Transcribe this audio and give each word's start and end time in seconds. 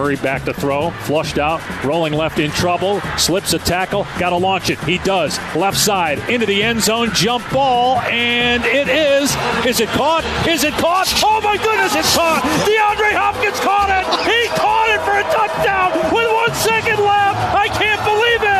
Murray 0.00 0.16
back 0.16 0.46
to 0.46 0.54
throw, 0.54 0.88
flushed 1.04 1.36
out, 1.36 1.60
rolling 1.84 2.14
left 2.14 2.38
in 2.38 2.50
trouble, 2.52 3.02
slips 3.18 3.52
a 3.52 3.58
tackle, 3.58 4.04
got 4.18 4.30
to 4.30 4.36
launch 4.36 4.70
it. 4.70 4.78
He 4.84 4.96
does. 4.96 5.38
Left 5.54 5.76
side 5.76 6.18
into 6.30 6.46
the 6.46 6.62
end 6.62 6.80
zone, 6.80 7.10
jump 7.12 7.44
ball, 7.50 7.98
and 8.08 8.64
it 8.64 8.88
is. 8.88 9.28
Is 9.66 9.78
it 9.78 9.90
caught? 9.90 10.24
Is 10.48 10.64
it 10.64 10.72
caught? 10.80 11.12
Oh 11.22 11.42
my 11.44 11.58
goodness, 11.58 11.94
it's 11.94 12.16
caught! 12.16 12.40
DeAndre 12.64 13.12
Hopkins 13.12 13.60
caught 13.60 13.92
it! 13.92 14.08
He 14.24 14.48
caught 14.56 14.88
it 14.88 15.04
for 15.04 15.20
a 15.20 15.24
touchdown 15.36 15.92
with 16.16 16.32
one 16.32 16.54
second 16.54 17.04
left! 17.04 17.36
I 17.54 17.68
can't 17.68 18.00
believe 18.00 18.40
it! 18.40 18.59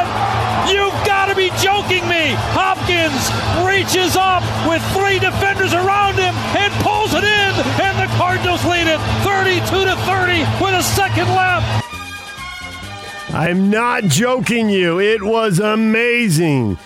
Reaches 3.80 4.14
up 4.14 4.42
with 4.68 4.82
three 4.92 5.18
defenders 5.18 5.72
around 5.72 6.12
him 6.12 6.34
and 6.54 6.70
pulls 6.84 7.14
it 7.14 7.24
in, 7.24 7.52
and 7.80 7.98
the 7.98 8.14
Cardinals 8.18 8.62
lead 8.66 8.86
it 8.86 9.00
32 9.24 9.86
to 9.86 9.96
30 10.04 10.40
with 10.62 10.74
a 10.74 10.82
second 10.82 11.26
left. 11.28 11.86
I'm 13.32 13.70
not 13.70 14.04
joking 14.04 14.68
you. 14.68 15.00
It 15.00 15.22
was 15.22 15.60
amazing. 15.60 16.76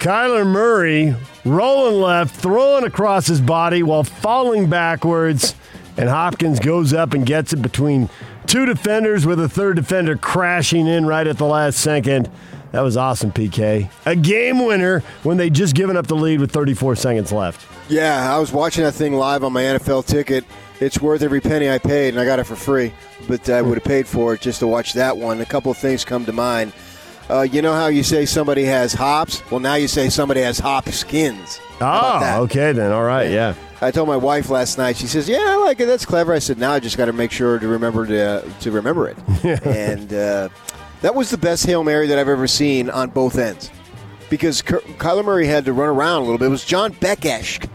Kyler 0.00 0.44
Murray 0.44 1.14
rolling 1.44 2.00
left, 2.00 2.34
throwing 2.34 2.82
across 2.82 3.28
his 3.28 3.40
body 3.40 3.84
while 3.84 4.02
falling 4.02 4.68
backwards, 4.68 5.54
and 5.96 6.08
Hopkins 6.08 6.58
goes 6.58 6.92
up 6.92 7.14
and 7.14 7.24
gets 7.24 7.52
it 7.52 7.62
between 7.62 8.10
two 8.48 8.66
defenders 8.66 9.26
with 9.26 9.38
a 9.38 9.48
third 9.48 9.76
defender 9.76 10.16
crashing 10.16 10.88
in 10.88 11.06
right 11.06 11.28
at 11.28 11.38
the 11.38 11.46
last 11.46 11.78
second. 11.78 12.28
That 12.72 12.82
was 12.82 12.96
awesome, 12.96 13.32
PK. 13.32 13.90
A 14.06 14.14
game 14.14 14.64
winner 14.64 15.00
when 15.22 15.36
they 15.36 15.50
just 15.50 15.74
given 15.74 15.96
up 15.96 16.06
the 16.06 16.14
lead 16.14 16.40
with 16.40 16.52
34 16.52 16.96
seconds 16.96 17.32
left. 17.32 17.66
Yeah, 17.90 18.32
I 18.32 18.38
was 18.38 18.52
watching 18.52 18.84
that 18.84 18.92
thing 18.92 19.14
live 19.14 19.42
on 19.42 19.52
my 19.52 19.62
NFL 19.62 20.06
ticket. 20.06 20.44
It's 20.78 21.00
worth 21.00 21.22
every 21.22 21.40
penny 21.40 21.68
I 21.68 21.78
paid, 21.78 22.10
and 22.10 22.20
I 22.20 22.24
got 22.24 22.38
it 22.38 22.44
for 22.44 22.56
free. 22.56 22.92
But 23.28 23.50
I 23.50 23.60
would 23.60 23.76
have 23.76 23.84
paid 23.84 24.06
for 24.06 24.34
it 24.34 24.40
just 24.40 24.60
to 24.60 24.66
watch 24.66 24.92
that 24.94 25.16
one. 25.16 25.40
A 25.40 25.46
couple 25.46 25.70
of 25.70 25.78
things 25.78 26.04
come 26.04 26.24
to 26.24 26.32
mind. 26.32 26.72
Uh, 27.28 27.42
you 27.42 27.62
know 27.62 27.72
how 27.72 27.86
you 27.86 28.02
say 28.02 28.24
somebody 28.26 28.64
has 28.64 28.92
hops? 28.92 29.48
Well, 29.50 29.60
now 29.60 29.74
you 29.74 29.86
say 29.88 30.08
somebody 30.08 30.40
has 30.40 30.58
hop 30.58 30.88
skins. 30.88 31.60
Oh, 31.80 32.42
okay 32.44 32.72
then. 32.72 32.92
All 32.92 33.04
right, 33.04 33.30
yeah. 33.30 33.54
I 33.80 33.90
told 33.90 34.08
my 34.08 34.16
wife 34.16 34.50
last 34.50 34.78
night. 34.78 34.96
She 34.96 35.06
says, 35.06 35.28
"Yeah, 35.28 35.44
I 35.46 35.56
like 35.56 35.80
it. 35.80 35.86
That's 35.86 36.04
clever." 36.04 36.32
I 36.34 36.38
said, 36.38 36.58
"Now 36.58 36.72
I 36.72 36.80
just 36.80 36.96
got 36.96 37.06
to 37.06 37.12
make 37.12 37.30
sure 37.30 37.58
to 37.58 37.68
remember 37.68 38.06
to 38.06 38.44
to 38.60 38.70
remember 38.70 39.08
it." 39.08 39.16
and 39.64 40.12
uh, 40.12 40.48
that 41.02 41.14
was 41.14 41.30
the 41.30 41.38
best 41.38 41.66
hail 41.66 41.84
mary 41.84 42.06
that 42.06 42.18
I've 42.18 42.28
ever 42.28 42.46
seen 42.46 42.90
on 42.90 43.10
both 43.10 43.38
ends, 43.38 43.70
because 44.28 44.62
Ky- 44.62 44.76
Kyler 44.98 45.24
Murray 45.24 45.46
had 45.46 45.64
to 45.64 45.72
run 45.72 45.88
around 45.88 46.18
a 46.18 46.24
little 46.24 46.38
bit. 46.38 46.46
It 46.46 46.50
was 46.50 46.64
John 46.64 46.92
Beck-esque 46.92 47.66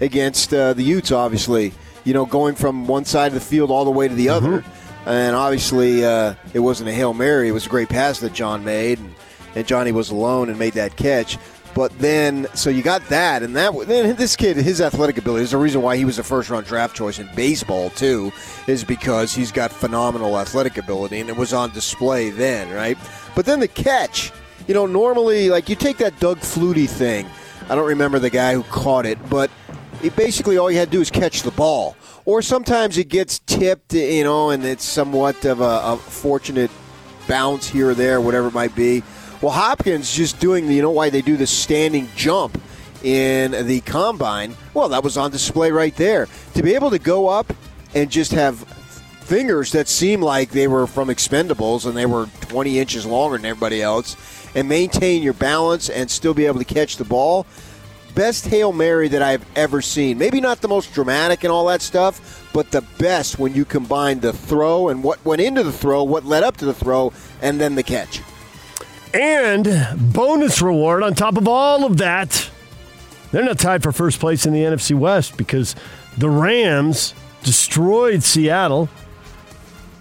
against 0.00 0.52
uh, 0.52 0.72
the 0.72 0.82
Utes, 0.82 1.12
obviously. 1.12 1.72
You 2.04 2.14
know, 2.14 2.26
going 2.26 2.56
from 2.56 2.86
one 2.88 3.04
side 3.04 3.28
of 3.28 3.34
the 3.34 3.40
field 3.40 3.70
all 3.70 3.84
the 3.84 3.90
way 3.92 4.08
to 4.08 4.14
the 4.14 4.28
other, 4.28 4.64
and 5.06 5.36
obviously 5.36 6.04
uh, 6.04 6.34
it 6.52 6.58
wasn't 6.58 6.88
a 6.88 6.92
hail 6.92 7.14
mary. 7.14 7.48
It 7.48 7.52
was 7.52 7.66
a 7.66 7.68
great 7.68 7.88
pass 7.88 8.18
that 8.20 8.32
John 8.32 8.64
made, 8.64 8.98
and, 8.98 9.14
and 9.54 9.66
Johnny 9.66 9.92
was 9.92 10.10
alone 10.10 10.48
and 10.48 10.58
made 10.58 10.72
that 10.72 10.96
catch. 10.96 11.38
But 11.74 11.98
then, 11.98 12.46
so 12.54 12.68
you 12.68 12.82
got 12.82 13.06
that, 13.08 13.42
and 13.42 13.56
that 13.56 13.72
then 13.86 14.14
this 14.16 14.36
kid, 14.36 14.58
his 14.58 14.80
athletic 14.80 15.16
ability 15.16 15.44
is 15.44 15.52
the 15.52 15.56
reason 15.56 15.80
why 15.80 15.96
he 15.96 16.04
was 16.04 16.18
a 16.18 16.22
first 16.22 16.50
round 16.50 16.66
draft 16.66 16.94
choice 16.94 17.18
in 17.18 17.28
baseball 17.34 17.90
too, 17.90 18.30
is 18.66 18.84
because 18.84 19.34
he's 19.34 19.50
got 19.50 19.72
phenomenal 19.72 20.38
athletic 20.38 20.76
ability, 20.76 21.20
and 21.20 21.30
it 21.30 21.36
was 21.36 21.54
on 21.54 21.70
display 21.70 22.28
then, 22.30 22.70
right? 22.70 22.98
But 23.34 23.46
then 23.46 23.58
the 23.58 23.68
catch, 23.68 24.32
you 24.68 24.74
know, 24.74 24.84
normally 24.84 25.48
like 25.48 25.68
you 25.70 25.76
take 25.76 25.96
that 25.98 26.18
Doug 26.20 26.38
Flutie 26.40 26.88
thing. 26.88 27.26
I 27.70 27.74
don't 27.74 27.88
remember 27.88 28.18
the 28.18 28.30
guy 28.30 28.52
who 28.52 28.64
caught 28.64 29.06
it, 29.06 29.18
but 29.30 29.50
it 30.02 30.14
basically 30.14 30.58
all 30.58 30.70
you 30.70 30.78
had 30.78 30.90
to 30.90 30.96
do 30.96 31.00
is 31.00 31.10
catch 31.10 31.42
the 31.42 31.52
ball. 31.52 31.96
Or 32.24 32.42
sometimes 32.42 32.98
it 32.98 33.08
gets 33.08 33.38
tipped, 33.40 33.94
you 33.94 34.24
know, 34.24 34.50
and 34.50 34.64
it's 34.64 34.84
somewhat 34.84 35.44
of 35.44 35.60
a, 35.60 35.80
a 35.84 35.96
fortunate 35.96 36.70
bounce 37.26 37.68
here 37.68 37.90
or 37.90 37.94
there, 37.94 38.20
whatever 38.20 38.48
it 38.48 38.54
might 38.54 38.74
be. 38.74 39.02
Well, 39.42 39.50
Hopkins 39.50 40.14
just 40.14 40.38
doing 40.38 40.68
the, 40.68 40.74
you 40.74 40.82
know, 40.82 40.92
why 40.92 41.10
they 41.10 41.20
do 41.20 41.36
the 41.36 41.48
standing 41.48 42.08
jump 42.14 42.60
in 43.02 43.66
the 43.66 43.80
combine. 43.80 44.54
Well, 44.72 44.88
that 44.90 45.02
was 45.02 45.16
on 45.16 45.32
display 45.32 45.72
right 45.72 45.94
there. 45.96 46.28
To 46.54 46.62
be 46.62 46.76
able 46.76 46.90
to 46.90 47.00
go 47.00 47.26
up 47.26 47.52
and 47.92 48.08
just 48.08 48.30
have 48.30 48.60
fingers 49.22 49.72
that 49.72 49.88
seem 49.88 50.22
like 50.22 50.50
they 50.50 50.68
were 50.68 50.86
from 50.86 51.08
Expendables 51.08 51.86
and 51.86 51.96
they 51.96 52.06
were 52.06 52.28
20 52.42 52.78
inches 52.78 53.04
longer 53.04 53.36
than 53.36 53.46
everybody 53.46 53.82
else, 53.82 54.16
and 54.54 54.68
maintain 54.68 55.24
your 55.24 55.32
balance 55.32 55.90
and 55.90 56.08
still 56.08 56.34
be 56.34 56.46
able 56.46 56.60
to 56.60 56.64
catch 56.64 56.96
the 56.96 57.04
ball. 57.04 57.44
Best 58.14 58.46
Hail 58.46 58.72
Mary 58.72 59.08
that 59.08 59.22
I've 59.22 59.44
ever 59.56 59.82
seen. 59.82 60.18
Maybe 60.18 60.40
not 60.40 60.60
the 60.60 60.68
most 60.68 60.92
dramatic 60.92 61.42
and 61.42 61.52
all 61.52 61.66
that 61.66 61.82
stuff, 61.82 62.48
but 62.52 62.70
the 62.70 62.82
best 62.98 63.40
when 63.40 63.54
you 63.54 63.64
combine 63.64 64.20
the 64.20 64.32
throw 64.32 64.88
and 64.88 65.02
what 65.02 65.24
went 65.24 65.40
into 65.40 65.64
the 65.64 65.72
throw, 65.72 66.04
what 66.04 66.24
led 66.24 66.44
up 66.44 66.58
to 66.58 66.64
the 66.64 66.74
throw, 66.74 67.12
and 67.40 67.60
then 67.60 67.74
the 67.74 67.82
catch. 67.82 68.20
And 69.14 70.12
bonus 70.12 70.62
reward 70.62 71.02
on 71.02 71.14
top 71.14 71.36
of 71.36 71.46
all 71.46 71.84
of 71.84 71.98
that. 71.98 72.50
They're 73.30 73.44
not 73.44 73.58
tied 73.58 73.82
for 73.82 73.92
first 73.92 74.20
place 74.20 74.46
in 74.46 74.52
the 74.52 74.60
NFC 74.60 74.96
West 74.96 75.36
because 75.36 75.74
the 76.16 76.28
Rams 76.28 77.14
destroyed 77.42 78.22
Seattle. 78.22 78.88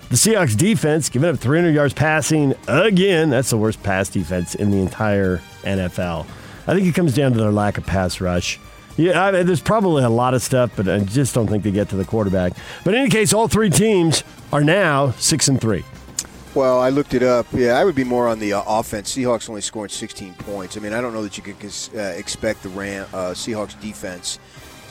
The 0.10 0.16
Seahawks 0.18 0.58
defense 0.58 1.08
giving 1.08 1.30
up 1.30 1.40
300 1.40 1.72
yards 1.72 1.94
passing 1.94 2.54
again. 2.68 3.30
That's 3.30 3.50
the 3.50 3.58
worst 3.58 3.82
pass 3.82 4.10
defense 4.10 4.56
in 4.56 4.72
the 4.72 4.80
entire 4.80 5.38
NFL. 5.64 6.26
I 6.68 6.76
think 6.76 6.88
it 6.88 6.96
comes 6.96 7.16
down 7.16 7.32
to 7.34 7.40
their 7.40 7.52
lack 7.52 7.78
of 7.78 7.86
pass 7.86 8.20
rush. 8.20 8.60
Yeah, 8.98 9.26
I, 9.26 9.44
there's 9.44 9.62
probably 9.62 10.04
a 10.04 10.10
lot 10.10 10.34
of 10.34 10.42
stuff, 10.42 10.72
but 10.76 10.90
I 10.90 11.00
just 11.00 11.34
don't 11.34 11.48
think 11.48 11.64
they 11.64 11.72
get 11.72 11.90
to 11.90 11.96
the 11.96 12.04
quarterback. 12.06 12.54
But 12.84 12.94
in 12.94 13.02
any 13.02 13.10
case, 13.10 13.34
all 13.34 13.48
three 13.48 13.70
teams 13.70 14.24
are 14.52 14.64
now 14.64 15.12
six 15.12 15.48
and 15.48 15.60
three. 15.60 15.86
Well, 16.54 16.82
I 16.82 16.90
looked 16.90 17.14
it 17.14 17.24
up. 17.24 17.48
Yeah, 17.54 17.78
I 17.78 17.86
would 17.86 17.96
be 17.96 18.04
more 18.04 18.28
on 18.28 18.40
the 18.40 18.54
uh, 18.54 18.64
offense. 18.68 19.16
Seahawks 19.16 19.48
only 19.48 19.62
scored 19.62 19.90
16 19.90 20.34
points. 20.34 20.76
I 20.76 20.82
mean, 20.82 20.92
I 20.92 21.00
don't 21.00 21.14
know 21.14 21.24
that 21.24 21.38
you 21.38 21.44
could 21.44 21.56
uh, 21.96 22.00
expect 22.18 22.64
the 22.64 22.70
Ram, 22.70 23.08
uh, 23.14 23.32
Seahawks 23.32 23.80
defense 23.80 24.38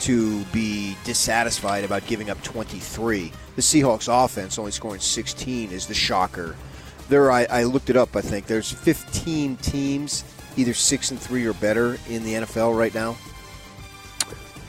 to 0.01 0.43
be 0.45 0.97
dissatisfied 1.03 1.83
about 1.83 2.05
giving 2.07 2.31
up 2.31 2.41
23. 2.41 3.31
The 3.55 3.61
Seahawks 3.61 4.09
offense 4.11 4.57
only 4.57 4.71
scoring 4.71 4.99
16 4.99 5.71
is 5.71 5.85
the 5.85 5.93
shocker. 5.93 6.55
There, 7.09 7.31
I, 7.31 7.45
I 7.45 7.63
looked 7.63 7.91
it 7.91 7.95
up. 7.95 8.15
I 8.15 8.21
think 8.21 8.47
there's 8.47 8.71
15 8.71 9.57
teams 9.57 10.23
either 10.57 10.73
six 10.73 11.11
and 11.11 11.19
three 11.19 11.45
or 11.45 11.53
better 11.53 11.97
in 12.09 12.23
the 12.23 12.33
NFL 12.33 12.75
right 12.75 12.93
now. 12.95 13.15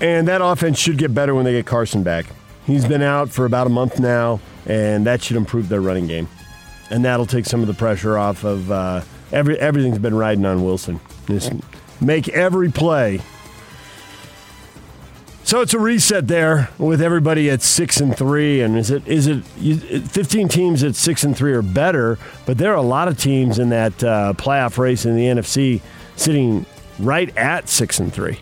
And 0.01 0.29
that 0.29 0.43
offense 0.43 0.79
should 0.79 0.99
get 0.99 1.15
better 1.15 1.35
when 1.35 1.45
they 1.45 1.53
get 1.53 1.65
Carson 1.65 2.03
back. 2.03 2.27
He's 2.67 2.85
been 2.85 3.03
out 3.03 3.31
for 3.31 3.47
about 3.47 3.67
a 3.67 3.71
month 3.71 3.99
now, 3.99 4.41
and 4.67 5.07
that 5.07 5.23
should 5.23 5.37
improve 5.37 5.69
their 5.69 5.81
running 5.81 6.07
game. 6.07 6.29
And 6.93 7.05
that'll 7.05 7.27
take 7.27 7.47
some 7.47 7.63
of 7.63 7.67
the 7.67 7.75
pressure 7.75 8.19
off 8.19 8.45
of 8.45 8.71
uh, 8.71 9.01
every 9.33 9.59
everything's 9.59 9.99
been 9.99 10.15
riding 10.15 10.45
on 10.45 10.63
Wilson. 10.63 11.01
Just 11.27 11.53
make 12.01 12.29
every 12.29 12.71
play. 12.71 13.21
So 15.45 15.61
it's 15.61 15.75
a 15.75 15.79
reset 15.79 16.29
there 16.29 16.71
with 16.79 17.03
everybody 17.03 17.51
at 17.51 17.63
six 17.63 18.01
and 18.01 18.17
three, 18.17 18.61
and 18.61 18.77
is 18.79 18.91
it 18.91 19.07
is 19.09 19.27
it 19.27 19.43
15 19.43 20.49
teams 20.49 20.85
at 20.85 20.95
six 20.95 21.25
and 21.25 21.37
three 21.37 21.53
or 21.53 21.63
better? 21.63 22.19
But 22.47 22.59
there 22.59 22.73
are 22.73 22.77
a 22.77 22.83
lot 22.83 23.09
of 23.09 23.19
teams 23.19 23.59
in 23.59 23.71
that 23.71 24.05
uh, 24.05 24.35
playoff 24.37 24.79
race 24.79 25.05
in 25.05 25.17
the 25.17 25.25
NFC 25.25 25.81
sitting 26.17 26.65
right 26.99 27.37
at 27.37 27.69
six 27.69 27.99
and 27.99 28.13
three. 28.13 28.39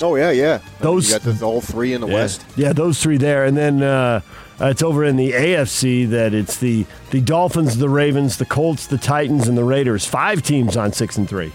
Oh 0.00 0.16
yeah, 0.16 0.30
yeah. 0.30 0.60
Those 0.80 1.10
you 1.10 1.18
got 1.18 1.22
the, 1.22 1.34
whole 1.34 1.60
three 1.60 1.92
in 1.92 2.00
the 2.00 2.08
yeah. 2.08 2.14
West. 2.14 2.44
Yeah, 2.56 2.72
those 2.72 3.00
three 3.02 3.18
there, 3.18 3.44
and 3.44 3.56
then 3.56 3.82
uh, 3.82 4.20
it's 4.60 4.82
over 4.82 5.04
in 5.04 5.16
the 5.16 5.32
AFC 5.32 6.08
that 6.10 6.34
it's 6.34 6.58
the 6.58 6.86
the 7.10 7.20
Dolphins, 7.20 7.78
the 7.78 7.88
Ravens, 7.88 8.36
the 8.36 8.44
Colts, 8.44 8.86
the 8.86 8.98
Titans, 8.98 9.48
and 9.48 9.56
the 9.56 9.64
Raiders. 9.64 10.06
Five 10.06 10.42
teams 10.42 10.76
on 10.76 10.92
six 10.92 11.16
and 11.16 11.28
three. 11.28 11.52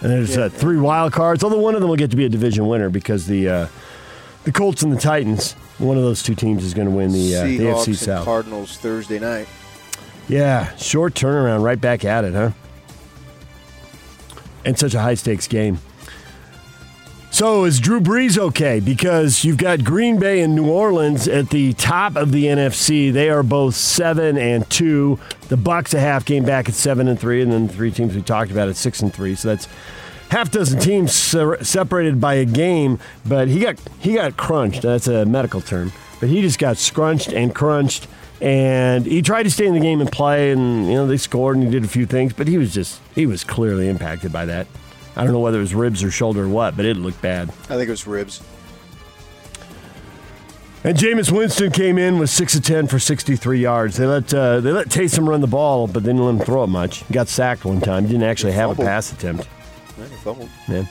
And 0.00 0.10
there's 0.10 0.36
uh, 0.36 0.48
three 0.48 0.78
wild 0.78 1.12
cards. 1.12 1.44
Although 1.44 1.60
one 1.60 1.74
of 1.74 1.80
them 1.80 1.88
will 1.88 1.96
get 1.96 2.10
to 2.10 2.16
be 2.16 2.24
a 2.24 2.28
division 2.28 2.66
winner 2.66 2.90
because 2.90 3.26
the 3.26 3.48
uh, 3.48 3.66
the 4.44 4.52
Colts 4.52 4.82
and 4.82 4.92
the 4.92 4.98
Titans, 5.00 5.52
one 5.78 5.96
of 5.96 6.02
those 6.02 6.22
two 6.22 6.34
teams 6.34 6.64
is 6.64 6.74
going 6.74 6.88
to 6.88 6.94
win 6.94 7.12
the, 7.12 7.36
uh, 7.36 7.42
the 7.44 7.58
AFC 7.58 7.86
and 7.88 7.96
South. 7.96 8.24
Cardinals 8.24 8.76
Thursday 8.78 9.20
night. 9.20 9.46
Yeah, 10.28 10.74
short 10.76 11.14
turnaround, 11.14 11.62
right 11.62 11.80
back 11.80 12.04
at 12.04 12.24
it, 12.24 12.34
huh? 12.34 12.50
And 14.64 14.78
such 14.78 14.94
a 14.94 15.00
high 15.00 15.14
stakes 15.14 15.46
game. 15.46 15.78
So 17.32 17.64
is 17.64 17.80
Drew 17.80 17.98
Brees 17.98 18.36
okay? 18.36 18.78
Because 18.78 19.42
you've 19.42 19.56
got 19.56 19.82
Green 19.82 20.18
Bay 20.18 20.42
and 20.42 20.54
New 20.54 20.70
Orleans 20.70 21.26
at 21.26 21.48
the 21.48 21.72
top 21.72 22.14
of 22.14 22.30
the 22.30 22.44
NFC. 22.44 23.10
They 23.10 23.30
are 23.30 23.42
both 23.42 23.74
seven 23.74 24.36
and 24.36 24.68
two. 24.68 25.18
The 25.48 25.56
Bucks 25.56 25.94
a 25.94 25.98
half 25.98 26.26
game 26.26 26.44
back 26.44 26.68
at 26.68 26.74
seven 26.74 27.08
and 27.08 27.18
three, 27.18 27.40
and 27.40 27.50
then 27.50 27.68
the 27.68 27.72
three 27.72 27.90
teams 27.90 28.14
we 28.14 28.20
talked 28.20 28.50
about 28.50 28.68
at 28.68 28.76
six 28.76 29.00
and 29.00 29.14
three. 29.14 29.34
So 29.34 29.48
that's 29.48 29.66
half 30.28 30.50
dozen 30.50 30.78
teams 30.78 31.14
separated 31.14 32.20
by 32.20 32.34
a 32.34 32.44
game. 32.44 32.98
But 33.24 33.48
he 33.48 33.60
got 33.60 33.78
he 33.98 34.12
got 34.12 34.36
crunched. 34.36 34.82
That's 34.82 35.08
a 35.08 35.24
medical 35.24 35.62
term. 35.62 35.90
But 36.20 36.28
he 36.28 36.42
just 36.42 36.58
got 36.58 36.76
scrunched 36.76 37.32
and 37.32 37.54
crunched. 37.54 38.08
And 38.42 39.06
he 39.06 39.22
tried 39.22 39.44
to 39.44 39.50
stay 39.50 39.66
in 39.66 39.72
the 39.72 39.80
game 39.80 40.02
and 40.02 40.12
play, 40.12 40.50
and 40.50 40.86
you 40.86 40.92
know 40.92 41.06
they 41.06 41.16
scored 41.16 41.56
and 41.56 41.64
he 41.64 41.70
did 41.70 41.82
a 41.82 41.88
few 41.88 42.04
things, 42.04 42.34
but 42.34 42.46
he 42.46 42.58
was 42.58 42.74
just 42.74 43.00
he 43.14 43.24
was 43.24 43.42
clearly 43.42 43.88
impacted 43.88 44.32
by 44.34 44.44
that. 44.44 44.66
I 45.16 45.24
don't 45.24 45.32
know 45.32 45.40
whether 45.40 45.58
it 45.58 45.62
was 45.62 45.74
ribs 45.74 46.02
or 46.02 46.10
shoulder 46.10 46.44
or 46.44 46.48
what, 46.48 46.76
but 46.76 46.84
it 46.84 46.96
looked 46.96 47.20
bad. 47.20 47.48
I 47.50 47.76
think 47.76 47.88
it 47.88 47.90
was 47.90 48.06
ribs. 48.06 48.42
And 50.84 50.98
Jameis 50.98 51.30
Winston 51.30 51.70
came 51.70 51.96
in 51.96 52.18
with 52.18 52.28
six 52.28 52.56
of 52.56 52.64
ten 52.64 52.88
for 52.88 52.98
sixty-three 52.98 53.60
yards. 53.60 53.96
They 53.98 54.06
let 54.06 54.34
uh, 54.34 54.60
they 54.60 54.72
let 54.72 54.88
Taysom 54.88 55.28
run 55.28 55.40
the 55.40 55.46
ball, 55.46 55.86
but 55.86 56.02
they 56.02 56.08
didn't 56.08 56.24
let 56.24 56.34
him 56.34 56.38
throw 56.40 56.64
it 56.64 56.68
much. 56.68 57.04
He 57.04 57.14
got 57.14 57.28
sacked 57.28 57.64
one 57.64 57.80
time. 57.80 58.04
He 58.04 58.12
didn't 58.12 58.24
actually 58.28 58.52
have 58.52 58.70
a 58.70 58.82
pass 58.82 59.12
attempt. 59.12 59.48
Man. 60.68 60.88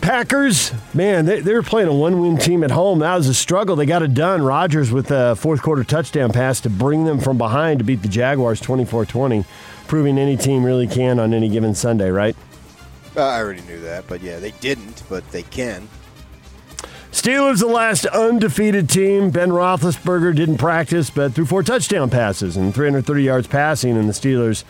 Packers, 0.00 0.72
man, 0.92 1.24
they, 1.24 1.40
they 1.40 1.54
were 1.54 1.62
playing 1.62 1.88
a 1.88 1.94
one-win 1.94 2.36
team 2.36 2.62
at 2.62 2.70
home. 2.70 2.98
That 2.98 3.16
was 3.16 3.26
a 3.26 3.32
struggle. 3.32 3.74
They 3.74 3.86
got 3.86 4.02
it 4.02 4.12
done. 4.12 4.42
Rodgers 4.42 4.92
with 4.92 5.10
a 5.10 5.34
fourth-quarter 5.34 5.82
touchdown 5.82 6.30
pass 6.30 6.60
to 6.60 6.70
bring 6.70 7.04
them 7.06 7.18
from 7.18 7.38
behind 7.38 7.78
to 7.78 7.84
beat 7.86 8.02
the 8.02 8.08
Jaguars 8.08 8.60
24-20 8.60 9.46
proving 9.94 10.18
any 10.18 10.36
team 10.36 10.64
really 10.64 10.88
can 10.88 11.20
on 11.20 11.32
any 11.32 11.48
given 11.48 11.72
Sunday, 11.72 12.10
right? 12.10 12.34
Uh, 13.16 13.22
I 13.22 13.38
already 13.38 13.60
knew 13.60 13.78
that, 13.82 14.08
but 14.08 14.22
yeah, 14.22 14.40
they 14.40 14.50
didn't, 14.50 15.04
but 15.08 15.30
they 15.30 15.44
can. 15.44 15.88
Steelers, 17.12 17.60
the 17.60 17.68
last 17.68 18.04
undefeated 18.06 18.88
team. 18.88 19.30
Ben 19.30 19.50
Roethlisberger 19.50 20.34
didn't 20.34 20.58
practice, 20.58 21.10
but 21.10 21.32
threw 21.32 21.46
four 21.46 21.62
touchdown 21.62 22.10
passes 22.10 22.56
and 22.56 22.74
330 22.74 23.22
yards 23.22 23.46
passing, 23.46 23.96
and 23.96 24.08
the 24.08 24.12
Steelers 24.12 24.64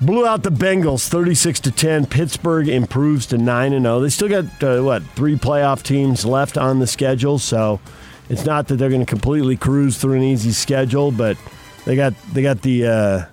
blew 0.00 0.24
out 0.24 0.44
the 0.44 0.52
Bengals 0.52 1.08
36 1.08 1.58
to 1.58 1.72
10. 1.72 2.06
Pittsburgh 2.06 2.68
improves 2.68 3.26
to 3.26 3.38
9 3.38 3.72
and 3.72 3.86
0. 3.86 3.98
They 3.98 4.08
still 4.08 4.28
got 4.28 4.62
uh, 4.62 4.82
what 4.82 5.02
three 5.16 5.34
playoff 5.34 5.82
teams 5.82 6.24
left 6.24 6.56
on 6.56 6.78
the 6.78 6.86
schedule, 6.86 7.40
so 7.40 7.80
it's 8.28 8.44
not 8.44 8.68
that 8.68 8.76
they're 8.76 8.88
going 8.88 9.04
to 9.04 9.10
completely 9.10 9.56
cruise 9.56 9.98
through 9.98 10.12
an 10.12 10.22
easy 10.22 10.52
schedule, 10.52 11.10
but 11.10 11.36
they 11.84 11.96
got 11.96 12.14
they 12.32 12.42
got 12.42 12.62
the 12.62 12.86
uh, 12.86 13.24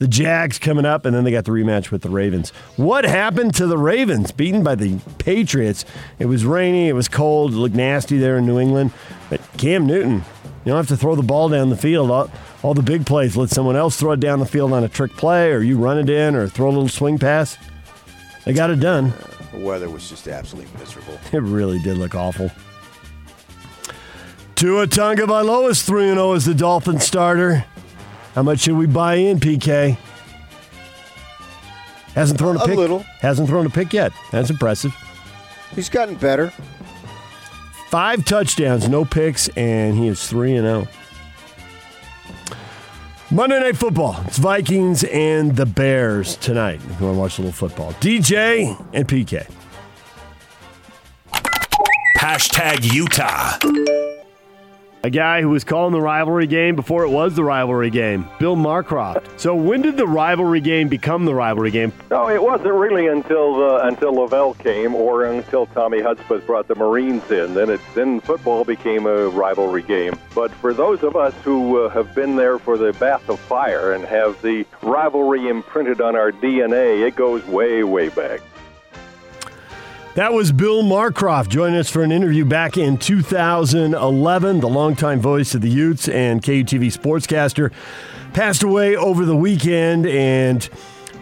the 0.00 0.08
Jags 0.08 0.58
coming 0.58 0.86
up, 0.86 1.04
and 1.04 1.14
then 1.14 1.24
they 1.24 1.30
got 1.30 1.44
the 1.44 1.52
rematch 1.52 1.90
with 1.90 2.00
the 2.00 2.08
Ravens. 2.08 2.50
What 2.76 3.04
happened 3.04 3.54
to 3.56 3.66
the 3.66 3.76
Ravens? 3.76 4.32
Beaten 4.32 4.64
by 4.64 4.74
the 4.74 4.98
Patriots. 5.18 5.84
It 6.18 6.24
was 6.24 6.44
rainy, 6.46 6.88
it 6.88 6.94
was 6.94 7.06
cold, 7.06 7.52
it 7.52 7.56
looked 7.56 7.74
nasty 7.74 8.16
there 8.16 8.38
in 8.38 8.46
New 8.46 8.58
England. 8.58 8.92
But 9.28 9.42
Cam 9.58 9.86
Newton, 9.86 10.14
you 10.14 10.22
don't 10.64 10.78
have 10.78 10.88
to 10.88 10.96
throw 10.96 11.14
the 11.14 11.22
ball 11.22 11.50
down 11.50 11.68
the 11.68 11.76
field. 11.76 12.10
All, 12.10 12.30
all 12.62 12.72
the 12.72 12.82
big 12.82 13.04
plays, 13.04 13.36
let 13.36 13.50
someone 13.50 13.76
else 13.76 14.00
throw 14.00 14.12
it 14.12 14.20
down 14.20 14.38
the 14.38 14.46
field 14.46 14.72
on 14.72 14.82
a 14.82 14.88
trick 14.88 15.12
play, 15.12 15.52
or 15.52 15.60
you 15.60 15.76
run 15.76 15.98
it 15.98 16.08
in, 16.08 16.34
or 16.34 16.48
throw 16.48 16.68
a 16.68 16.72
little 16.72 16.88
swing 16.88 17.18
pass. 17.18 17.58
They 18.46 18.54
got 18.54 18.70
it 18.70 18.80
done. 18.80 19.12
The 19.52 19.58
weather 19.58 19.90
was 19.90 20.08
just 20.08 20.26
absolutely 20.28 20.72
miserable. 20.78 21.18
It 21.32 21.42
really 21.42 21.78
did 21.78 21.98
look 21.98 22.14
awful. 22.14 22.50
Tua 24.54 24.86
Tagovailoa 24.86 25.78
3 25.78 26.14
0 26.14 26.32
as 26.32 26.46
the 26.46 26.54
Dolphin 26.54 27.00
starter. 27.00 27.66
How 28.34 28.42
much 28.42 28.60
should 28.60 28.76
we 28.76 28.86
buy 28.86 29.14
in, 29.14 29.40
PK? 29.40 29.96
Hasn't 32.14 32.38
thrown 32.38 32.56
a, 32.56 32.60
a 32.60 32.66
pick. 32.66 32.76
A 32.76 32.80
little. 32.80 33.00
Hasn't 33.20 33.48
thrown 33.48 33.66
a 33.66 33.70
pick 33.70 33.92
yet. 33.92 34.12
That's 34.30 34.50
impressive. 34.50 34.94
He's 35.74 35.88
gotten 35.88 36.16
better. 36.16 36.52
Five 37.88 38.24
touchdowns, 38.24 38.88
no 38.88 39.04
picks, 39.04 39.48
and 39.50 39.96
he 39.96 40.08
is 40.08 40.26
3 40.28 40.56
and 40.56 40.66
0. 40.66 40.88
Monday 43.32 43.60
Night 43.60 43.76
Football. 43.76 44.20
It's 44.26 44.38
Vikings 44.38 45.04
and 45.04 45.54
the 45.56 45.66
Bears 45.66 46.36
tonight. 46.36 46.80
If 46.90 47.00
you 47.00 47.06
want 47.06 47.16
to 47.16 47.20
watch 47.20 47.38
a 47.38 47.42
little 47.42 47.52
football, 47.52 47.92
DJ 47.94 48.76
and 48.92 49.06
PK. 49.06 49.48
Hashtag 52.16 52.92
Utah. 52.92 53.56
A 55.02 55.08
guy 55.08 55.40
who 55.40 55.48
was 55.48 55.64
calling 55.64 55.92
the 55.92 56.00
rivalry 56.00 56.46
game 56.46 56.76
before 56.76 57.04
it 57.04 57.08
was 57.08 57.34
the 57.34 57.42
rivalry 57.42 57.88
game, 57.88 58.28
Bill 58.38 58.54
Marcroft. 58.54 59.40
So 59.40 59.54
when 59.54 59.80
did 59.80 59.96
the 59.96 60.06
rivalry 60.06 60.60
game 60.60 60.88
become 60.88 61.24
the 61.24 61.34
rivalry 61.34 61.70
game? 61.70 61.90
No, 62.10 62.28
it 62.28 62.42
wasn't 62.42 62.74
really 62.74 63.06
until 63.06 63.62
uh, 63.64 63.88
until 63.88 64.12
LaVell 64.12 64.58
came, 64.58 64.94
or 64.94 65.24
until 65.24 65.64
Tommy 65.64 66.02
Hudspeth 66.02 66.46
brought 66.46 66.68
the 66.68 66.74
Marines 66.74 67.30
in. 67.30 67.54
Then 67.54 67.70
it 67.70 67.80
then 67.94 68.20
football 68.20 68.62
became 68.62 69.06
a 69.06 69.30
rivalry 69.30 69.82
game. 69.82 70.18
But 70.34 70.50
for 70.50 70.74
those 70.74 71.02
of 71.02 71.16
us 71.16 71.32
who 71.44 71.82
uh, 71.82 71.88
have 71.88 72.14
been 72.14 72.36
there 72.36 72.58
for 72.58 72.76
the 72.76 72.92
Bath 72.92 73.26
of 73.30 73.40
Fire 73.40 73.94
and 73.94 74.04
have 74.04 74.40
the 74.42 74.66
rivalry 74.82 75.48
imprinted 75.48 76.02
on 76.02 76.14
our 76.14 76.30
DNA, 76.30 77.06
it 77.06 77.16
goes 77.16 77.42
way, 77.46 77.84
way 77.84 78.10
back. 78.10 78.42
That 80.20 80.34
was 80.34 80.52
Bill 80.52 80.82
Marcroft 80.82 81.48
joining 81.48 81.78
us 81.78 81.88
for 81.88 82.02
an 82.02 82.12
interview 82.12 82.44
back 82.44 82.76
in 82.76 82.98
2011. 82.98 84.60
The 84.60 84.68
longtime 84.68 85.18
voice 85.18 85.54
of 85.54 85.62
the 85.62 85.70
Utes 85.70 86.08
and 86.08 86.42
KUTV 86.42 86.92
sportscaster 86.92 87.72
passed 88.34 88.62
away 88.62 88.96
over 88.96 89.24
the 89.24 89.34
weekend. 89.34 90.06
And 90.06 90.60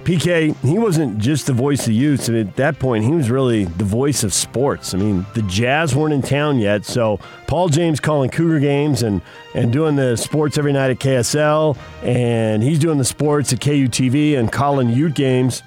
PK, 0.02 0.56
he 0.62 0.78
wasn't 0.80 1.18
just 1.18 1.46
the 1.46 1.52
voice 1.52 1.82
of 1.82 1.86
the 1.86 1.94
Utes. 1.94 2.28
At 2.28 2.56
that 2.56 2.80
point, 2.80 3.04
he 3.04 3.12
was 3.12 3.30
really 3.30 3.66
the 3.66 3.84
voice 3.84 4.24
of 4.24 4.34
sports. 4.34 4.92
I 4.94 4.98
mean, 4.98 5.24
the 5.34 5.42
Jazz 5.42 5.94
weren't 5.94 6.12
in 6.12 6.22
town 6.22 6.58
yet. 6.58 6.84
So 6.84 7.20
Paul 7.46 7.68
James 7.68 8.00
calling 8.00 8.30
Cougar 8.30 8.58
games 8.58 9.04
and, 9.04 9.22
and 9.54 9.72
doing 9.72 9.94
the 9.94 10.16
sports 10.16 10.58
every 10.58 10.72
night 10.72 10.90
at 10.90 10.98
KSL. 10.98 11.78
And 12.02 12.64
he's 12.64 12.80
doing 12.80 12.98
the 12.98 13.04
sports 13.04 13.52
at 13.52 13.60
KUTV 13.60 14.36
and 14.36 14.50
calling 14.50 14.90
Ute 14.90 15.14
games 15.14 15.62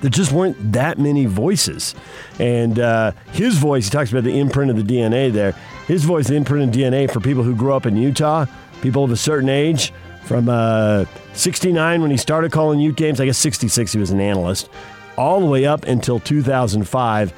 there 0.00 0.10
just 0.10 0.32
weren't 0.32 0.72
that 0.72 0.98
many 0.98 1.26
voices. 1.26 1.94
And 2.38 2.78
uh, 2.78 3.12
his 3.32 3.56
voice, 3.58 3.84
he 3.84 3.90
talks 3.90 4.10
about 4.10 4.24
the 4.24 4.38
imprint 4.38 4.70
of 4.70 4.76
the 4.76 4.82
DNA 4.82 5.32
there. 5.32 5.52
His 5.86 6.04
voice, 6.04 6.28
the 6.28 6.36
imprint 6.36 6.68
of 6.68 6.74
DNA 6.74 7.10
for 7.10 7.20
people 7.20 7.42
who 7.42 7.54
grew 7.54 7.72
up 7.72 7.86
in 7.86 7.96
Utah, 7.96 8.46
people 8.80 9.04
of 9.04 9.10
a 9.10 9.16
certain 9.16 9.48
age, 9.48 9.92
from 10.24 10.48
uh, 10.48 11.06
69 11.32 12.02
when 12.02 12.10
he 12.10 12.16
started 12.16 12.52
calling 12.52 12.78
Ute 12.80 12.96
games, 12.96 13.20
I 13.20 13.24
guess 13.24 13.38
66 13.38 13.92
he 13.92 13.98
was 13.98 14.10
an 14.10 14.20
analyst, 14.20 14.68
all 15.16 15.40
the 15.40 15.46
way 15.46 15.64
up 15.64 15.84
until 15.84 16.20
2005. 16.20 17.32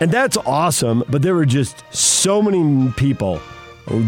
And 0.00 0.10
that's 0.10 0.36
awesome, 0.38 1.04
but 1.08 1.22
there 1.22 1.34
were 1.34 1.46
just 1.46 1.84
so 1.94 2.42
many 2.42 2.90
people 2.92 3.40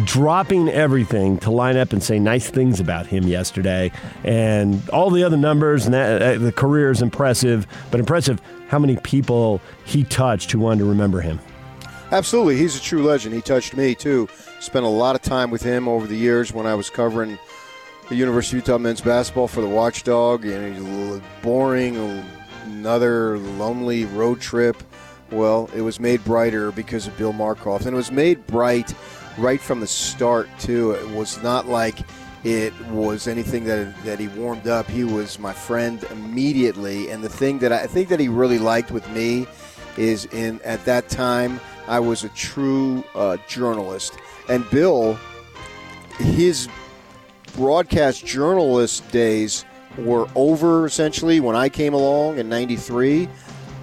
dropping 0.05 0.69
everything 0.71 1.39
to 1.39 1.51
line 1.51 1.77
up 1.77 1.93
and 1.93 2.03
say 2.03 2.19
nice 2.19 2.49
things 2.49 2.81
about 2.81 3.07
him 3.07 3.25
yesterday. 3.25 3.93
And 4.25 4.89
all 4.91 5.11
the 5.11 5.23
other 5.23 5.37
numbers 5.37 5.85
and 5.85 5.95
that, 5.95 6.23
uh, 6.23 6.39
the 6.39 6.53
career 6.53 6.91
is 6.91 7.03
impressive, 7.03 7.67
but 7.91 8.01
impressive 8.01 8.41
how 8.69 8.79
many 8.79 8.97
people 8.97 9.61
he 9.85 10.05
touched 10.05 10.51
who 10.51 10.61
wanted 10.61 10.79
to 10.79 10.85
remember 10.87 11.21
him. 11.21 11.39
Absolutely. 12.11 12.57
He's 12.57 12.77
a 12.77 12.81
true 12.81 13.03
legend. 13.03 13.35
He 13.35 13.43
touched 13.43 13.77
me, 13.77 13.95
too. 13.95 14.29
Spent 14.61 14.87
a 14.87 14.89
lot 14.89 15.15
of 15.15 15.23
time 15.23 15.51
with 15.51 15.63
him 15.63 15.89
over 15.89 16.07
the 16.07 16.17
years 16.17 16.53
when 16.53 16.67
I 16.67 16.75
was 16.75 16.89
covering 16.89 17.39
the 18.09 18.15
University 18.15 18.59
of 18.59 18.67
Utah 18.67 18.79
men's 18.79 19.01
basketball 19.01 19.49
for 19.49 19.61
the 19.61 19.69
Watchdog. 19.69 20.47
And 20.47 21.23
boring, 21.43 21.97
another 22.65 23.39
lonely 23.39 24.07
road 24.07 24.41
trip. 24.41 24.83
Well, 25.33 25.69
it 25.75 25.83
was 25.83 25.99
made 25.99 26.25
brighter 26.25 26.71
because 26.71 27.09
of 27.09 27.19
Bill 27.19 27.33
Marcroft. 27.33 27.81
And 27.81 27.89
it 27.89 27.97
was 27.97 28.11
made 28.11 28.47
bright– 28.47 28.95
right 29.39 29.61
from 29.61 29.81
the 29.81 29.87
start 29.87 30.49
too. 30.59 30.93
It 30.93 31.09
was 31.11 31.43
not 31.43 31.67
like 31.67 31.99
it 32.45 32.73
was 32.89 33.27
anything 33.27 33.65
that 33.65 33.95
that 34.05 34.19
he 34.19 34.29
warmed 34.29 34.69
up. 34.69 34.89
He 34.89 35.05
was 35.05 35.39
my 35.39 35.53
friend 35.53 36.03
immediately, 36.11 37.11
and 37.11 37.23
the 37.23 37.29
thing 37.29 37.59
that 37.61 37.73
I, 37.73 37.83
I 37.83 37.87
think 37.87 38.09
that 38.09 38.21
he 38.21 38.29
really 38.29 38.59
liked 38.59 38.91
with 38.91 39.09
me 39.11 39.47
is 39.97 40.27
in 40.27 40.61
at 40.63 40.85
that 40.85 41.09
time 41.09 41.61
I 41.89 42.01
was 42.01 42.25
a 42.25 42.29
true 42.31 43.05
uh, 43.15 43.37
journalist, 43.49 44.17
and 44.49 44.69
Bill, 44.71 45.19
his 46.19 46.69
broadcast 47.57 48.25
journalist 48.25 49.11
days 49.11 49.65
were 49.99 50.29
over 50.35 50.87
essentially 50.87 51.41
when 51.41 51.57
I 51.57 51.69
came 51.69 51.95
along 51.95 52.39
in 52.39 52.49
'93 52.49 53.29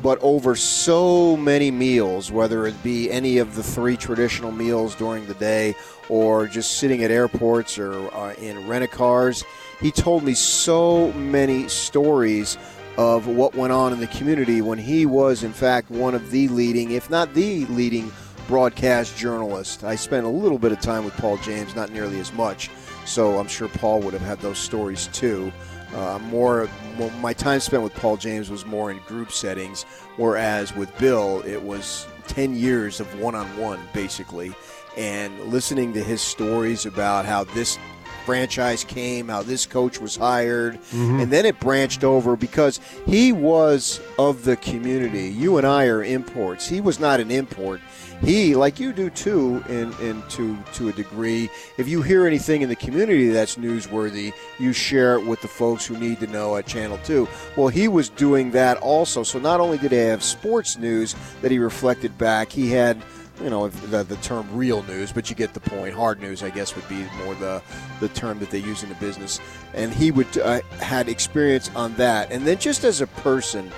but 0.04 0.20
over 0.22 0.54
so 0.54 1.38
many 1.38 1.72
meals, 1.72 2.30
whether 2.30 2.68
it 2.68 2.84
be 2.84 3.10
any 3.10 3.38
of 3.38 3.56
the 3.56 3.64
three 3.64 3.96
traditional 3.96 4.52
meals 4.52 4.94
during 4.96 5.26
the 5.26 5.34
day 5.36 5.74
or 6.10 6.46
just 6.46 6.78
sitting 6.78 7.04
at 7.06 7.10
airports 7.10 7.80
or 7.80 8.14
uh, 8.14 8.34
in 8.34 8.68
rent 8.68 8.84
a 8.84 8.88
cars, 8.88 9.46
He 9.80 9.92
told 9.92 10.24
me 10.24 10.34
so 10.34 11.14
many 11.14 11.70
stories 11.70 12.58
of 12.98 13.28
what 13.28 13.56
went 13.56 13.72
on 13.72 13.94
in 13.94 14.00
the 14.00 14.08
community 14.08 14.62
when 14.62 14.78
he 14.78 15.06
was, 15.06 15.42
in 15.44 15.54
fact, 15.54 15.90
one 15.90 16.14
of 16.14 16.30
the 16.32 16.50
leading, 16.50 16.92
if 16.92 17.10
not 17.10 17.34
the 17.34 17.66
leading, 17.68 18.12
broadcast 18.48 19.18
journalist. 19.18 19.86
I 19.86 19.96
spent 19.96 20.26
a 20.26 20.30
little 20.30 20.60
bit 20.60 20.74
of 20.74 20.82
time 20.82 21.06
with 21.06 21.16
Paul 21.16 21.38
James, 21.38 21.76
not 21.76 21.92
nearly 21.92 22.20
as 22.20 22.34
much, 22.34 22.70
so 23.06 23.40
I'm 23.40 23.48
sure 23.48 23.70
Paul 23.70 24.02
would 24.02 24.14
have 24.14 24.22
had 24.22 24.40
those 24.42 24.58
stories 24.58 25.08
too. 25.08 25.52
Uh, 25.96 26.20
more, 26.20 26.70
more. 26.98 27.12
My 27.22 27.34
time 27.34 27.60
spent 27.60 27.84
with 27.84 27.94
Paul 27.94 28.18
James 28.18 28.50
was 28.50 28.66
more 28.66 28.92
in 28.92 29.00
group 29.00 29.32
settings, 29.32 29.84
whereas 30.18 30.76
with 30.76 30.96
Bill, 30.98 31.42
it 31.46 31.64
was 31.64 32.08
ten 32.28 32.56
years 32.56 33.00
of 33.00 33.20
one-on-one, 33.20 33.80
basically, 33.94 34.54
and 34.98 35.40
listening 35.46 35.94
to 35.94 36.04
his 36.04 36.22
stories 36.22 36.86
about 36.86 37.26
how 37.26 37.44
this 37.44 37.78
franchise 38.26 38.84
came, 38.84 39.28
how 39.28 39.44
this 39.44 39.66
coach 39.66 40.00
was 40.00 40.16
hired, 40.16 40.76
mm-hmm. 40.76 41.20
and 41.20 41.32
then 41.32 41.46
it 41.46 41.60
branched 41.60 42.04
over 42.04 42.36
because 42.36 42.80
he 43.06 43.32
was 43.32 44.02
of 44.18 44.44
the 44.44 44.56
community. 44.58 45.30
You 45.30 45.58
and 45.58 45.68
I 45.68 45.86
are 45.88 46.04
imports. 46.04 46.68
He 46.68 46.82
was 46.82 47.00
not 47.00 47.20
an 47.20 47.32
import. 47.32 47.82
He, 48.22 48.56
like 48.56 48.80
you 48.80 48.94
do 48.94 49.10
too, 49.10 49.62
in, 49.68 49.92
in 50.00 50.24
to 50.30 50.58
to 50.76 50.88
a 50.88 50.94
degree. 50.94 51.50
If 51.78 51.90
you 51.90 52.02
hear 52.02 52.26
anything 52.26 52.62
in 52.62 52.70
the 52.70 52.76
community 52.76 53.28
that's 53.28 53.58
newsworthy, 53.58 54.32
you 54.60 54.72
share 54.72 55.16
it 55.16 55.26
with 55.26 55.42
the 55.42 55.50
folks 55.50 55.86
who 55.86 55.98
need 55.98 56.22
to 56.22 56.28
know 56.28 56.56
at 56.56 56.66
Channel 56.66 57.00
Two. 57.04 57.28
Well, 57.58 57.68
he 57.68 57.90
was 57.90 58.08
doing 58.08 58.52
that 58.52 58.78
also. 58.78 59.24
So 59.24 59.40
not 59.40 59.60
only 59.60 59.78
did 59.78 59.92
he 59.92 59.98
have 59.98 60.24
sports 60.24 60.78
news 60.78 61.16
that 61.42 61.52
he 61.52 61.60
reflected 61.60 62.18
back, 62.18 62.50
he 62.50 62.72
had 62.72 63.04
you 63.42 63.50
know 63.50 63.68
the, 63.68 64.04
the 64.04 64.16
term 64.18 64.48
real 64.54 64.84
news, 64.84 65.12
but 65.12 65.30
you 65.30 65.36
get 65.36 65.54
the 65.54 65.60
point. 65.60 65.94
Hard 65.94 66.22
news, 66.22 66.44
I 66.44 66.50
guess, 66.50 66.76
would 66.76 66.88
be 66.88 67.06
more 67.24 67.36
the 67.36 67.62
the 68.00 68.10
term 68.10 68.40
that 68.40 68.50
they 68.52 68.60
use 68.60 68.84
in 68.84 68.90
the 68.90 68.96
business. 68.96 69.40
And 69.74 69.92
he 69.94 70.12
would 70.12 70.38
uh, 70.38 70.62
had 70.80 71.10
experience 71.10 71.72
on 71.76 71.96
that. 71.96 72.32
And 72.32 72.46
then 72.46 72.58
just 72.60 72.84
as 72.84 73.02
a 73.02 73.08
person, 73.08 73.72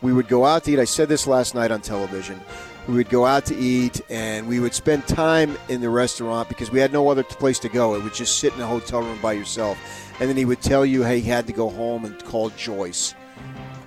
we 0.00 0.12
would 0.12 0.28
go 0.28 0.44
out 0.44 0.64
to 0.64 0.72
eat. 0.72 0.78
I 0.78 0.84
said 0.84 1.08
this 1.08 1.26
last 1.26 1.54
night 1.54 1.70
on 1.70 1.80
television. 1.80 2.40
We 2.88 2.94
would 2.94 3.10
go 3.10 3.26
out 3.26 3.44
to 3.46 3.56
eat, 3.56 4.00
and 4.08 4.48
we 4.48 4.58
would 4.58 4.74
spend 4.74 5.06
time 5.06 5.56
in 5.68 5.80
the 5.80 5.90
restaurant 5.90 6.48
because 6.48 6.70
we 6.70 6.80
had 6.80 6.92
no 6.92 7.08
other 7.08 7.22
place 7.22 7.58
to 7.60 7.68
go. 7.68 7.94
It 7.94 8.02
would 8.02 8.14
just 8.14 8.38
sit 8.38 8.54
in 8.54 8.60
a 8.60 8.66
hotel 8.66 9.02
room 9.02 9.18
by 9.20 9.32
yourself. 9.32 9.78
And 10.18 10.28
then 10.28 10.36
he 10.36 10.44
would 10.44 10.62
tell 10.62 10.84
you, 10.86 11.04
he 11.04 11.20
had 11.20 11.46
to 11.46 11.52
go 11.52 11.68
home 11.68 12.04
and 12.04 12.22
call 12.24 12.50
Joyce. 12.50 13.14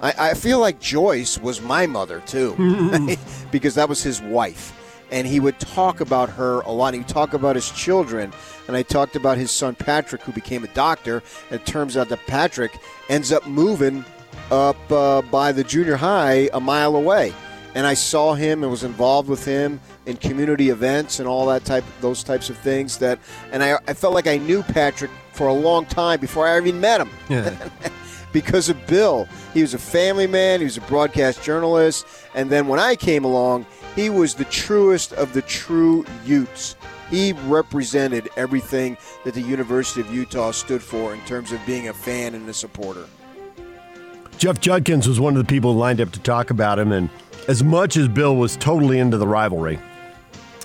I, 0.02 0.14
I 0.18 0.34
feel 0.36 0.60
like 0.60 0.80
Joyce 0.80 1.38
was 1.40 1.60
my 1.60 1.88
mother 1.88 2.22
too, 2.22 2.56
because 3.52 3.76
that 3.76 3.90
was 3.90 4.04
his 4.04 4.22
wife 4.22 4.74
and 5.14 5.28
he 5.28 5.40
would 5.40 5.60
talk 5.60 6.02
about 6.02 6.28
her 6.28 6.62
a 6.62 6.72
lot. 6.72 6.96
He 6.96 7.00
would 7.00 7.08
talk 7.08 7.34
about 7.36 7.56
his 7.56 7.70
children, 7.72 8.34
and 8.68 8.76
I 8.76 8.82
talked 8.82 9.16
about 9.16 9.38
his 9.38 9.52
son 9.52 9.76
Patrick, 9.76 10.24
who 10.24 10.32
became 10.32 10.64
a 10.64 10.68
doctor. 10.70 11.22
And 11.52 11.62
it 11.62 11.68
turns 11.68 11.96
out 11.96 12.10
that 12.10 12.26
Patrick 12.26 12.80
ends 13.10 13.32
up 13.32 13.46
moving 13.46 14.04
up 14.50 14.76
uh, 14.92 15.22
by 15.22 15.52
the 15.52 15.64
junior 15.64 15.96
high 15.96 16.50
a 16.52 16.60
mile 16.60 16.96
away, 16.96 17.32
and 17.76 17.86
I 17.86 17.94
saw 17.94 18.34
him 18.34 18.64
and 18.64 18.72
was 18.72 18.84
involved 18.84 19.30
with 19.30 19.46
him 19.46 19.80
in 20.08 20.18
community 20.18 20.72
events 20.72 21.20
and 21.20 21.28
all 21.28 21.46
that 21.46 21.64
type, 21.64 21.86
those 22.02 22.24
types 22.24 22.50
of 22.50 22.58
things. 22.58 22.98
That, 22.98 23.20
and 23.52 23.64
I, 23.64 23.78
I 23.88 23.94
felt 23.94 24.16
like 24.16 24.26
I 24.26 24.38
knew 24.38 24.64
Patrick 24.64 25.12
for 25.32 25.48
a 25.48 25.54
long 25.54 25.86
time 25.86 26.22
before 26.22 26.48
I 26.48 26.58
even 26.58 26.82
met 26.82 27.02
him. 27.02 27.10
Yeah. 27.30 27.56
because 28.34 28.68
of 28.68 28.88
Bill. 28.88 29.28
He 29.54 29.62
was 29.62 29.76
a 29.76 29.80
family 29.80 30.26
man, 30.26 30.60
he 30.60 30.64
was 30.64 30.78
a 30.78 30.82
broadcast 30.82 31.44
journalist, 31.44 32.08
and 32.34 32.50
then 32.50 32.68
when 32.68 32.80
I 32.80 32.96
came 32.96 33.24
along, 33.24 33.68
he 33.96 34.10
was 34.10 34.34
the 34.34 34.46
truest 34.46 35.14
of 35.14 35.34
the 35.34 35.42
true 35.42 36.06
Utes. 36.26 36.76
He 37.10 37.34
represented 37.34 38.30
everything 38.38 38.98
that 39.24 39.34
the 39.34 39.42
University 39.42 40.02
of 40.02 40.14
Utah 40.14 40.52
stood 40.52 40.82
for 40.82 41.14
in 41.14 41.22
terms 41.22 41.52
of 41.52 41.64
being 41.66 41.90
a 41.90 41.94
fan 41.94 42.34
and 42.34 42.48
a 42.50 42.54
supporter. 42.54 43.06
Jeff 44.38 44.60
Judkins 44.60 45.08
was 45.08 45.20
one 45.20 45.38
of 45.38 45.46
the 45.46 45.50
people 45.50 45.76
lined 45.76 46.02
up 46.02 46.12
to 46.12 46.20
talk 46.20 46.50
about 46.50 46.80
him, 46.80 46.92
and 46.92 47.10
as 47.48 47.64
much 47.64 47.98
as 47.98 48.08
Bill 48.08 48.36
was 48.36 48.58
totally 48.58 49.00
into 49.00 49.18
the 49.18 49.28
rivalry, 49.28 49.80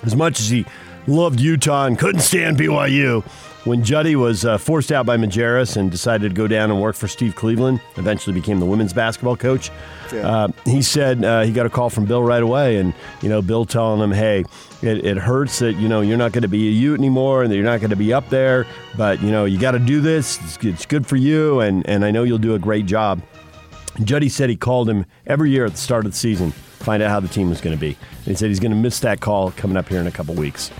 as 0.03 0.15
much 0.15 0.39
as 0.39 0.49
he 0.49 0.65
loved 1.07 1.39
Utah 1.39 1.85
and 1.85 1.97
couldn't 1.97 2.21
stand 2.21 2.57
BYU, 2.57 3.23
when 3.65 3.83
Juddy 3.83 4.15
was 4.15 4.45
uh, 4.45 4.57
forced 4.57 4.91
out 4.91 5.05
by 5.05 5.17
Majerus 5.17 5.75
and 5.75 5.91
decided 5.91 6.29
to 6.29 6.35
go 6.35 6.47
down 6.47 6.71
and 6.71 6.81
work 6.81 6.95
for 6.95 7.07
Steve 7.07 7.35
Cleveland, 7.35 7.81
eventually 7.97 8.33
became 8.33 8.59
the 8.59 8.65
women's 8.65 8.93
basketball 8.93 9.35
coach. 9.35 9.69
Yeah. 10.13 10.27
Uh, 10.27 10.47
he 10.65 10.81
said 10.81 11.23
uh, 11.23 11.43
he 11.43 11.51
got 11.51 11.65
a 11.65 11.69
call 11.69 11.89
from 11.89 12.05
Bill 12.05 12.23
right 12.23 12.41
away, 12.41 12.77
and 12.77 12.93
you 13.21 13.29
know 13.29 13.41
Bill 13.41 13.65
telling 13.65 14.01
him, 14.01 14.11
"Hey, 14.11 14.45
it, 14.81 15.05
it 15.05 15.17
hurts 15.17 15.59
that 15.59 15.73
you 15.73 15.89
know 15.89 16.01
you're 16.01 16.17
not 16.17 16.31
going 16.31 16.43
to 16.43 16.47
be 16.47 16.67
a 16.69 16.71
Ute 16.71 16.99
anymore, 16.99 17.43
and 17.43 17.51
that 17.51 17.55
you're 17.55 17.65
not 17.65 17.79
going 17.79 17.89
to 17.89 17.95
be 17.95 18.13
up 18.13 18.29
there, 18.29 18.65
but 18.97 19.21
you 19.21 19.31
know 19.31 19.45
you 19.45 19.59
got 19.59 19.71
to 19.71 19.79
do 19.79 20.01
this. 20.01 20.39
It's, 20.43 20.57
it's 20.63 20.85
good 20.85 21.05
for 21.05 21.17
you, 21.17 21.59
and 21.59 21.87
and 21.87 22.05
I 22.05 22.11
know 22.11 22.23
you'll 22.23 22.37
do 22.37 22.55
a 22.55 22.59
great 22.59 22.85
job." 22.85 23.21
Juddy 24.03 24.29
said 24.29 24.49
he 24.49 24.55
called 24.55 24.89
him 24.89 25.05
every 25.27 25.51
year 25.51 25.65
at 25.65 25.71
the 25.73 25.77
start 25.77 26.05
of 26.05 26.11
the 26.11 26.17
season, 26.17 26.51
find 26.51 27.03
out 27.03 27.09
how 27.09 27.19
the 27.19 27.27
team 27.27 27.49
was 27.49 27.59
going 27.59 27.75
to 27.75 27.79
be. 27.79 27.97
And 28.19 28.27
he 28.27 28.35
said 28.35 28.47
he's 28.47 28.59
going 28.59 28.71
to 28.71 28.77
miss 28.77 29.01
that 29.01 29.19
call 29.19 29.51
coming 29.51 29.75
up 29.75 29.89
here 29.89 29.99
in 29.99 30.07
a 30.07 30.11
couple 30.11 30.35
weeks. 30.35 30.71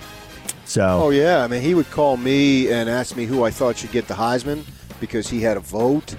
So, 0.69 0.85
Oh 1.05 1.09
yeah, 1.09 1.43
I 1.43 1.47
mean 1.47 1.63
he 1.63 1.73
would 1.73 1.89
call 1.89 2.15
me 2.15 2.71
and 2.71 2.87
ask 2.87 3.17
me 3.17 3.25
who 3.25 3.43
I 3.43 3.49
thought 3.49 3.77
should 3.77 3.91
get 3.91 4.07
the 4.07 4.13
Heisman 4.13 4.63
because 4.99 5.27
he 5.27 5.41
had 5.41 5.57
a 5.57 5.61
vote. 5.61 6.15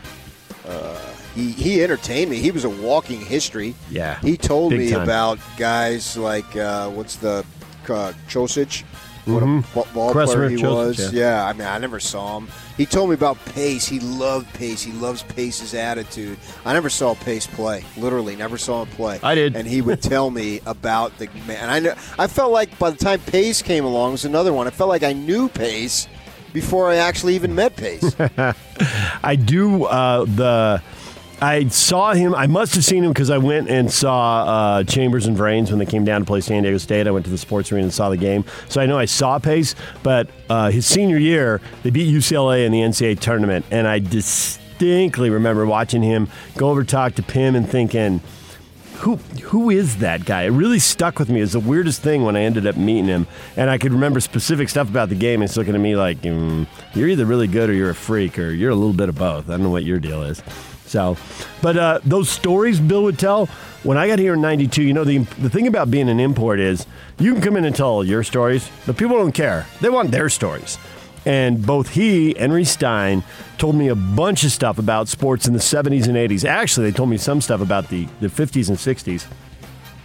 Uh, 0.66 0.98
he 1.36 1.52
he 1.52 1.84
entertained 1.84 2.32
me. 2.32 2.38
He 2.38 2.50
was 2.50 2.64
a 2.64 2.68
walking 2.68 3.20
history. 3.20 3.76
Yeah. 3.90 4.18
he 4.20 4.36
told 4.36 4.72
me 4.72 4.90
time. 4.90 5.02
about 5.02 5.38
guys 5.56 6.16
like 6.16 6.56
uh, 6.56 6.90
what's 6.90 7.14
the 7.14 7.44
uh, 7.84 8.12
Chosic, 8.28 8.82
what 9.26 9.42
a 9.42 9.62
ba- 9.74 9.84
ball 9.94 10.12
player 10.12 10.48
he 10.48 10.56
was. 10.64 11.12
yeah. 11.12 11.20
Yeah, 11.20 11.46
I 11.46 11.52
mean 11.52 11.66
I 11.66 11.78
never 11.78 12.00
saw 12.00 12.38
him. 12.38 12.48
He 12.76 12.86
told 12.86 13.10
me 13.10 13.14
about 13.14 13.42
Pace. 13.46 13.86
He 13.86 14.00
loved 14.00 14.52
Pace. 14.54 14.82
He 14.82 14.92
loves 14.92 15.22
Pace's 15.22 15.74
attitude. 15.74 16.38
I 16.64 16.72
never 16.72 16.88
saw 16.88 17.14
Pace 17.14 17.46
play. 17.46 17.84
Literally, 17.96 18.36
never 18.36 18.56
saw 18.56 18.82
him 18.82 18.88
play. 18.88 19.20
I 19.22 19.34
did. 19.34 19.54
and 19.56 19.66
he 19.68 19.82
would 19.82 20.02
tell 20.14 20.30
me 20.30 20.60
about 20.66 21.16
the 21.18 21.28
man. 21.46 21.68
I 21.68 21.78
know 21.80 21.94
I 22.18 22.26
felt 22.26 22.52
like 22.52 22.78
by 22.78 22.90
the 22.90 22.96
time 22.96 23.20
Pace 23.20 23.60
came 23.62 23.84
along, 23.84 24.10
it 24.10 24.12
was 24.12 24.24
another 24.24 24.52
one. 24.52 24.66
I 24.66 24.70
felt 24.70 24.88
like 24.88 25.02
I 25.02 25.12
knew 25.12 25.48
Pace 25.48 26.08
before 26.52 26.88
I 26.90 26.96
actually 26.96 27.34
even 27.34 27.54
met 27.54 27.76
Pace. 27.76 28.14
I 29.22 29.36
do 29.36 29.84
uh, 29.84 30.24
the. 30.24 30.82
I 31.42 31.68
saw 31.68 32.12
him. 32.12 32.34
I 32.34 32.46
must 32.46 32.74
have 32.74 32.84
seen 32.84 33.02
him 33.02 33.12
because 33.12 33.30
I 33.30 33.38
went 33.38 33.70
and 33.70 33.90
saw 33.90 34.44
uh, 34.44 34.84
Chambers 34.84 35.26
and 35.26 35.36
Vranes 35.36 35.70
when 35.70 35.78
they 35.78 35.86
came 35.86 36.04
down 36.04 36.20
to 36.20 36.26
play 36.26 36.42
San 36.42 36.62
Diego 36.64 36.76
State. 36.76 37.06
I 37.06 37.10
went 37.10 37.24
to 37.24 37.30
the 37.30 37.38
sports 37.38 37.72
arena 37.72 37.84
and 37.84 37.94
saw 37.94 38.10
the 38.10 38.18
game, 38.18 38.44
so 38.68 38.80
I 38.80 38.86
know 38.86 38.98
I 38.98 39.06
saw 39.06 39.38
Pace. 39.38 39.74
But 40.02 40.28
uh, 40.50 40.70
his 40.70 40.84
senior 40.84 41.16
year, 41.16 41.62
they 41.82 41.90
beat 41.90 42.14
UCLA 42.14 42.66
in 42.66 42.72
the 42.72 42.80
NCAA 42.80 43.20
tournament, 43.20 43.64
and 43.70 43.88
I 43.88 44.00
distinctly 44.00 45.30
remember 45.30 45.64
watching 45.64 46.02
him 46.02 46.28
go 46.56 46.68
over 46.68 46.84
talk 46.84 47.14
to 47.14 47.22
Pimm 47.22 47.54
and 47.54 47.66
thinking, 47.66 48.20
who 49.00 49.16
who 49.44 49.70
is 49.70 49.96
that 49.98 50.26
guy? 50.26 50.42
It 50.42 50.50
really 50.50 50.78
stuck 50.78 51.18
with 51.18 51.30
me. 51.30 51.40
It's 51.40 51.52
the 51.52 51.60
weirdest 51.60 52.02
thing 52.02 52.22
when 52.22 52.36
I 52.36 52.42
ended 52.42 52.66
up 52.66 52.76
meeting 52.76 53.06
him, 53.06 53.26
and 53.56 53.70
I 53.70 53.78
could 53.78 53.92
remember 53.92 54.20
specific 54.20 54.68
stuff 54.68 54.90
about 54.90 55.08
the 55.08 55.14
game. 55.14 55.40
And 55.40 55.48
he's 55.48 55.56
looking 55.56 55.74
at 55.74 55.80
me 55.80 55.96
like, 55.96 56.20
mm, 56.20 56.66
"You're 56.92 57.08
either 57.08 57.24
really 57.24 57.46
good 57.46 57.70
or 57.70 57.72
you're 57.72 57.88
a 57.88 57.94
freak, 57.94 58.38
or 58.38 58.50
you're 58.50 58.70
a 58.70 58.74
little 58.74 58.92
bit 58.92 59.08
of 59.08 59.14
both." 59.14 59.48
I 59.48 59.52
don't 59.52 59.62
know 59.62 59.70
what 59.70 59.84
your 59.84 60.00
deal 60.00 60.22
is. 60.22 60.42
So, 60.90 61.16
but 61.62 61.76
uh, 61.76 62.00
those 62.04 62.28
stories 62.28 62.80
Bill 62.80 63.04
would 63.04 63.16
tell 63.16 63.46
when 63.84 63.96
I 63.96 64.08
got 64.08 64.18
here 64.18 64.34
in 64.34 64.40
'92. 64.40 64.82
You 64.82 64.92
know, 64.92 65.04
the 65.04 65.18
the 65.18 65.48
thing 65.48 65.68
about 65.68 65.88
being 65.88 66.08
an 66.08 66.18
import 66.18 66.58
is 66.58 66.84
you 67.20 67.32
can 67.32 67.42
come 67.42 67.56
in 67.56 67.64
and 67.64 67.76
tell 67.76 68.02
your 68.02 68.24
stories, 68.24 68.68
but 68.86 68.96
people 68.96 69.16
don't 69.16 69.30
care. 69.30 69.66
They 69.80 69.88
want 69.88 70.10
their 70.10 70.28
stories. 70.28 70.78
And 71.24 71.64
both 71.64 71.90
he 71.90 72.36
and 72.36 72.66
Stein 72.66 73.22
told 73.56 73.76
me 73.76 73.86
a 73.86 73.94
bunch 73.94 74.42
of 74.42 74.50
stuff 74.50 74.78
about 74.78 75.06
sports 75.06 75.46
in 75.46 75.52
the 75.52 75.60
70s 75.60 76.08
and 76.08 76.16
80s. 76.16 76.44
Actually, 76.44 76.90
they 76.90 76.96
told 76.96 77.10
me 77.10 77.18
some 77.18 77.40
stuff 77.40 77.60
about 77.60 77.88
the, 77.88 78.08
the 78.20 78.28
50s 78.28 78.68
and 78.68 78.78
60s. 78.78 79.26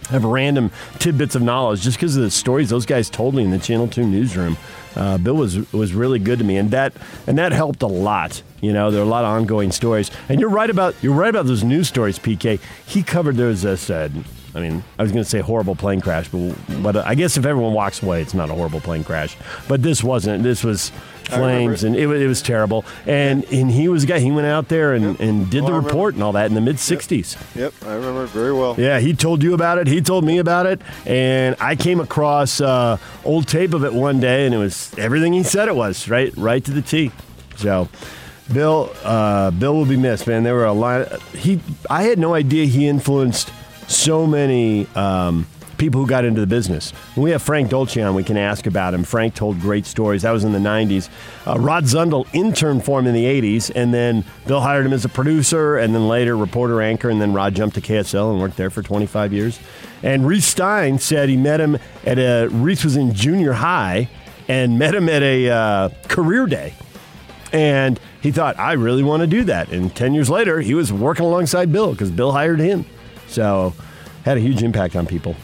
I 0.08 0.12
have 0.12 0.24
random 0.24 0.70
tidbits 0.98 1.34
of 1.34 1.42
knowledge 1.42 1.82
just 1.82 1.96
because 1.96 2.16
of 2.16 2.22
the 2.22 2.30
stories 2.30 2.70
those 2.70 2.86
guys 2.86 3.10
told 3.10 3.34
me 3.34 3.42
in 3.42 3.50
the 3.50 3.58
Channel 3.58 3.88
2 3.88 4.06
newsroom. 4.06 4.56
Uh, 4.94 5.18
Bill 5.18 5.34
was 5.34 5.70
was 5.72 5.92
really 5.92 6.18
good 6.18 6.38
to 6.38 6.44
me, 6.44 6.56
and 6.56 6.70
that 6.70 6.94
and 7.26 7.36
that 7.38 7.52
helped 7.52 7.82
a 7.82 7.86
lot. 7.86 8.42
You 8.62 8.72
know, 8.72 8.90
there 8.90 9.00
are 9.00 9.04
a 9.04 9.08
lot 9.08 9.24
of 9.24 9.30
ongoing 9.30 9.70
stories, 9.70 10.10
and 10.28 10.40
you're 10.40 10.48
right 10.48 10.70
about 10.70 10.94
you're 11.02 11.14
right 11.14 11.28
about 11.28 11.46
those 11.46 11.62
news 11.62 11.88
stories, 11.88 12.18
PK. 12.18 12.60
He 12.86 13.02
covered 13.02 13.36
those 13.36 13.64
as 13.64 13.90
uh, 13.90 14.08
I 14.54 14.60
mean, 14.60 14.82
I 14.98 15.02
was 15.02 15.12
going 15.12 15.22
to 15.22 15.28
say 15.28 15.40
horrible 15.40 15.76
plane 15.76 16.00
crash, 16.00 16.28
but 16.28 16.54
but 16.82 16.96
I 16.96 17.14
guess 17.14 17.36
if 17.36 17.44
everyone 17.44 17.74
walks 17.74 18.02
away, 18.02 18.22
it's 18.22 18.32
not 18.32 18.48
a 18.48 18.54
horrible 18.54 18.80
plane 18.80 19.04
crash. 19.04 19.36
But 19.68 19.82
this 19.82 20.02
wasn't. 20.02 20.42
This 20.42 20.64
was 20.64 20.92
flames, 21.28 21.84
and 21.84 21.94
it, 21.96 22.06
wa- 22.06 22.14
it 22.14 22.26
was 22.26 22.42
terrible. 22.42 22.84
And 23.06 23.44
and 23.52 23.70
he 23.70 23.88
was 23.88 24.04
a 24.04 24.06
guy. 24.06 24.18
He 24.18 24.30
went 24.30 24.46
out 24.46 24.68
there 24.68 24.94
and, 24.94 25.18
and 25.20 25.50
did 25.50 25.64
the 25.66 25.72
report 25.72 26.14
and 26.14 26.22
all 26.22 26.32
that 26.32 26.46
in 26.46 26.54
the 26.54 26.60
mid 26.60 26.76
'60s. 26.76 27.36
yep, 27.54 27.72
I 27.84 27.94
remember 27.94 28.24
it 28.24 28.30
very 28.30 28.52
well. 28.52 28.74
Yeah, 28.78 28.98
he 29.00 29.14
told 29.14 29.42
you 29.42 29.54
about 29.54 29.78
it. 29.78 29.86
He 29.86 30.00
told 30.00 30.24
me 30.24 30.38
about 30.38 30.66
it, 30.66 30.80
and 31.04 31.56
I 31.60 31.76
came 31.76 32.00
across 32.00 32.60
uh, 32.60 32.98
old 33.24 33.48
tape 33.48 33.74
of 33.74 33.84
it 33.84 33.92
one 33.92 34.20
day, 34.20 34.46
and 34.46 34.54
it 34.54 34.58
was 34.58 34.92
everything 34.98 35.32
he 35.32 35.42
said 35.42 35.68
it 35.68 35.76
was. 35.76 36.08
Right, 36.08 36.32
right 36.36 36.64
to 36.64 36.70
the 36.70 36.82
T. 36.82 37.10
So, 37.56 37.88
Bill, 38.52 38.92
uh, 39.02 39.50
Bill 39.50 39.74
will 39.74 39.86
be 39.86 39.96
missed, 39.96 40.26
man. 40.26 40.42
There 40.42 40.54
were 40.54 40.66
a 40.66 40.72
lot. 40.72 41.20
He, 41.32 41.60
I 41.90 42.02
had 42.04 42.18
no 42.18 42.34
idea 42.34 42.66
he 42.66 42.86
influenced 42.86 43.50
so 43.88 44.26
many. 44.26 44.86
Um, 44.94 45.46
People 45.78 46.00
who 46.00 46.06
got 46.06 46.24
into 46.24 46.40
the 46.40 46.46
business. 46.46 46.90
When 47.14 47.24
we 47.24 47.30
have 47.32 47.42
Frank 47.42 47.70
Dolce 47.70 48.00
on, 48.00 48.14
we 48.14 48.24
can 48.24 48.36
ask 48.36 48.66
about 48.66 48.94
him. 48.94 49.04
Frank 49.04 49.34
told 49.34 49.60
great 49.60 49.84
stories. 49.84 50.22
That 50.22 50.30
was 50.30 50.44
in 50.44 50.52
the 50.52 50.58
90s. 50.58 51.08
Uh, 51.46 51.58
Rod 51.58 51.84
Zundel 51.84 52.26
interned 52.32 52.84
for 52.84 52.98
him 52.98 53.06
in 53.06 53.14
the 53.14 53.24
80s, 53.24 53.70
and 53.74 53.92
then 53.92 54.24
Bill 54.46 54.60
hired 54.60 54.86
him 54.86 54.92
as 54.92 55.04
a 55.04 55.08
producer, 55.08 55.76
and 55.76 55.94
then 55.94 56.08
later 56.08 56.36
reporter 56.36 56.80
anchor, 56.80 57.10
and 57.10 57.20
then 57.20 57.32
Rod 57.32 57.54
jumped 57.54 57.74
to 57.74 57.80
KSL 57.80 58.32
and 58.32 58.40
worked 58.40 58.56
there 58.56 58.70
for 58.70 58.82
25 58.82 59.32
years. 59.32 59.58
And 60.02 60.26
Reese 60.26 60.46
Stein 60.46 60.98
said 60.98 61.28
he 61.28 61.36
met 61.36 61.60
him 61.60 61.78
at 62.04 62.18
a, 62.18 62.48
Reese 62.48 62.84
was 62.84 62.96
in 62.96 63.12
junior 63.12 63.52
high 63.52 64.08
and 64.48 64.78
met 64.78 64.94
him 64.94 65.08
at 65.08 65.22
a 65.22 65.50
uh, 65.50 65.88
career 66.08 66.46
day 66.46 66.74
And 67.52 67.98
he 68.20 68.30
thought, 68.30 68.58
I 68.58 68.72
really 68.72 69.02
want 69.02 69.22
to 69.22 69.26
do 69.26 69.44
that. 69.44 69.70
And 69.70 69.94
10 69.94 70.14
years 70.14 70.30
later, 70.30 70.60
he 70.60 70.74
was 70.74 70.92
working 70.92 71.24
alongside 71.24 71.72
Bill 71.72 71.92
because 71.92 72.10
Bill 72.10 72.32
hired 72.32 72.60
him. 72.60 72.84
So, 73.28 73.74
had 74.24 74.36
a 74.36 74.40
huge 74.40 74.62
impact 74.62 74.96
on 74.96 75.06
people. 75.06 75.36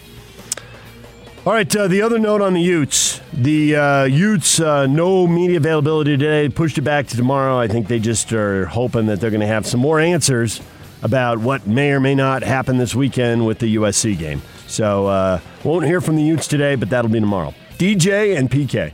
All 1.45 1.53
right, 1.53 1.75
uh, 1.75 1.89
the 1.89 2.03
other 2.03 2.21
note 2.21 2.41
on 2.41 2.55
the 2.55 2.61
Utes. 2.61 3.21
The 3.33 3.75
uh, 3.75 4.05
Utes, 4.05 4.61
uh, 4.61 4.87
no 4.87 5.27
media 5.27 5.57
availability 5.57 6.17
today, 6.17 6.49
pushed 6.49 6.79
it 6.79 6.83
back 6.83 7.09
to 7.09 7.17
tomorrow. 7.17 7.59
I 7.59 7.67
think 7.67 7.89
they 7.89 7.99
just 7.99 8.33
are 8.33 8.67
hoping 8.67 9.07
that 9.07 9.21
they're 9.21 9.31
going 9.31 9.41
to 9.41 9.47
have 9.49 9.67
some 9.67 9.81
more 9.81 9.99
answers 9.99 10.61
about 11.03 11.39
what 11.39 11.67
may 11.67 11.91
or 11.91 11.99
may 11.99 12.15
not 12.15 12.45
happen 12.45 12.79
this 12.79 12.95
weekend 12.95 13.45
with 13.45 13.59
the 13.59 13.75
USC 13.75 14.17
game. 14.17 14.41
So, 14.69 15.09
uh, 15.09 15.41
won't 15.65 15.85
hear 15.85 16.01
from 16.01 16.15
the 16.15 16.23
Utes 16.23 16.47
today, 16.47 16.77
but 16.77 16.91
that'll 16.91 17.11
be 17.11 17.19
tomorrow. 17.19 17.53
DJ 17.77 18.39
and 18.39 18.49
PK. 18.49 18.93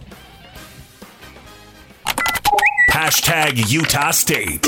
Hashtag 2.90 3.71
Utah 3.71 4.12
State. 4.12 4.67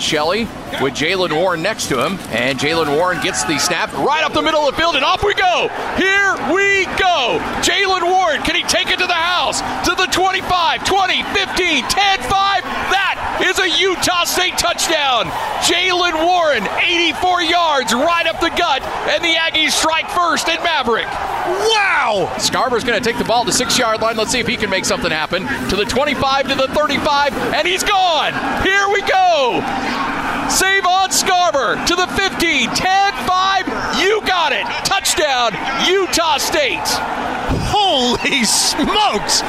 Shelley 0.00 0.44
with 0.80 0.94
Jaylen 0.94 1.32
Warren 1.32 1.62
next 1.62 1.88
to 1.88 2.04
him, 2.04 2.18
and 2.30 2.58
Jaylen 2.58 2.96
Warren 2.96 3.20
gets 3.22 3.44
the 3.44 3.58
snap 3.58 3.92
right 3.92 4.24
up 4.24 4.32
the 4.32 4.42
middle 4.42 4.60
of 4.66 4.74
the 4.74 4.80
field, 4.80 4.96
and 4.96 5.04
off 5.04 5.22
we 5.22 5.34
go. 5.34 5.68
Here 5.96 6.34
we 6.52 6.86
go. 6.96 7.38
Jaylen 7.60 8.02
Warren, 8.02 8.42
can 8.42 8.54
he 8.54 8.62
take 8.64 8.88
it 8.88 8.98
to 8.98 9.06
the 9.06 9.12
house? 9.12 9.60
To 9.86 9.94
the 9.94 10.06
25, 10.06 10.84
20, 10.84 11.22
15, 11.22 11.82
10, 11.84 12.18
5. 12.20 12.62
That 12.90 13.09
is 13.42 13.58
a 13.58 13.68
Utah 13.68 14.24
State 14.24 14.58
touchdown. 14.58 15.26
Jaylen 15.62 16.24
Warren, 16.24 16.66
84 16.82 17.42
yards 17.42 17.92
right 17.92 18.26
up 18.26 18.40
the 18.40 18.50
gut, 18.50 18.82
and 18.82 19.22
the 19.22 19.34
Aggies 19.34 19.72
strike 19.72 20.08
first 20.10 20.48
in 20.48 20.56
Maverik. 20.56 21.10
Wow! 21.46 22.32
Scarver's 22.38 22.84
going 22.84 23.00
to 23.00 23.04
take 23.04 23.18
the 23.18 23.24
ball 23.24 23.44
to 23.44 23.52
six 23.52 23.78
yard 23.78 24.00
line. 24.00 24.16
Let's 24.16 24.30
see 24.30 24.40
if 24.40 24.46
he 24.46 24.56
can 24.56 24.70
make 24.70 24.84
something 24.84 25.10
happen. 25.10 25.46
To 25.70 25.76
the 25.76 25.84
25, 25.84 26.48
to 26.48 26.54
the 26.54 26.68
35, 26.68 27.32
and 27.54 27.66
he's 27.66 27.82
gone. 27.82 28.32
Here 28.62 28.88
we 28.88 29.02
go. 29.02 29.60
Savon 30.50 31.10
Scarver 31.10 31.84
to 31.86 31.94
the 31.94 32.06
50, 32.08 32.66
10 32.66 33.12
5. 33.26 34.00
You 34.00 34.20
got 34.26 34.52
it. 34.52 34.64
Touchdown, 34.84 35.52
Utah 35.86 36.38
State. 36.38 36.80
Holy 37.70 38.44
smokes. 38.44 39.42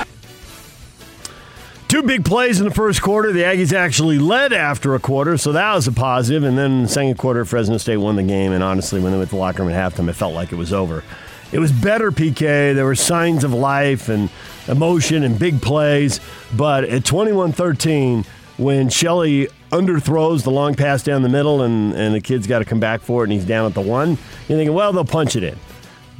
Two 1.91 2.03
big 2.03 2.23
plays 2.23 2.57
in 2.61 2.65
the 2.65 2.73
first 2.73 3.01
quarter. 3.01 3.33
The 3.33 3.41
Aggies 3.41 3.73
actually 3.73 4.17
led 4.17 4.53
after 4.53 4.95
a 4.95 4.99
quarter, 4.99 5.37
so 5.37 5.51
that 5.51 5.75
was 5.75 5.89
a 5.89 5.91
positive. 5.91 6.45
And 6.45 6.57
then 6.57 6.83
the 6.83 6.87
second 6.87 7.17
quarter, 7.17 7.43
Fresno 7.43 7.77
State 7.79 7.97
won 7.97 8.15
the 8.15 8.23
game. 8.23 8.53
And 8.53 8.63
honestly, 8.63 9.01
when 9.01 9.11
they 9.11 9.17
went 9.17 9.29
to 9.29 9.35
the 9.35 9.41
locker 9.41 9.61
room 9.61 9.73
at 9.73 9.93
halftime, 9.93 10.07
it 10.07 10.13
felt 10.13 10.33
like 10.33 10.53
it 10.53 10.55
was 10.55 10.71
over. 10.71 11.03
It 11.51 11.59
was 11.59 11.73
better, 11.73 12.09
PK. 12.13 12.73
There 12.73 12.85
were 12.85 12.95
signs 12.95 13.43
of 13.43 13.53
life 13.53 14.07
and 14.07 14.29
emotion 14.69 15.23
and 15.23 15.37
big 15.37 15.61
plays. 15.61 16.21
But 16.55 16.85
at 16.85 17.03
21 17.03 17.51
13, 17.51 18.23
when 18.55 18.87
Shelley 18.87 19.49
underthrows 19.69 20.43
the 20.43 20.51
long 20.51 20.75
pass 20.75 21.03
down 21.03 21.23
the 21.23 21.29
middle 21.29 21.61
and, 21.61 21.93
and 21.93 22.15
the 22.15 22.21
kid's 22.21 22.47
got 22.47 22.59
to 22.59 22.65
come 22.65 22.79
back 22.79 23.01
for 23.01 23.23
it 23.23 23.25
and 23.25 23.33
he's 23.33 23.43
down 23.43 23.65
at 23.65 23.73
the 23.73 23.81
one, 23.81 24.11
you're 24.47 24.57
thinking, 24.57 24.73
well, 24.73 24.93
they'll 24.93 25.03
punch 25.03 25.35
it 25.35 25.43
in. 25.43 25.57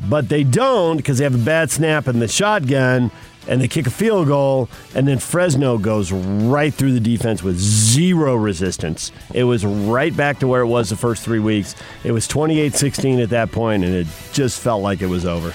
But 0.09 0.27
they 0.27 0.43
don't 0.43 0.97
because 0.97 1.19
they 1.19 1.23
have 1.23 1.35
a 1.35 1.45
bad 1.45 1.71
snap 1.71 2.09
in 2.09 2.19
the 2.19 2.27
shotgun 2.27 3.09
and 3.47 3.61
they 3.61 3.67
kick 3.67 3.87
a 3.87 3.91
field 3.91 4.27
goal, 4.27 4.69
and 4.93 5.07
then 5.07 5.19
Fresno 5.19 5.77
goes 5.77 6.11
right 6.11 6.73
through 6.73 6.93
the 6.93 6.99
defense 6.99 7.41
with 7.41 7.57
zero 7.57 8.35
resistance. 8.35 9.11
It 9.33 9.43
was 9.43 9.65
right 9.65 10.15
back 10.15 10.39
to 10.39 10.47
where 10.47 10.61
it 10.61 10.67
was 10.67 10.89
the 10.89 10.95
first 10.95 11.23
three 11.23 11.39
weeks. 11.39 11.75
It 12.03 12.11
was 12.11 12.27
28 12.27 12.73
16 12.73 13.19
at 13.19 13.29
that 13.29 13.51
point, 13.51 13.83
and 13.83 13.93
it 13.93 14.07
just 14.33 14.61
felt 14.61 14.81
like 14.83 15.01
it 15.01 15.07
was 15.07 15.25
over. 15.25 15.53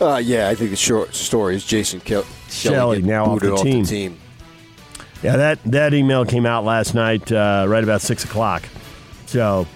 Uh, 0.00 0.16
yeah, 0.16 0.48
I 0.48 0.54
think 0.54 0.70
the 0.70 0.76
short 0.76 1.14
story 1.14 1.54
is 1.54 1.64
Jason 1.64 2.00
Kel- 2.00 2.26
Shelley 2.48 3.00
now 3.00 3.26
off 3.26 3.40
the, 3.40 3.56
team. 3.56 3.82
off 3.82 3.88
the 3.88 3.94
team. 3.96 4.18
Yeah, 5.22 5.36
that, 5.36 5.58
that 5.64 5.94
email 5.94 6.26
came 6.26 6.44
out 6.44 6.64
last 6.64 6.94
night, 6.94 7.30
uh, 7.32 7.64
right 7.66 7.82
about 7.82 8.02
6 8.02 8.24
o'clock. 8.24 8.64
So, 9.26 9.66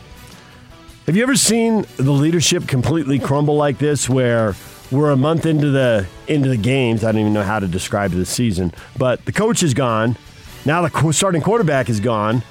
have 1.06 1.16
you 1.16 1.22
ever 1.22 1.36
seen 1.36 1.86
the 1.96 2.10
leadership 2.10 2.66
completely 2.66 3.18
crumble 3.18 3.56
like 3.56 3.78
this 3.78 4.10
where 4.10 4.54
we're 4.90 5.10
a 5.10 5.16
month 5.16 5.46
into 5.46 5.70
the 5.70 6.06
into 6.26 6.48
the 6.48 6.56
games. 6.56 7.04
I 7.04 7.12
don't 7.12 7.20
even 7.20 7.32
know 7.32 7.42
how 7.42 7.58
to 7.58 7.68
describe 7.68 8.12
the 8.12 8.26
season, 8.26 8.72
but 8.96 9.24
the 9.24 9.32
coach 9.32 9.62
is 9.62 9.74
gone. 9.74 10.16
Now 10.64 10.86
the 10.86 11.12
starting 11.12 11.42
quarterback 11.42 11.88
is 11.88 12.00
gone. 12.00 12.42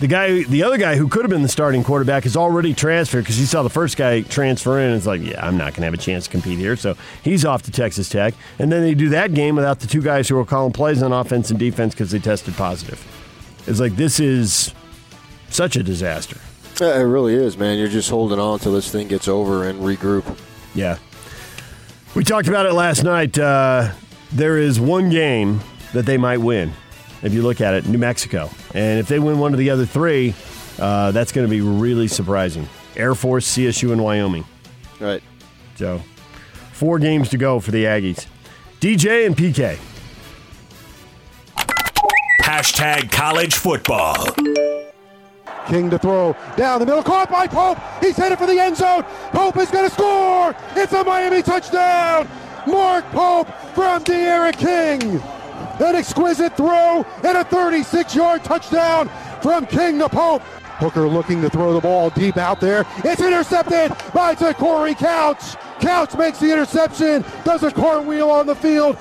The 0.00 0.06
guy, 0.06 0.44
the 0.44 0.62
other 0.62 0.78
guy 0.78 0.96
who 0.96 1.08
could 1.08 1.22
have 1.22 1.30
been 1.30 1.42
the 1.42 1.48
starting 1.48 1.84
quarterback, 1.84 2.24
is 2.24 2.34
already 2.34 2.72
transferred 2.72 3.20
because 3.20 3.36
he 3.36 3.44
saw 3.44 3.62
the 3.62 3.68
first 3.68 3.98
guy 3.98 4.22
transfer 4.22 4.78
in. 4.78 4.86
and 4.86 4.96
It's 4.96 5.04
like, 5.04 5.20
yeah, 5.20 5.46
I'm 5.46 5.58
not 5.58 5.74
going 5.74 5.82
to 5.82 5.84
have 5.84 5.92
a 5.94 5.98
chance 5.98 6.24
to 6.24 6.30
compete 6.30 6.58
here, 6.58 6.74
so 6.74 6.96
he's 7.22 7.44
off 7.44 7.62
to 7.64 7.70
Texas 7.70 8.08
Tech. 8.08 8.32
And 8.58 8.72
then 8.72 8.80
they 8.80 8.94
do 8.94 9.10
that 9.10 9.34
game 9.34 9.56
without 9.56 9.80
the 9.80 9.86
two 9.86 10.00
guys 10.00 10.26
who 10.26 10.36
were 10.36 10.46
calling 10.46 10.72
plays 10.72 11.02
on 11.02 11.12
offense 11.12 11.50
and 11.50 11.58
defense 11.58 11.92
because 11.92 12.12
they 12.12 12.18
tested 12.18 12.54
positive. 12.54 13.06
It's 13.66 13.78
like 13.78 13.96
this 13.96 14.20
is 14.20 14.72
such 15.50 15.76
a 15.76 15.82
disaster. 15.82 16.38
Yeah, 16.80 16.98
it 16.98 17.02
really 17.02 17.34
is, 17.34 17.58
man. 17.58 17.78
You're 17.78 17.88
just 17.88 18.08
holding 18.08 18.38
on 18.38 18.54
until 18.54 18.72
this 18.72 18.90
thing 18.90 19.06
gets 19.06 19.28
over 19.28 19.68
and 19.68 19.80
regroup. 19.80 20.24
Yeah, 20.74 20.96
we 22.14 22.24
talked 22.24 22.48
about 22.48 22.66
it 22.66 22.72
last 22.72 23.04
night. 23.04 23.38
Uh, 23.38 23.92
there 24.32 24.58
is 24.58 24.80
one 24.80 25.10
game 25.10 25.60
that 25.92 26.06
they 26.06 26.16
might 26.16 26.38
win. 26.38 26.72
If 27.22 27.34
you 27.34 27.42
look 27.42 27.60
at 27.60 27.74
it, 27.74 27.86
New 27.86 27.98
Mexico. 27.98 28.50
And 28.74 28.98
if 28.98 29.08
they 29.08 29.18
win 29.18 29.38
one 29.38 29.52
of 29.52 29.58
the 29.58 29.70
other 29.70 29.84
three, 29.86 30.34
uh, 30.78 31.10
that's 31.12 31.32
going 31.32 31.46
to 31.46 31.50
be 31.50 31.60
really 31.60 32.08
surprising. 32.08 32.68
Air 32.96 33.14
Force, 33.14 33.56
CSU, 33.56 33.92
and 33.92 34.02
Wyoming. 34.02 34.44
Right. 34.98 35.22
So, 35.76 36.02
four 36.72 36.98
games 36.98 37.28
to 37.30 37.38
go 37.38 37.60
for 37.60 37.70
the 37.70 37.84
Aggies. 37.84 38.26
DJ 38.80 39.26
and 39.26 39.36
PK. 39.36 39.78
Hashtag 42.42 43.12
college 43.12 43.54
football. 43.54 44.16
King 45.70 45.88
to 45.90 45.98
throw 45.98 46.36
down 46.56 46.80
the 46.80 46.86
middle, 46.86 47.02
caught 47.02 47.30
by 47.30 47.46
Pope. 47.46 47.78
He's 48.00 48.16
headed 48.16 48.38
for 48.38 48.46
the 48.46 48.58
end 48.58 48.76
zone. 48.76 49.04
Pope 49.30 49.56
is 49.56 49.70
going 49.70 49.88
to 49.88 49.94
score. 49.94 50.52
It's 50.74 50.92
a 50.92 51.04
Miami 51.04 51.42
touchdown. 51.42 52.28
Mark 52.66 53.04
Pope 53.12 53.48
from 53.74 54.02
D'Eriq 54.02 54.58
King. 54.58 55.22
An 55.80 55.94
exquisite 55.94 56.56
throw 56.56 57.06
and 57.22 57.38
a 57.38 57.44
36-yard 57.44 58.42
touchdown 58.42 59.08
from 59.40 59.64
King 59.66 60.00
to 60.00 60.08
Pope. 60.08 60.42
Hooker 60.80 61.06
looking 61.06 61.40
to 61.42 61.48
throw 61.48 61.72
the 61.72 61.80
ball 61.80 62.10
deep 62.10 62.36
out 62.36 62.60
there. 62.60 62.84
It's 63.04 63.20
intercepted 63.20 63.96
by 64.12 64.34
Corey 64.34 64.94
Couch. 64.94 65.54
Couch 65.80 66.16
makes 66.16 66.40
the 66.40 66.52
interception, 66.52 67.24
does 67.44 67.62
a 67.62 67.70
cartwheel 67.70 68.28
on 68.28 68.46
the 68.46 68.56
field. 68.56 68.98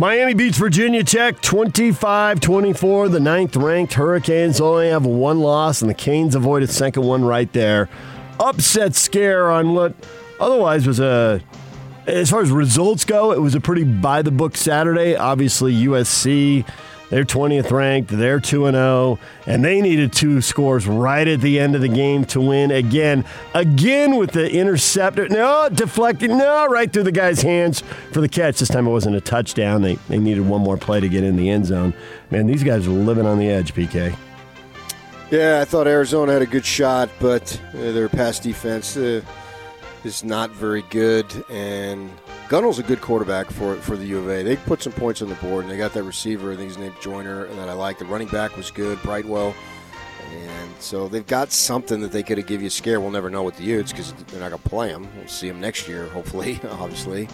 Miami 0.00 0.32
beats 0.32 0.56
Virginia 0.56 1.04
Tech 1.04 1.42
25 1.42 2.40
24. 2.40 3.10
The 3.10 3.20
ninth 3.20 3.54
ranked 3.54 3.92
Hurricanes 3.92 4.58
only 4.58 4.88
have 4.88 5.04
one 5.04 5.40
loss, 5.40 5.82
and 5.82 5.90
the 5.90 5.94
Canes 5.94 6.34
avoid 6.34 6.62
a 6.62 6.66
second 6.66 7.02
one 7.02 7.22
right 7.22 7.52
there. 7.52 7.90
Upset 8.38 8.94
scare 8.94 9.50
on 9.50 9.74
what 9.74 9.94
otherwise 10.40 10.86
was 10.86 11.00
a, 11.00 11.42
as 12.06 12.30
far 12.30 12.40
as 12.40 12.50
results 12.50 13.04
go, 13.04 13.32
it 13.32 13.42
was 13.42 13.54
a 13.54 13.60
pretty 13.60 13.84
by 13.84 14.22
the 14.22 14.30
book 14.30 14.56
Saturday. 14.56 15.16
Obviously, 15.16 15.74
USC 15.74 16.66
they're 17.10 17.24
20th 17.24 17.70
ranked. 17.70 18.10
They're 18.10 18.40
2 18.40 18.70
0, 18.70 19.18
and 19.46 19.64
they 19.64 19.80
needed 19.80 20.12
two 20.12 20.40
scores 20.40 20.86
right 20.86 21.26
at 21.26 21.40
the 21.40 21.58
end 21.58 21.74
of 21.74 21.80
the 21.80 21.88
game 21.88 22.24
to 22.26 22.40
win 22.40 22.70
again. 22.70 23.24
Again 23.52 24.16
with 24.16 24.30
the 24.30 24.50
interceptor. 24.50 25.28
No, 25.28 25.68
deflected. 25.68 26.30
No, 26.30 26.66
right 26.68 26.90
through 26.90 27.02
the 27.02 27.12
guy's 27.12 27.42
hands 27.42 27.82
for 28.12 28.20
the 28.20 28.28
catch. 28.28 28.60
This 28.60 28.68
time 28.68 28.86
it 28.86 28.90
wasn't 28.90 29.16
a 29.16 29.20
touchdown. 29.20 29.82
They, 29.82 29.96
they 30.08 30.18
needed 30.18 30.46
one 30.46 30.62
more 30.62 30.76
play 30.76 31.00
to 31.00 31.08
get 31.08 31.24
in 31.24 31.36
the 31.36 31.50
end 31.50 31.66
zone. 31.66 31.92
Man, 32.30 32.46
these 32.46 32.62
guys 32.62 32.86
are 32.86 32.90
living 32.90 33.26
on 33.26 33.38
the 33.38 33.48
edge, 33.50 33.74
PK. 33.74 34.16
Yeah, 35.32 35.60
I 35.60 35.64
thought 35.64 35.86
Arizona 35.86 36.32
had 36.32 36.42
a 36.42 36.46
good 36.46 36.64
shot, 36.64 37.08
but 37.20 37.60
uh, 37.74 37.92
their 37.92 38.08
pass 38.08 38.40
defense 38.40 38.96
uh, 38.96 39.22
is 40.04 40.24
not 40.24 40.50
very 40.50 40.82
good, 40.90 41.26
and 41.50 42.10
Gunnell's 42.48 42.78
a 42.78 42.82
good 42.82 43.00
quarterback 43.00 43.50
for 43.50 43.76
for 43.76 43.96
the 43.96 44.06
U 44.06 44.18
of 44.18 44.28
A. 44.28 44.42
They 44.42 44.56
put 44.56 44.82
some 44.82 44.92
points 44.92 45.22
on 45.22 45.28
the 45.28 45.34
board, 45.36 45.64
and 45.64 45.72
they 45.72 45.76
got 45.76 45.92
that 45.94 46.02
receiver. 46.02 46.52
I 46.52 46.56
think 46.56 46.68
his 46.68 46.78
name's 46.78 46.98
Joiner, 47.00 47.44
and 47.44 47.58
that 47.58 47.68
I 47.68 47.72
like. 47.74 47.98
The 47.98 48.04
running 48.04 48.28
back 48.28 48.56
was 48.56 48.70
good, 48.70 49.00
Brightwell, 49.02 49.54
and 50.32 50.74
so 50.78 51.08
they've 51.08 51.26
got 51.26 51.52
something 51.52 52.00
that 52.00 52.12
they 52.12 52.22
could 52.22 52.38
have 52.38 52.46
give 52.46 52.60
you 52.60 52.68
a 52.68 52.70
scare. 52.70 53.00
We'll 53.00 53.10
never 53.10 53.30
know 53.30 53.42
with 53.42 53.56
the 53.56 53.64
Utes 53.64 53.92
because 53.92 54.12
they're 54.28 54.40
not 54.40 54.50
going 54.50 54.62
to 54.62 54.68
play 54.68 54.92
them. 54.92 55.08
We'll 55.16 55.28
see 55.28 55.48
them 55.48 55.60
next 55.60 55.88
year, 55.88 56.06
hopefully, 56.08 56.60
obviously. 56.70 57.28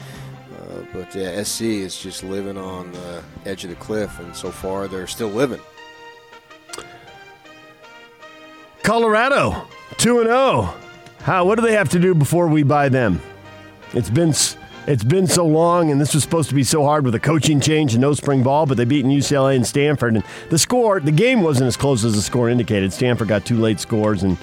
Uh, 0.56 0.82
but 0.92 1.14
yeah, 1.14 1.42
SC 1.42 1.62
is 1.62 1.98
just 1.98 2.24
living 2.24 2.56
on 2.56 2.90
the 2.92 3.22
edge 3.44 3.64
of 3.64 3.70
the 3.70 3.76
cliff, 3.76 4.18
and 4.18 4.34
so 4.34 4.50
far 4.50 4.88
they're 4.88 5.06
still 5.06 5.28
living. 5.28 5.60
Colorado, 8.82 9.66
two 9.98 10.20
and 10.20 10.28
zero. 10.28 10.72
Oh. 11.26 11.30
How? 11.30 11.44
What 11.44 11.56
do 11.56 11.62
they 11.62 11.72
have 11.72 11.88
to 11.90 11.98
do 11.98 12.14
before 12.14 12.48
we 12.48 12.62
buy 12.62 12.88
them? 12.88 13.20
It's 13.92 14.10
been 14.10 14.34
it's 14.86 15.04
been 15.04 15.26
so 15.26 15.44
long, 15.44 15.90
and 15.90 16.00
this 16.00 16.14
was 16.14 16.22
supposed 16.22 16.48
to 16.50 16.54
be 16.54 16.62
so 16.62 16.84
hard 16.84 17.04
with 17.04 17.14
a 17.16 17.20
coaching 17.20 17.60
change 17.60 17.94
and 17.94 18.00
no 18.00 18.14
spring 18.14 18.44
ball, 18.44 18.66
but 18.66 18.76
they 18.76 18.84
beat 18.84 19.04
UCLA 19.04 19.56
and 19.56 19.66
Stanford. 19.66 20.14
And 20.14 20.24
the 20.48 20.58
score, 20.58 21.00
the 21.00 21.10
game 21.10 21.42
wasn't 21.42 21.66
as 21.66 21.76
close 21.76 22.04
as 22.04 22.14
the 22.14 22.22
score 22.22 22.48
indicated. 22.48 22.92
Stanford 22.92 23.26
got 23.26 23.44
two 23.44 23.58
late 23.58 23.80
scores, 23.80 24.22
and 24.22 24.38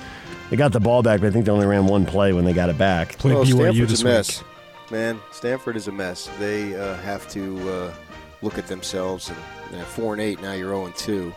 they 0.49 0.57
got 0.57 0.73
the 0.73 0.81
ball 0.81 1.01
back, 1.01 1.21
but 1.21 1.27
I 1.27 1.31
think 1.31 1.45
they 1.45 1.51
only 1.51 1.65
ran 1.65 1.87
one 1.87 2.05
play 2.05 2.33
when 2.33 2.43
they 2.43 2.53
got 2.53 2.69
it 2.69 2.77
back. 2.77 3.17
Played 3.17 3.35
well, 3.35 3.45
Stanford's 3.45 4.01
a 4.01 4.03
mess, 4.03 4.39
week. 4.41 4.91
man. 4.91 5.19
Stanford 5.31 5.77
is 5.77 5.87
a 5.87 5.91
mess. 5.91 6.29
They 6.39 6.75
uh, 6.75 6.95
have 6.97 7.29
to 7.29 7.69
uh, 7.69 7.93
look 8.41 8.57
at 8.57 8.67
themselves 8.67 9.29
and 9.29 9.79
At 9.79 9.87
four 9.87 10.13
and 10.13 10.21
eight, 10.21 10.41
now 10.41 10.51
you're 10.51 10.67
zero 10.67 10.85
and 10.85 10.95
two. 10.95 11.33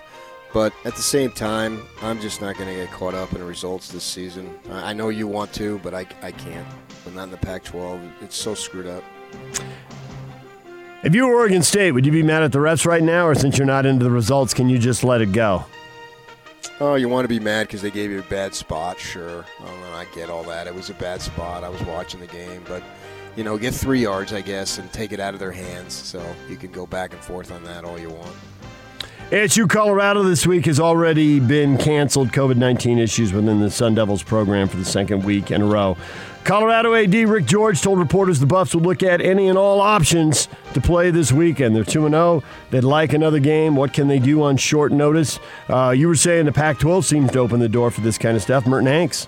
But 0.56 0.72
at 0.86 0.96
the 0.96 1.02
same 1.02 1.32
time, 1.32 1.82
I'm 2.00 2.18
just 2.18 2.40
not 2.40 2.56
going 2.56 2.70
to 2.70 2.74
get 2.74 2.90
caught 2.90 3.12
up 3.12 3.30
in 3.34 3.40
the 3.40 3.44
results 3.44 3.92
this 3.92 4.04
season. 4.04 4.58
I 4.70 4.94
know 4.94 5.10
you 5.10 5.26
want 5.26 5.52
to, 5.52 5.78
but 5.80 5.92
I, 5.92 6.06
I 6.22 6.32
can't. 6.32 6.66
But 7.04 7.14
not 7.14 7.24
in 7.24 7.30
the 7.30 7.36
Pac-12. 7.36 8.22
It's 8.22 8.36
so 8.36 8.54
screwed 8.54 8.86
up. 8.86 9.04
If 11.02 11.14
you 11.14 11.26
were 11.26 11.34
Oregon 11.34 11.62
State, 11.62 11.92
would 11.92 12.06
you 12.06 12.12
be 12.12 12.22
mad 12.22 12.42
at 12.42 12.52
the 12.52 12.58
refs 12.58 12.86
right 12.86 13.02
now, 13.02 13.26
or 13.26 13.34
since 13.34 13.58
you're 13.58 13.66
not 13.66 13.84
into 13.84 14.02
the 14.02 14.10
results, 14.10 14.54
can 14.54 14.70
you 14.70 14.78
just 14.78 15.04
let 15.04 15.20
it 15.20 15.32
go? 15.32 15.62
Oh, 16.80 16.94
you 16.94 17.10
want 17.10 17.26
to 17.26 17.28
be 17.28 17.38
mad 17.38 17.66
because 17.66 17.82
they 17.82 17.90
gave 17.90 18.10
you 18.10 18.20
a 18.20 18.30
bad 18.30 18.54
spot? 18.54 18.98
Sure. 18.98 19.44
Um, 19.60 19.82
I 19.92 20.06
get 20.14 20.30
all 20.30 20.44
that. 20.44 20.66
It 20.66 20.74
was 20.74 20.88
a 20.88 20.94
bad 20.94 21.20
spot. 21.20 21.64
I 21.64 21.68
was 21.68 21.82
watching 21.82 22.20
the 22.20 22.28
game, 22.28 22.62
but 22.66 22.82
you 23.36 23.44
know, 23.44 23.58
get 23.58 23.74
three 23.74 24.00
yards, 24.00 24.32
I 24.32 24.40
guess, 24.40 24.78
and 24.78 24.90
take 24.90 25.12
it 25.12 25.20
out 25.20 25.34
of 25.34 25.40
their 25.40 25.52
hands. 25.52 25.92
So 25.92 26.24
you 26.48 26.56
can 26.56 26.72
go 26.72 26.86
back 26.86 27.12
and 27.12 27.20
forth 27.20 27.52
on 27.52 27.62
that 27.64 27.84
all 27.84 27.98
you 27.98 28.08
want. 28.08 28.34
ASU 29.30 29.68
Colorado 29.68 30.22
this 30.22 30.46
week 30.46 30.66
has 30.66 30.78
already 30.78 31.40
been 31.40 31.76
canceled. 31.78 32.28
COVID 32.28 32.56
19 32.58 33.00
issues 33.00 33.32
within 33.32 33.58
the 33.58 33.68
Sun 33.68 33.96
Devils 33.96 34.22
program 34.22 34.68
for 34.68 34.76
the 34.76 34.84
second 34.84 35.24
week 35.24 35.50
in 35.50 35.62
a 35.62 35.64
row. 35.64 35.96
Colorado 36.44 36.94
AD 36.94 37.12
Rick 37.12 37.44
George 37.46 37.82
told 37.82 37.98
reporters 37.98 38.38
the 38.38 38.46
Buffs 38.46 38.72
would 38.72 38.84
look 38.84 39.02
at 39.02 39.20
any 39.20 39.48
and 39.48 39.58
all 39.58 39.80
options 39.80 40.46
to 40.74 40.80
play 40.80 41.10
this 41.10 41.32
weekend. 41.32 41.74
They're 41.74 41.82
2 41.82 42.08
0. 42.08 42.44
They'd 42.70 42.84
like 42.84 43.14
another 43.14 43.40
game. 43.40 43.74
What 43.74 43.92
can 43.92 44.06
they 44.06 44.20
do 44.20 44.44
on 44.44 44.58
short 44.58 44.92
notice? 44.92 45.40
Uh, 45.68 45.90
you 45.90 46.06
were 46.06 46.14
saying 46.14 46.46
the 46.46 46.52
Pac 46.52 46.78
12 46.78 47.04
seems 47.04 47.32
to 47.32 47.40
open 47.40 47.58
the 47.58 47.68
door 47.68 47.90
for 47.90 48.02
this 48.02 48.18
kind 48.18 48.36
of 48.36 48.44
stuff. 48.44 48.64
Merton 48.64 48.86
Hanks. 48.86 49.26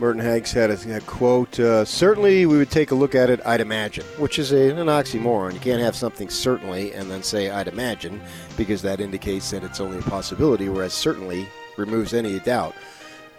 Merton 0.00 0.22
Hanks 0.22 0.50
had 0.50 0.70
a, 0.70 0.96
a 0.96 1.00
quote 1.02 1.60
uh, 1.60 1.84
Certainly, 1.84 2.46
we 2.46 2.56
would 2.56 2.70
take 2.70 2.90
a 2.90 2.94
look 2.94 3.14
at 3.14 3.28
it, 3.28 3.38
I'd 3.44 3.60
imagine, 3.60 4.06
which 4.16 4.38
is 4.38 4.50
a, 4.50 4.70
an 4.70 4.86
oxymoron. 4.86 5.52
You 5.52 5.60
can't 5.60 5.82
have 5.82 5.94
something 5.94 6.30
certainly 6.30 6.94
and 6.94 7.10
then 7.10 7.22
say, 7.22 7.50
I'd 7.50 7.68
imagine, 7.68 8.18
because 8.56 8.80
that 8.80 9.00
indicates 9.00 9.50
that 9.50 9.62
it's 9.62 9.78
only 9.78 9.98
a 9.98 10.02
possibility, 10.02 10.70
whereas 10.70 10.94
certainly 10.94 11.46
removes 11.76 12.14
any 12.14 12.40
doubt. 12.40 12.74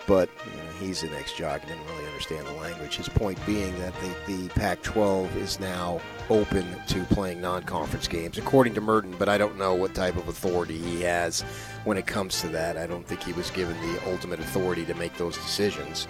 But 0.06 0.30
you 0.52 0.58
know, 0.58 0.70
he's 0.80 1.02
an 1.04 1.14
ex 1.14 1.34
jock 1.34 1.62
and 1.62 1.70
didn't 1.70 1.88
really 1.88 2.06
understand 2.08 2.46
the 2.46 2.54
language. 2.54 2.96
His 2.96 3.10
point 3.10 3.44
being 3.46 3.78
that 3.80 3.94
the, 4.02 4.34
the 4.34 4.50
Pac 4.50 4.82
12 4.84 5.36
is 5.38 5.60
now 5.60 6.00
open 6.30 6.66
to 6.88 7.04
playing 7.06 7.42
non 7.42 7.64
conference 7.64 8.08
games, 8.08 8.38
according 8.38 8.74
to 8.76 8.82
Merton, 8.82 9.16
but 9.18 9.30
I 9.30 9.38
don't 9.38 9.58
know 9.58 9.74
what 9.74 9.94
type 9.94 10.16
of 10.16 10.28
authority 10.28 10.78
he 10.78 11.02
has 11.02 11.42
when 11.84 11.98
it 11.98 12.08
comes 12.08 12.42
to 12.42 12.48
that. 12.50 12.78
I 12.78 12.88
don't 12.88 13.06
think 13.06 13.24
he 13.24 13.34
was 13.34 13.50
given 13.52 13.76
the 13.82 14.12
ultimate 14.12 14.40
authority 14.40 14.86
to 14.86 14.94
make 14.96 15.18
those 15.18 15.38
decisions. 15.38 16.08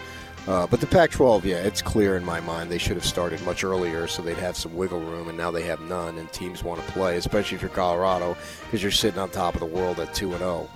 Uh, 0.47 0.65
but 0.67 0.79
the 0.81 0.87
Pac 0.87 1.11
12, 1.11 1.45
yeah, 1.45 1.57
it's 1.57 1.81
clear 1.81 2.17
in 2.17 2.25
my 2.25 2.39
mind 2.39 2.71
they 2.71 2.79
should 2.79 2.95
have 2.95 3.05
started 3.05 3.41
much 3.45 3.63
earlier 3.63 4.07
so 4.07 4.21
they'd 4.23 4.37
have 4.37 4.57
some 4.57 4.75
wiggle 4.75 4.99
room, 4.99 5.29
and 5.29 5.37
now 5.37 5.51
they 5.51 5.61
have 5.63 5.79
none, 5.81 6.17
and 6.17 6.31
teams 6.31 6.63
want 6.63 6.83
to 6.83 6.91
play, 6.93 7.17
especially 7.17 7.55
if 7.55 7.61
you're 7.61 7.69
Colorado, 7.69 8.35
because 8.63 8.81
you're 8.81 8.91
sitting 8.91 9.19
on 9.19 9.29
top 9.29 9.53
of 9.53 9.59
the 9.59 9.67
world 9.67 9.99
at 9.99 10.13
2 10.15 10.31
and 10.31 10.39
0. 10.39 10.67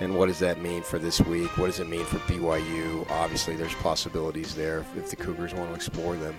And 0.00 0.16
what 0.16 0.26
does 0.26 0.38
that 0.40 0.60
mean 0.60 0.82
for 0.82 0.98
this 0.98 1.20
week? 1.22 1.56
What 1.56 1.66
does 1.66 1.80
it 1.80 1.88
mean 1.88 2.04
for 2.04 2.18
BYU? 2.18 3.10
Obviously, 3.10 3.56
there's 3.56 3.74
possibilities 3.76 4.54
there 4.54 4.84
if 4.96 5.10
the 5.10 5.16
Cougars 5.16 5.54
want 5.54 5.70
to 5.70 5.74
explore 5.74 6.14
them. 6.16 6.36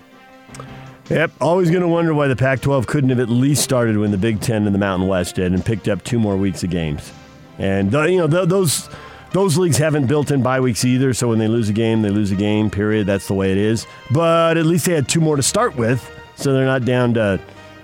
Yep, 1.10 1.32
always 1.40 1.70
going 1.70 1.82
to 1.82 1.88
wonder 1.88 2.14
why 2.14 2.28
the 2.28 2.36
Pac 2.36 2.60
12 2.60 2.86
couldn't 2.86 3.10
have 3.10 3.20
at 3.20 3.28
least 3.28 3.62
started 3.62 3.98
when 3.98 4.12
the 4.12 4.18
Big 4.18 4.40
Ten 4.40 4.64
and 4.64 4.74
the 4.74 4.78
Mountain 4.78 5.08
West 5.08 5.34
did 5.34 5.52
and 5.52 5.64
picked 5.64 5.88
up 5.88 6.02
two 6.04 6.18
more 6.18 6.36
weeks 6.36 6.62
of 6.62 6.70
games. 6.70 7.12
And, 7.58 7.94
uh, 7.94 8.04
you 8.04 8.18
know, 8.18 8.28
th- 8.28 8.48
those. 8.48 8.88
Those 9.32 9.56
leagues 9.56 9.76
haven't 9.76 10.06
built 10.06 10.32
in 10.32 10.42
bye 10.42 10.58
weeks 10.60 10.84
either, 10.84 11.14
so 11.14 11.28
when 11.28 11.38
they 11.38 11.46
lose 11.46 11.68
a 11.68 11.72
game, 11.72 12.02
they 12.02 12.10
lose 12.10 12.32
a 12.32 12.36
game, 12.36 12.68
period. 12.68 13.06
That's 13.06 13.28
the 13.28 13.34
way 13.34 13.52
it 13.52 13.58
is. 13.58 13.86
But 14.10 14.56
at 14.56 14.66
least 14.66 14.86
they 14.86 14.94
had 14.94 15.08
two 15.08 15.20
more 15.20 15.36
to 15.36 15.42
start 15.42 15.76
with, 15.76 16.08
so 16.34 16.52
they're 16.52 16.64
not 16.64 16.84
down 16.84 17.14
to 17.14 17.40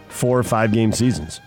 four 0.09 0.39
or 0.39 0.43
five 0.43 0.73
game 0.73 0.91
seasons. 0.91 1.41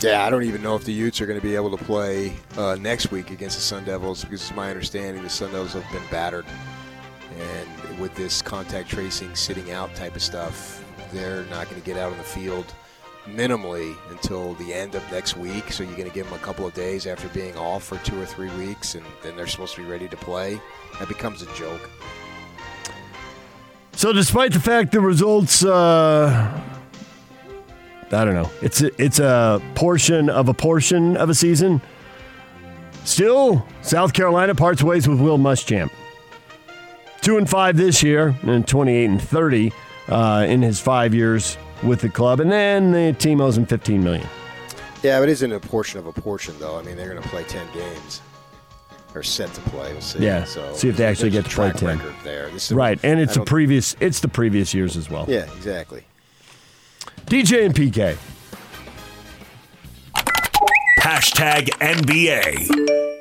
Yeah, 0.00 0.24
I 0.24 0.30
don't 0.30 0.44
even 0.44 0.62
know 0.62 0.76
if 0.76 0.84
the 0.84 0.92
Utes 0.92 1.20
are 1.20 1.26
going 1.26 1.38
to 1.40 1.46
be 1.46 1.56
able 1.56 1.76
to 1.76 1.84
play 1.84 2.34
uh, 2.56 2.76
next 2.80 3.10
week 3.10 3.30
against 3.30 3.56
the 3.56 3.62
Sun 3.62 3.84
Devils 3.84 4.24
because 4.24 4.42
it's 4.42 4.54
my 4.54 4.68
understanding 4.70 5.22
the 5.22 5.30
Sun 5.30 5.50
Devils 5.50 5.72
have 5.72 5.90
been 5.92 6.02
battered. 6.10 6.46
And 7.38 7.98
with 7.98 8.14
this 8.14 8.42
contact 8.42 8.88
tracing, 8.90 9.34
sitting 9.34 9.70
out 9.72 9.94
type 9.94 10.14
of 10.14 10.22
stuff, 10.22 10.84
they're 11.12 11.44
not 11.46 11.68
going 11.68 11.80
to 11.80 11.86
get 11.86 11.96
out 11.96 12.12
on 12.12 12.18
the 12.18 12.24
field 12.24 12.66
minimally 13.26 13.96
until 14.10 14.54
the 14.54 14.72
end 14.72 14.94
of 14.94 15.12
next 15.12 15.36
week. 15.36 15.72
So 15.72 15.82
you're 15.82 15.96
going 15.96 16.08
to 16.08 16.14
give 16.14 16.26
them 16.26 16.34
a 16.34 16.42
couple 16.42 16.66
of 16.66 16.74
days 16.74 17.06
after 17.06 17.28
being 17.28 17.56
off 17.56 17.84
for 17.84 17.98
two 17.98 18.20
or 18.20 18.26
three 18.26 18.50
weeks, 18.56 18.94
and 18.94 19.04
then 19.22 19.36
they're 19.36 19.46
supposed 19.46 19.74
to 19.76 19.82
be 19.82 19.88
ready 19.88 20.08
to 20.08 20.16
play. 20.16 20.60
That 20.98 21.08
becomes 21.08 21.42
a 21.42 21.54
joke. 21.54 21.90
So, 23.94 24.12
despite 24.12 24.52
the 24.52 24.60
fact 24.60 24.92
the 24.92 25.00
results, 25.00 25.64
uh, 25.64 26.60
I 28.10 28.24
don't 28.24 28.34
know, 28.34 28.50
it's 28.60 28.82
a, 28.82 29.02
it's 29.02 29.18
a 29.18 29.62
portion 29.74 30.28
of 30.28 30.48
a 30.48 30.54
portion 30.54 31.16
of 31.16 31.28
a 31.28 31.34
season. 31.34 31.80
Still, 33.04 33.66
South 33.82 34.12
Carolina 34.12 34.54
parts 34.54 34.82
ways 34.82 35.06
with 35.06 35.20
Will 35.20 35.38
Muschamp. 35.38 35.90
Two 37.20 37.36
and 37.36 37.48
five 37.48 37.76
this 37.76 38.02
year, 38.02 38.34
and 38.42 38.66
28 38.66 39.04
and 39.04 39.22
30 39.22 39.72
uh, 40.08 40.46
in 40.48 40.62
his 40.62 40.80
five 40.80 41.14
years 41.14 41.56
with 41.82 42.00
the 42.00 42.08
club, 42.08 42.40
and 42.40 42.50
then 42.50 42.92
the 42.92 43.12
team 43.18 43.40
owes 43.40 43.56
him 43.58 43.66
15 43.66 44.02
million. 44.02 44.26
Yeah, 45.02 45.18
but 45.20 45.28
it 45.28 45.32
isn't 45.32 45.52
a 45.52 45.60
portion 45.60 45.98
of 45.98 46.06
a 46.06 46.12
portion, 46.12 46.54
though. 46.58 46.78
I 46.78 46.82
mean, 46.82 46.96
they're 46.96 47.08
going 47.10 47.22
to 47.22 47.28
play 47.28 47.44
10 47.44 47.66
games. 47.74 48.20
Or 49.14 49.22
set 49.22 49.52
to 49.52 49.60
play. 49.62 49.92
We'll 49.92 50.00
see. 50.00 50.20
Yeah. 50.20 50.44
So 50.44 50.72
see 50.72 50.88
if 50.88 50.96
they 50.96 51.04
actually 51.04 51.28
get 51.30 51.44
to 51.44 51.50
play 51.50 51.70
10. 51.70 51.98
record 51.98 52.14
there. 52.24 52.48
This 52.48 52.70
is- 52.70 52.72
Right, 52.72 52.98
and 53.02 53.20
it's 53.20 53.36
I 53.36 53.40
the 53.40 53.44
previous 53.44 53.94
it's 54.00 54.20
the 54.20 54.28
previous 54.28 54.72
years 54.72 54.96
as 54.96 55.10
well. 55.10 55.26
Yeah, 55.28 55.44
exactly. 55.54 56.04
DJ 57.26 57.66
and 57.66 57.74
PK. 57.74 58.16
Hashtag 61.00 61.68
NBA. 61.80 63.11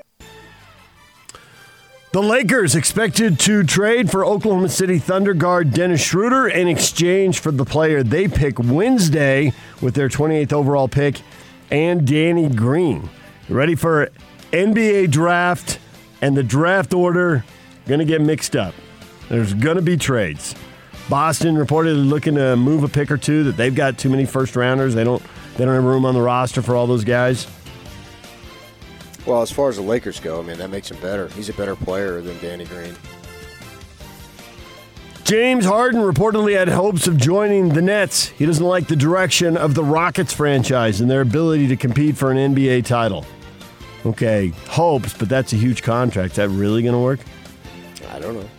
The 2.13 2.21
Lakers 2.21 2.75
expected 2.75 3.39
to 3.39 3.63
trade 3.63 4.11
for 4.11 4.25
Oklahoma 4.25 4.67
City 4.67 4.99
Thunder 4.99 5.33
guard 5.33 5.71
Dennis 5.71 6.01
Schroeder 6.01 6.49
in 6.49 6.67
exchange 6.67 7.39
for 7.39 7.51
the 7.51 7.63
player 7.63 8.03
they 8.03 8.27
pick 8.27 8.59
Wednesday 8.59 9.53
with 9.81 9.95
their 9.95 10.09
28th 10.09 10.51
overall 10.51 10.89
pick 10.89 11.21
and 11.71 12.05
Danny 12.05 12.49
Green. 12.49 13.09
Ready 13.47 13.75
for 13.75 14.09
NBA 14.51 15.09
draft 15.09 15.79
and 16.21 16.35
the 16.35 16.43
draft 16.43 16.93
order 16.93 17.45
going 17.87 17.99
to 17.99 18.05
get 18.05 18.19
mixed 18.19 18.57
up. 18.57 18.75
There's 19.29 19.53
going 19.53 19.77
to 19.77 19.81
be 19.81 19.95
trades. 19.95 20.53
Boston 21.07 21.55
reportedly 21.55 22.09
looking 22.09 22.35
to 22.35 22.57
move 22.57 22.83
a 22.83 22.89
pick 22.89 23.09
or 23.09 23.15
two 23.15 23.45
that 23.45 23.55
they've 23.55 23.73
got 23.73 23.97
too 23.97 24.09
many 24.09 24.25
first 24.25 24.57
rounders. 24.57 24.93
They 24.93 25.05
don't 25.05 25.23
they 25.55 25.63
don't 25.63 25.75
have 25.75 25.83
room 25.85 26.03
on 26.03 26.13
the 26.13 26.21
roster 26.21 26.61
for 26.61 26.75
all 26.75 26.87
those 26.87 27.05
guys. 27.05 27.47
Well, 29.25 29.41
as 29.41 29.51
far 29.51 29.69
as 29.69 29.75
the 29.75 29.83
Lakers 29.83 30.19
go, 30.19 30.39
I 30.39 30.43
mean, 30.43 30.57
that 30.57 30.69
makes 30.69 30.89
him 30.89 30.97
better. 30.99 31.27
He's 31.29 31.49
a 31.49 31.53
better 31.53 31.75
player 31.75 32.21
than 32.21 32.39
Danny 32.39 32.65
Green. 32.65 32.95
James 35.23 35.63
Harden 35.63 36.01
reportedly 36.01 36.57
had 36.57 36.67
hopes 36.67 37.07
of 37.07 37.17
joining 37.17 37.69
the 37.69 37.81
Nets. 37.81 38.27
He 38.29 38.45
doesn't 38.45 38.65
like 38.65 38.87
the 38.87 38.95
direction 38.95 39.55
of 39.55 39.75
the 39.75 39.83
Rockets 39.83 40.33
franchise 40.33 40.99
and 40.99 41.09
their 41.09 41.21
ability 41.21 41.67
to 41.67 41.77
compete 41.77 42.17
for 42.17 42.31
an 42.31 42.53
NBA 42.53 42.85
title. 42.85 43.25
Okay, 44.05 44.49
hopes, 44.67 45.13
but 45.13 45.29
that's 45.29 45.53
a 45.53 45.55
huge 45.55 45.83
contract. 45.83 46.31
Is 46.31 46.37
that 46.37 46.49
really 46.49 46.81
going 46.81 46.93
to 46.93 46.99
work? 46.99 47.19
I 48.09 48.19
don't 48.19 48.33
know. 48.33 48.49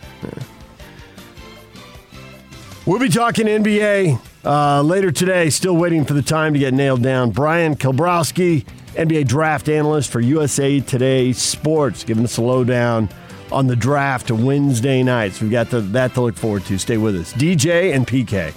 We'll 2.85 2.99
be 2.99 3.09
talking 3.09 3.45
NBA 3.45 4.19
uh, 4.43 4.81
later 4.81 5.11
today. 5.11 5.49
Still 5.49 5.77
waiting 5.77 6.05
for 6.05 6.13
the 6.13 6.21
time 6.21 6.53
to 6.53 6.59
get 6.59 6.73
nailed 6.73 7.01
down. 7.01 7.31
Bryan 7.31 7.75
Kalbrosky, 7.75 8.65
NBA 8.95 9.27
draft 9.27 9.69
analyst 9.69 10.11
for 10.11 10.19
USA 10.19 10.79
Today 10.79 11.33
Sports, 11.33 12.03
giving 12.03 12.23
us 12.23 12.37
a 12.37 12.41
lowdown 12.43 13.09
on 13.51 13.65
the 13.65 13.75
draft 13.75 14.29
Wednesday 14.29 15.01
nights. 15.01 15.41
We've 15.41 15.51
got 15.51 15.71
the, 15.71 15.81
that 15.81 16.13
to 16.13 16.21
look 16.21 16.35
forward 16.35 16.65
to. 16.65 16.77
Stay 16.77 16.97
with 16.97 17.15
us. 17.15 17.33
DJ 17.33 17.93
and 17.93 18.05
PK. 18.05 18.53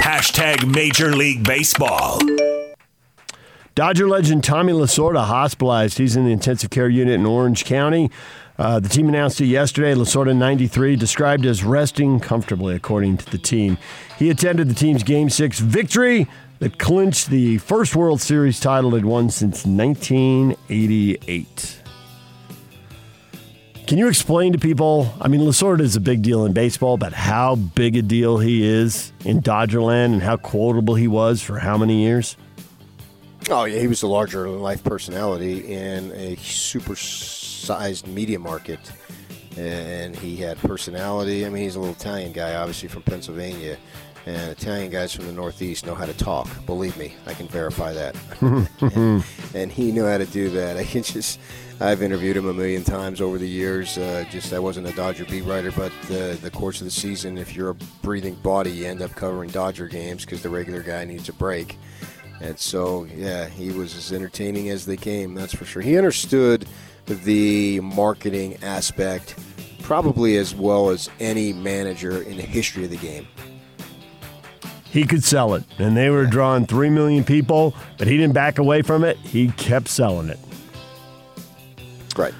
Hashtag 0.00 0.72
Major 0.74 1.14
League 1.14 1.44
Baseball. 1.44 2.18
Dodger 3.74 4.08
legend 4.08 4.42
Tommy 4.42 4.72
Lasorda 4.72 5.24
hospitalized. 5.24 5.98
He's 5.98 6.16
in 6.16 6.24
the 6.24 6.32
intensive 6.32 6.70
care 6.70 6.88
unit 6.88 7.14
in 7.14 7.26
Orange 7.26 7.64
County. 7.66 8.10
Uh, 8.58 8.80
the 8.80 8.88
team 8.88 9.08
announced 9.08 9.40
it 9.40 9.46
yesterday. 9.46 9.94
Lasorda, 9.94 10.36
93, 10.36 10.96
described 10.96 11.46
as 11.46 11.62
resting 11.62 12.20
comfortably, 12.20 12.74
according 12.74 13.18
to 13.18 13.30
the 13.30 13.38
team. 13.38 13.78
He 14.18 14.28
attended 14.28 14.68
the 14.68 14.74
team's 14.74 15.02
Game 15.02 15.30
6 15.30 15.60
victory 15.60 16.26
that 16.60 16.78
clinched 16.78 17.30
the 17.30 17.58
first 17.58 17.96
World 17.96 18.20
Series 18.20 18.60
title 18.60 18.94
it 18.94 19.04
won 19.04 19.30
since 19.30 19.66
1988. 19.66 21.76
Can 23.86 23.98
you 23.98 24.06
explain 24.06 24.52
to 24.52 24.58
people? 24.58 25.12
I 25.20 25.26
mean, 25.26 25.40
Lasorda 25.40 25.80
is 25.80 25.96
a 25.96 26.00
big 26.00 26.22
deal 26.22 26.44
in 26.44 26.52
baseball, 26.52 26.96
but 26.96 27.12
how 27.12 27.56
big 27.56 27.96
a 27.96 28.02
deal 28.02 28.38
he 28.38 28.64
is 28.64 29.12
in 29.24 29.42
Dodgerland 29.42 30.12
and 30.12 30.22
how 30.22 30.36
quotable 30.36 30.94
he 30.94 31.08
was 31.08 31.42
for 31.42 31.58
how 31.58 31.76
many 31.76 32.04
years? 32.04 32.36
Oh 33.48 33.64
yeah, 33.64 33.80
he 33.80 33.88
was 33.88 34.02
a 34.02 34.06
larger 34.06 34.48
life 34.48 34.84
personality 34.84 35.74
in 35.74 36.12
a 36.12 36.36
super 36.36 36.94
sized 36.94 38.06
media 38.06 38.38
market, 38.38 38.78
and 39.56 40.14
he 40.14 40.36
had 40.36 40.56
personality. 40.58 41.44
I 41.44 41.48
mean, 41.48 41.64
he's 41.64 41.74
a 41.74 41.80
little 41.80 41.96
Italian 41.96 42.32
guy, 42.32 42.54
obviously 42.54 42.88
from 42.88 43.02
Pennsylvania, 43.02 43.76
And 44.26 44.50
Italian 44.50 44.90
guys 44.90 45.14
from 45.14 45.26
the 45.26 45.32
Northeast 45.32 45.86
know 45.86 45.94
how 45.94 46.06
to 46.06 46.12
talk. 46.12 46.48
Believe 46.66 46.96
me, 46.96 47.14
I 47.26 47.34
can 47.34 47.48
verify 47.48 47.92
that. 47.94 48.16
and, 48.40 49.24
and 49.54 49.72
he 49.72 49.92
knew 49.92 50.04
how 50.04 50.18
to 50.18 50.26
do 50.26 50.50
that. 50.50 50.76
I 50.76 50.84
can 50.84 51.02
just, 51.02 51.40
I've 51.80 52.02
interviewed 52.02 52.36
him 52.36 52.46
a 52.46 52.52
million 52.52 52.84
times 52.84 53.20
over 53.20 53.38
the 53.38 53.48
years. 53.48 53.96
Uh, 53.96 54.24
just 54.30 54.52
I 54.52 54.58
wasn't 54.58 54.88
a 54.88 54.92
Dodger 54.92 55.24
beat 55.24 55.42
writer, 55.42 55.72
but 55.72 55.92
the 56.08 56.38
the 56.42 56.50
course 56.50 56.80
of 56.80 56.84
the 56.84 56.90
season, 56.90 57.38
if 57.38 57.56
you're 57.56 57.70
a 57.70 57.76
breathing 58.02 58.34
body, 58.36 58.70
you 58.70 58.86
end 58.86 59.00
up 59.00 59.12
covering 59.12 59.50
Dodger 59.50 59.88
games 59.88 60.24
because 60.24 60.42
the 60.42 60.50
regular 60.50 60.82
guy 60.82 61.04
needs 61.04 61.28
a 61.28 61.32
break. 61.32 61.78
And 62.40 62.58
so, 62.58 63.04
yeah, 63.14 63.48
he 63.48 63.70
was 63.70 63.94
as 63.94 64.12
entertaining 64.12 64.70
as 64.70 64.86
they 64.86 64.96
came. 64.96 65.34
That's 65.34 65.54
for 65.54 65.66
sure. 65.66 65.82
He 65.82 65.98
understood 65.98 66.66
the 67.06 67.80
marketing 67.80 68.56
aspect 68.62 69.34
probably 69.82 70.36
as 70.36 70.54
well 70.54 70.90
as 70.90 71.10
any 71.18 71.52
manager 71.52 72.22
in 72.22 72.36
the 72.36 72.42
history 72.42 72.84
of 72.84 72.90
the 72.90 72.96
game 72.96 73.26
he 74.90 75.04
could 75.04 75.24
sell 75.24 75.54
it. 75.54 75.64
And 75.78 75.96
they 75.96 76.10
were 76.10 76.26
drawing 76.26 76.66
3 76.66 76.90
million 76.90 77.24
people, 77.24 77.74
but 77.98 78.06
he 78.06 78.16
didn't 78.16 78.34
back 78.34 78.58
away 78.58 78.82
from 78.82 79.04
it. 79.04 79.16
He 79.18 79.48
kept 79.52 79.88
selling 79.88 80.28
it. 80.28 80.38
Right. 82.16 82.34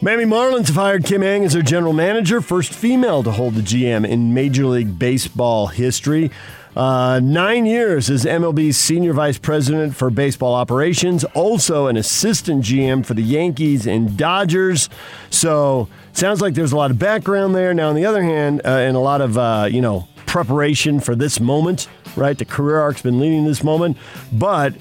Miami 0.00 0.24
Marlins 0.24 0.66
have 0.66 0.76
hired 0.76 1.04
Kim 1.04 1.22
Ng 1.22 1.44
as 1.44 1.54
their 1.54 1.62
general 1.62 1.94
manager, 1.94 2.42
first 2.42 2.74
female 2.74 3.22
to 3.22 3.30
hold 3.30 3.54
the 3.54 3.62
GM 3.62 4.06
in 4.06 4.34
Major 4.34 4.66
League 4.66 4.98
Baseball 4.98 5.68
history. 5.68 6.30
Uh, 6.76 7.20
nine 7.22 7.64
years 7.66 8.10
as 8.10 8.24
MLB's 8.24 8.76
senior 8.76 9.12
vice 9.12 9.38
president 9.38 9.94
for 9.94 10.10
baseball 10.10 10.54
operations, 10.54 11.24
also 11.32 11.86
an 11.86 11.96
assistant 11.96 12.64
GM 12.64 13.06
for 13.06 13.14
the 13.14 13.22
Yankees 13.22 13.86
and 13.86 14.16
Dodgers. 14.16 14.90
So 15.30 15.88
sounds 16.12 16.40
like 16.40 16.54
there's 16.54 16.72
a 16.72 16.76
lot 16.76 16.90
of 16.90 16.98
background 16.98 17.54
there. 17.54 17.72
Now, 17.72 17.88
on 17.88 17.94
the 17.94 18.04
other 18.04 18.22
hand, 18.22 18.60
uh, 18.64 18.70
and 18.70 18.96
a 18.96 19.00
lot 19.00 19.20
of 19.20 19.38
uh, 19.38 19.68
you 19.70 19.80
know 19.80 20.08
preparation 20.34 20.98
for 20.98 21.14
this 21.14 21.38
moment, 21.38 21.86
right? 22.16 22.36
The 22.36 22.44
career 22.44 22.80
arc's 22.80 23.00
been 23.02 23.20
leading 23.20 23.44
this 23.44 23.62
moment, 23.62 23.96
but 24.32 24.74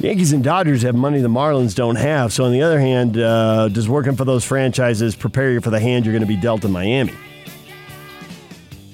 Yankees 0.00 0.32
and 0.32 0.42
Dodgers 0.42 0.82
have 0.82 0.96
money 0.96 1.20
the 1.20 1.28
Marlins 1.28 1.72
don't 1.76 1.94
have. 1.94 2.32
So 2.32 2.42
on 2.46 2.50
the 2.50 2.62
other 2.62 2.80
hand, 2.80 3.16
uh, 3.16 3.68
does 3.68 3.88
working 3.88 4.16
for 4.16 4.24
those 4.24 4.44
franchises 4.44 5.14
prepare 5.14 5.52
you 5.52 5.60
for 5.60 5.70
the 5.70 5.78
hand 5.78 6.04
you're 6.04 6.12
going 6.12 6.22
to 6.22 6.26
be 6.26 6.34
dealt 6.36 6.64
in 6.64 6.72
Miami? 6.72 7.12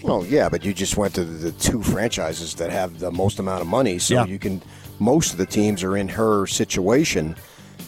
Well, 0.03 0.27
yeah, 0.27 0.51
but 0.51 0.63
you 0.63 0.75
just 0.75 0.99
went 0.99 1.15
to 1.15 1.25
the 1.25 1.53
two 1.53 1.83
franchises 1.83 2.55
that 2.57 2.71
have 2.71 2.99
the 2.99 3.11
most 3.11 3.39
amount 3.39 3.63
of 3.63 3.67
money, 3.67 3.99
so 3.99 4.13
Yeah. 4.13 4.27
you 4.27 4.39
can. 4.39 4.61
Most 4.99 5.33
of 5.33 5.39
the 5.39 5.47
teams 5.47 5.83
are 5.83 5.97
in 5.97 6.07
her 6.09 6.47
situation, 6.47 7.35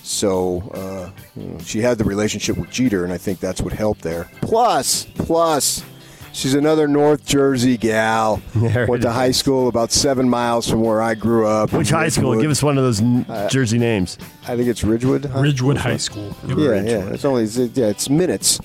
so 0.02 0.62
uh, 0.72 1.10
she 1.62 1.82
had 1.82 1.98
the 1.98 2.04
relationship 2.04 2.56
with 2.56 2.70
Jeter, 2.70 3.04
and 3.04 3.12
I 3.12 3.18
think 3.18 3.40
that's 3.40 3.60
what 3.60 3.74
helped 3.74 4.00
there. 4.00 4.26
Plus, 4.40 5.04
plus, 5.16 5.82
she's 6.32 6.54
another 6.54 6.86
North 6.88 7.24
Jersey 7.24 7.76
gal. 7.76 8.42
There 8.54 8.86
Went 8.86 9.02
it 9.02 9.06
to 9.06 9.12
high 9.12 9.30
school 9.32 9.68
about 9.68 9.92
seven 9.92 10.28
miles 10.28 10.68
from 10.68 10.80
where 10.82 11.00
I 11.02 11.14
grew 11.14 11.46
up. 11.46 11.72
Which 11.72 11.90
in 11.90 11.96
high 11.96 12.08
school? 12.08 12.40
Give 12.40 12.50
us 12.50 12.62
one 12.62 12.78
of 12.78 12.84
those 12.84 13.00
n- 13.00 13.26
Uh, 13.28 13.48
Jersey 13.48 13.78
names. 13.78 14.18
I 14.46 14.56
think 14.56 14.68
it's 14.68 14.82
Ridgewood. 14.84 15.24
High 15.26 15.40
Ridgewood 15.40 15.76
School. 15.78 15.90
High 15.90 15.96
School. 15.98 16.34
Yeah, 16.60 16.82
yeah. 16.82 17.10
It's 17.10 17.24
only 17.24 17.44
yeah, 17.44 17.86
it's 17.86 18.08
minutes. 18.10 18.60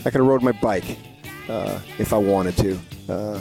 I 0.00 0.10
could 0.10 0.20
have 0.20 0.26
rode 0.26 0.42
my 0.42 0.52
bike 0.52 0.98
uh, 1.48 1.78
if 1.98 2.12
I 2.12 2.18
wanted 2.18 2.56
to, 2.58 2.78
uh, 3.08 3.40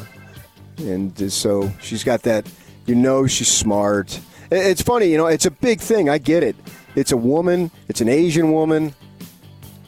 and 0.78 1.22
uh, 1.22 1.30
so 1.30 1.70
she's 1.82 2.04
got 2.04 2.22
that. 2.24 2.48
You 2.86 2.96
know, 2.96 3.28
she's 3.28 3.48
smart. 3.50 4.20
I- 4.52 4.56
It's 4.56 4.82
funny, 4.82 5.08
you 5.08 5.18
know. 5.18 5.28
It's 5.28 5.46
a 5.46 5.52
big 5.52 5.80
thing. 5.82 6.10
I 6.10 6.18
get 6.20 6.44
it. 6.44 6.56
It's 6.96 7.12
a 7.12 7.18
woman. 7.18 7.72
It's 7.90 8.02
an 8.02 8.08
Asian 8.10 8.52
woman, 8.52 8.94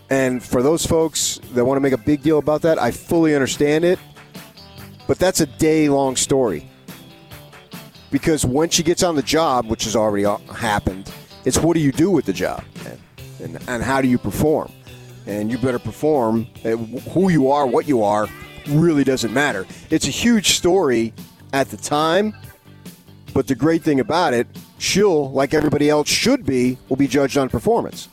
and 0.10 0.44
for 0.44 0.62
those 0.62 0.86
folks 0.86 1.40
that 1.54 1.66
want 1.66 1.78
to 1.78 1.82
make 1.82 1.94
a 1.94 1.98
big 1.98 2.22
deal 2.22 2.38
about 2.38 2.62
that, 2.62 2.80
I 2.80 2.92
fully 2.92 3.34
understand 3.34 3.84
it. 3.84 4.00
But 5.08 5.20
that's 5.20 5.40
a 5.40 5.46
day-long 5.46 6.16
story 6.16 6.68
because 8.12 8.46
when 8.46 8.70
she 8.70 8.82
gets 8.82 9.04
on 9.04 9.16
the 9.16 9.22
job, 9.22 9.68
which 9.68 9.84
has 9.84 9.96
already 9.96 10.26
uh, 10.26 10.38
happened, 10.54 11.12
it's 11.44 11.60
what 11.60 11.74
do 11.74 11.80
you 11.80 11.92
do 11.92 12.10
with 12.10 12.26
the 12.26 12.34
job 12.34 12.64
and, 12.86 13.00
and, 13.44 13.70
and 13.70 13.84
how 13.84 14.02
do 14.02 14.08
you 14.08 14.18
perform? 14.18 14.72
And 15.28 15.52
you 15.52 15.58
better 15.58 15.80
perform. 15.80 16.48
Uh, 16.64 16.78
Who 17.12 17.30
you 17.30 17.52
are, 17.52 17.68
what 17.68 17.88
you 17.88 18.04
are, 18.04 18.28
really 18.68 19.04
doesn't 19.04 19.34
matter. 19.34 19.66
It's 19.90 20.08
a 20.08 20.12
huge 20.12 20.56
story 20.56 21.14
at 21.54 21.70
the 21.70 21.78
time, 21.78 22.36
but 23.34 23.48
the 23.48 23.56
great 23.56 23.84
thing 23.84 24.00
about 24.00 24.34
it, 24.34 24.48
she'll, 24.78 25.32
like 25.32 25.54
everybody 25.54 25.90
else 25.90 26.08
should 26.08 26.46
be, 26.46 26.78
will 26.90 26.96
be 26.96 27.08
judged 27.08 27.38
on 27.38 27.50
performance. 27.50 28.08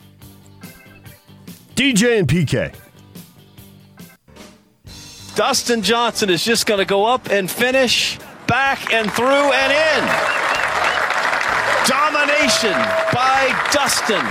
DJ 1.83 2.21
and 2.21 2.29
PK. 2.29 2.73
Dustin 5.35 5.83
Johnson 5.83 6.31
is 6.31 6.45
just 6.45 6.65
going 6.65 6.79
to 6.79 6.85
go 6.85 7.07
up 7.07 7.29
and 7.29 7.51
finish 7.51 8.21
back 8.47 8.93
and 8.93 9.11
through 9.11 9.27
and 9.27 9.73
in. 9.73 10.05
Domination 11.89 12.79
by 13.13 13.51
Dustin. 13.73 14.23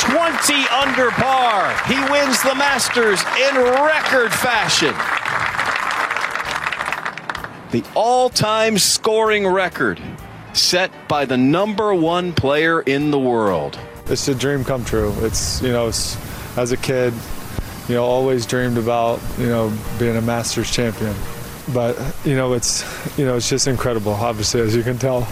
20 0.00 0.68
under 0.70 1.10
par. 1.10 1.76
He 1.86 2.00
wins 2.10 2.42
the 2.42 2.54
Masters 2.54 3.22
in 3.38 3.54
record 3.54 4.32
fashion. 4.32 4.94
The 7.72 7.84
all 7.94 8.30
time 8.30 8.78
scoring 8.78 9.46
record 9.46 10.00
set 10.54 10.90
by 11.08 11.26
the 11.26 11.36
number 11.36 11.92
one 11.92 12.32
player 12.32 12.80
in 12.80 13.10
the 13.10 13.18
world. 13.18 13.78
It's 14.06 14.26
a 14.28 14.34
dream 14.34 14.64
come 14.64 14.84
true. 14.84 15.14
It's 15.18 15.62
you 15.62 15.72
know, 15.72 15.88
it's, 15.88 16.16
as 16.56 16.72
a 16.72 16.76
kid, 16.76 17.14
you 17.88 17.94
know, 17.94 18.04
always 18.04 18.46
dreamed 18.46 18.78
about 18.78 19.20
you 19.38 19.46
know 19.46 19.72
being 19.98 20.16
a 20.16 20.22
Masters 20.22 20.70
champion. 20.70 21.14
But 21.72 21.96
you 22.24 22.34
know, 22.34 22.52
it's 22.52 22.84
you 23.18 23.24
know, 23.24 23.36
it's 23.36 23.48
just 23.48 23.66
incredible. 23.66 24.12
Obviously, 24.12 24.60
as 24.60 24.74
you 24.74 24.82
can 24.82 24.98
tell. 24.98 25.26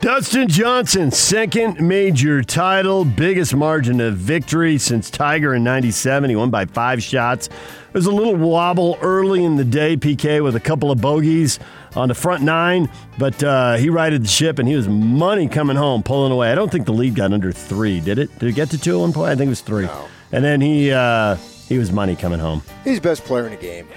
Dustin 0.00 0.46
Johnson, 0.46 1.10
second 1.10 1.80
major 1.80 2.40
title, 2.42 3.04
biggest 3.04 3.52
margin 3.54 4.00
of 4.00 4.16
victory 4.16 4.78
since 4.78 5.10
Tiger 5.10 5.56
in 5.56 5.64
97. 5.64 6.30
He 6.30 6.36
won 6.36 6.50
by 6.50 6.66
five 6.66 7.02
shots. 7.02 7.48
There 7.48 7.56
was 7.94 8.06
a 8.06 8.12
little 8.12 8.36
wobble 8.36 8.96
early 9.02 9.42
in 9.42 9.56
the 9.56 9.64
day, 9.64 9.96
PK, 9.96 10.42
with 10.42 10.54
a 10.54 10.60
couple 10.60 10.92
of 10.92 11.00
bogeys 11.00 11.58
on 11.96 12.08
the 12.08 12.14
front 12.14 12.42
nine, 12.42 12.90
but 13.18 13.42
uh, 13.42 13.76
he 13.76 13.90
righted 13.90 14.24
the 14.24 14.28
ship 14.28 14.58
and 14.58 14.68
he 14.68 14.74
was 14.74 14.88
money 14.88 15.48
coming 15.48 15.76
home, 15.76 16.02
pulling 16.02 16.32
away. 16.32 16.50
I 16.52 16.54
don't 16.54 16.70
think 16.70 16.86
the 16.86 16.92
lead 16.92 17.14
got 17.14 17.32
under 17.32 17.52
three, 17.52 18.00
did 18.00 18.18
it? 18.18 18.36
Did 18.38 18.48
it 18.50 18.54
get 18.54 18.70
to 18.70 18.78
two 18.78 18.96
at 18.96 19.00
one 19.00 19.12
point? 19.12 19.30
I 19.30 19.36
think 19.36 19.48
it 19.48 19.50
was 19.50 19.60
three. 19.60 19.88
And 20.32 20.44
then 20.44 20.60
he 20.60 20.92
uh, 20.92 21.36
he 21.36 21.78
was 21.78 21.92
money 21.92 22.16
coming 22.16 22.40
home. 22.40 22.62
He's 22.84 22.96
the 22.96 23.02
best 23.02 23.24
player 23.24 23.46
in 23.46 23.50
the 23.52 23.58
game. 23.58 23.88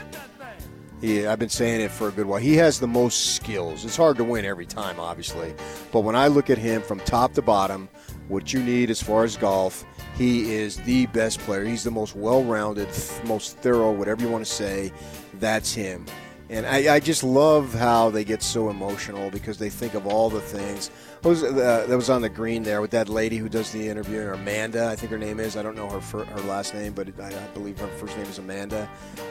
He, 1.01 1.25
I've 1.25 1.39
been 1.39 1.49
saying 1.49 1.82
it 1.82 1.89
for 1.89 2.10
a 2.10 2.12
good 2.12 2.27
while. 2.27 2.39
He 2.39 2.56
has 2.58 2.80
the 2.80 2.88
most 2.88 3.36
skills. 3.36 3.84
It's 3.86 3.97
hard 3.97 4.17
to 4.17 4.23
win 4.23 4.45
every 4.45 4.67
time, 4.67 4.99
obviously. 4.99 5.56
But 5.91 6.01
when 6.01 6.15
I 6.15 6.27
look 6.27 6.51
at 6.51 6.60
him 6.60 6.84
from 6.84 6.99
top 6.99 7.34
to 7.34 7.41
bottom, 7.41 7.89
what 8.27 8.54
you 8.54 8.62
need 8.62 8.91
as 8.91 9.01
far 9.01 9.23
as 9.23 9.36
golf, 9.36 9.84
he 10.15 10.54
is 10.54 10.77
the 10.77 11.08
best 11.08 11.39
player. 11.39 11.65
He's 11.65 11.84
the 11.84 11.89
most 11.89 12.15
well 12.15 12.43
rounded, 12.43 12.88
most 13.25 13.58
thorough, 13.58 13.91
whatever 13.91 14.21
you 14.21 14.30
want 14.30 14.45
to 14.45 14.51
say. 14.51 14.91
That's 15.36 15.73
him. 15.73 16.06
And 16.52 16.66
I, 16.66 16.96
I 16.96 17.00
just 17.00 17.24
love 17.24 17.74
how 17.74 18.10
they 18.10 18.26
get 18.26 18.44
so 18.44 18.70
emotional 18.70 19.32
because 19.32 19.58
they 19.58 19.70
think 19.70 19.94
of 19.94 20.06
all 20.06 20.30
the 20.30 20.42
things. 20.42 20.92
Was 21.24 21.44
uh, 21.44 21.86
that 21.88 21.96
was 21.96 22.10
on 22.10 22.22
the 22.22 22.28
green 22.28 22.62
there 22.62 22.82
with 22.82 22.92
that 22.92 23.08
lady 23.08 23.38
who 23.38 23.48
does 23.48 23.72
the 23.72 23.88
interview, 23.88 24.20
Amanda, 24.34 24.88
I 24.88 24.98
think 24.98 25.14
her 25.14 25.18
name 25.18 25.40
is. 25.40 25.56
I 25.56 25.64
don't 25.64 25.78
know 25.78 25.88
her 25.88 26.02
fir- 26.02 26.26
her 26.26 26.42
last 26.42 26.74
name, 26.74 26.92
but 26.92 27.08
I, 27.22 27.28
I 27.28 27.48
believe 27.54 27.80
her 27.80 27.88
first 27.88 28.18
name 28.18 28.26
is 28.26 28.38
Amanda. 28.38 28.90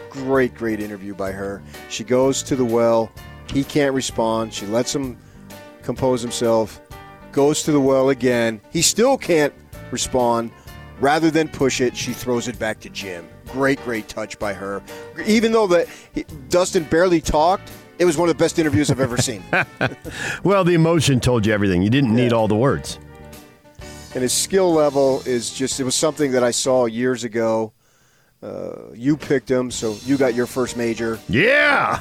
Great, 0.09 0.55
great 0.55 0.81
interview 0.81 1.15
by 1.15 1.31
her. 1.31 1.63
She 1.91 2.05
goes 2.05 2.43
to 2.45 2.57
the 2.57 2.65
well. 2.65 3.13
He 3.53 3.65
can't 3.65 3.95
respond. 3.95 4.55
She 4.55 4.65
lets 4.65 4.95
him 4.95 5.19
compose 5.83 6.23
himself. 6.23 6.81
Goes 7.33 7.63
to 7.65 7.73
the 7.73 7.81
well 7.81 8.09
again. 8.09 8.63
He 8.71 8.81
still 8.81 9.19
can't 9.19 9.53
respond. 9.91 10.53
Rather 11.01 11.31
than 11.31 11.49
push 11.49 11.83
it, 11.83 11.95
she 11.95 12.15
throws 12.15 12.49
it 12.49 12.59
back 12.59 12.81
to 12.81 12.89
Jim. 12.89 13.29
Great, 13.53 13.83
great 13.85 14.09
touch 14.09 14.39
by 14.39 14.53
her. 14.55 14.83
Even 15.27 15.53
though 15.53 15.67
the 15.67 15.89
Dustin 16.49 16.85
barely 16.85 17.21
talked, 17.21 17.71
it 17.99 18.05
was 18.05 18.17
one 18.17 18.29
of 18.29 18.37
the 18.37 18.43
best 18.43 18.59
interviews 18.59 18.91
I've 18.91 19.01
ever 19.01 19.17
seen. 19.17 19.43
Well, 20.45 20.65
the 20.65 20.75
emotion 20.75 21.21
told 21.21 21.45
you 21.45 21.53
everything. 21.53 21.83
You 21.83 21.91
didn't 21.91 22.15
need 22.15 22.33
all 22.33 22.49
the 22.49 22.57
words. 22.57 22.99
and 24.15 24.23
his 24.23 24.33
skill 24.33 24.73
level 24.73 25.23
is 25.27 25.51
just 25.53 25.79
it 25.81 25.85
was 25.85 25.95
something 25.95 26.33
that 26.33 26.43
I 26.43 26.51
saw 26.51 26.87
years 26.87 27.25
ago. 27.25 27.73
Uh, 28.43 28.91
you 28.95 29.19
picked 29.19 29.51
him, 29.51 29.71
so 29.71 29.97
you 30.07 30.17
got 30.17 30.33
your 30.35 30.47
first 30.47 30.75
major. 30.77 31.19
Yeah. 31.29 32.01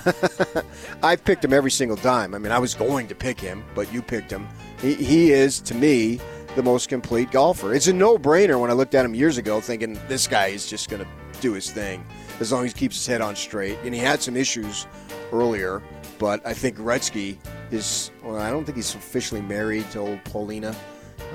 I've 1.04 1.26
picked 1.26 1.44
him 1.44 1.52
every 1.52 1.72
single 1.72 1.98
time. 1.98 2.34
I 2.34 2.38
mean, 2.38 2.54
I 2.54 2.60
was 2.60 2.74
going 2.76 3.08
to 3.10 3.16
pick 3.16 3.38
him, 3.40 3.62
but 3.76 3.92
you 3.92 4.02
picked 4.02 4.32
him. 4.32 4.48
He, 4.82 4.94
he 4.94 5.32
is, 5.34 5.60
to 5.62 5.76
me, 5.76 6.22
the 6.56 6.64
most 6.64 6.88
complete 6.88 7.30
golfer. 7.32 7.74
It's 7.74 7.88
a 7.88 7.94
no 7.94 8.18
brainer 8.18 8.60
when 8.60 8.70
I 8.70 8.74
looked 8.74 8.96
at 8.96 9.04
him 9.04 9.14
years 9.14 9.38
ago, 9.38 9.60
thinking 9.60 10.00
this 10.08 10.28
guy 10.28 10.48
is 10.48 10.66
just 10.70 10.90
going 10.90 11.04
to 11.04 11.10
do 11.40 11.54
his 11.54 11.72
thing 11.72 12.06
as 12.40 12.52
long 12.52 12.66
as 12.66 12.74
he 12.74 12.80
keeps 12.80 12.96
his 12.96 13.08
head 13.08 13.22
on 13.22 13.36
straight. 13.36 13.78
And 13.84 13.94
he 13.94 14.00
had 14.00 14.22
some 14.22 14.36
issues 14.36 14.88
earlier, 15.32 15.82
but 16.18 16.46
I 16.46 16.54
think 16.54 16.78
Gretzky 16.78 17.38
is, 17.72 18.12
well, 18.24 18.38
I 18.38 18.50
don't 18.50 18.66
think 18.66 18.78
he's 18.78 18.96
officially 18.96 19.42
married 19.42 19.90
to 19.92 20.00
old 20.00 20.24
Paulina, 20.26 20.76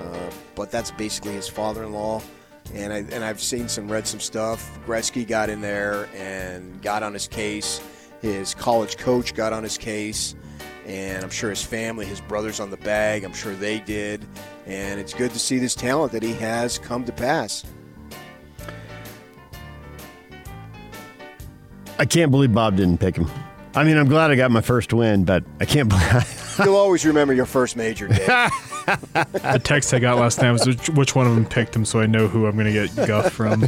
uh, 0.01 0.31
but 0.55 0.71
that's 0.71 0.91
basically 0.91 1.33
his 1.33 1.49
father 1.49 1.85
in 1.85 1.93
law. 1.93 2.23
And 2.73 2.93
I 2.93 2.97
and 2.97 3.23
I've 3.23 3.43
seen 3.43 3.69
some 3.69 3.93
read 3.93 4.07
some 4.07 4.21
stuff. 4.21 4.79
Gretzky 4.87 5.27
got 5.27 5.51
in 5.51 5.61
there 5.61 6.09
and 6.15 6.81
got 6.81 7.03
on 7.03 7.13
his 7.13 7.29
case, 7.29 7.83
His 8.23 8.55
college 8.55 8.97
coach 8.97 9.35
got 9.35 9.53
on 9.53 9.63
his 9.63 9.77
case, 9.77 10.35
and 10.87 11.23
I'm 11.23 11.31
sure 11.31 11.51
his 11.51 11.63
family, 11.63 12.07
his 12.07 12.23
brothers 12.23 12.61
on 12.61 12.71
the 12.71 12.79
bag, 12.79 13.23
I'm 13.23 13.35
sure 13.35 13.55
they 13.55 13.81
did. 13.81 14.25
And 14.67 14.99
it's 14.99 15.13
good 15.13 15.31
to 15.33 15.39
see 15.39 15.59
this 15.59 15.75
talent 15.75 16.13
that 16.13 16.23
he 16.23 16.33
has 16.35 16.79
come 16.79 17.05
to 17.05 17.13
pass. 17.13 17.65
I 21.99 22.05
can't 22.05 22.31
believe 22.31 22.53
Bob 22.53 22.77
didn't 22.77 22.99
pick 22.99 23.17
him. 23.17 23.31
I 23.77 23.83
mean, 23.83 23.97
I'm 23.97 24.09
glad 24.09 24.31
I 24.31 24.37
got 24.37 24.51
my 24.51 24.61
first 24.61 24.93
win, 24.93 25.25
but 25.25 25.45
I 25.61 25.65
can't 25.65 25.89
believe. 25.89 26.57
You'll 26.65 26.77
always 26.77 27.05
remember 27.05 27.35
your 27.35 27.47
first 27.47 27.77
major 27.77 28.07
day. 28.07 28.17
the 28.87 29.61
text 29.63 29.93
I 29.93 29.99
got 29.99 30.19
last 30.19 30.41
night 30.41 30.53
was 30.53 30.67
which, 30.67 30.89
which 30.91 31.15
one 31.17 31.27
of 31.27 31.35
them 31.35 31.45
picked 31.45 31.75
him, 31.75 31.85
so 31.85 32.01
I 32.01 32.07
know 32.07 32.29
who 32.29 32.47
I'm 32.47 32.57
going 32.57 32.73
to 32.73 32.73
get 32.73 33.07
guff 33.07 33.33
from. 33.33 33.63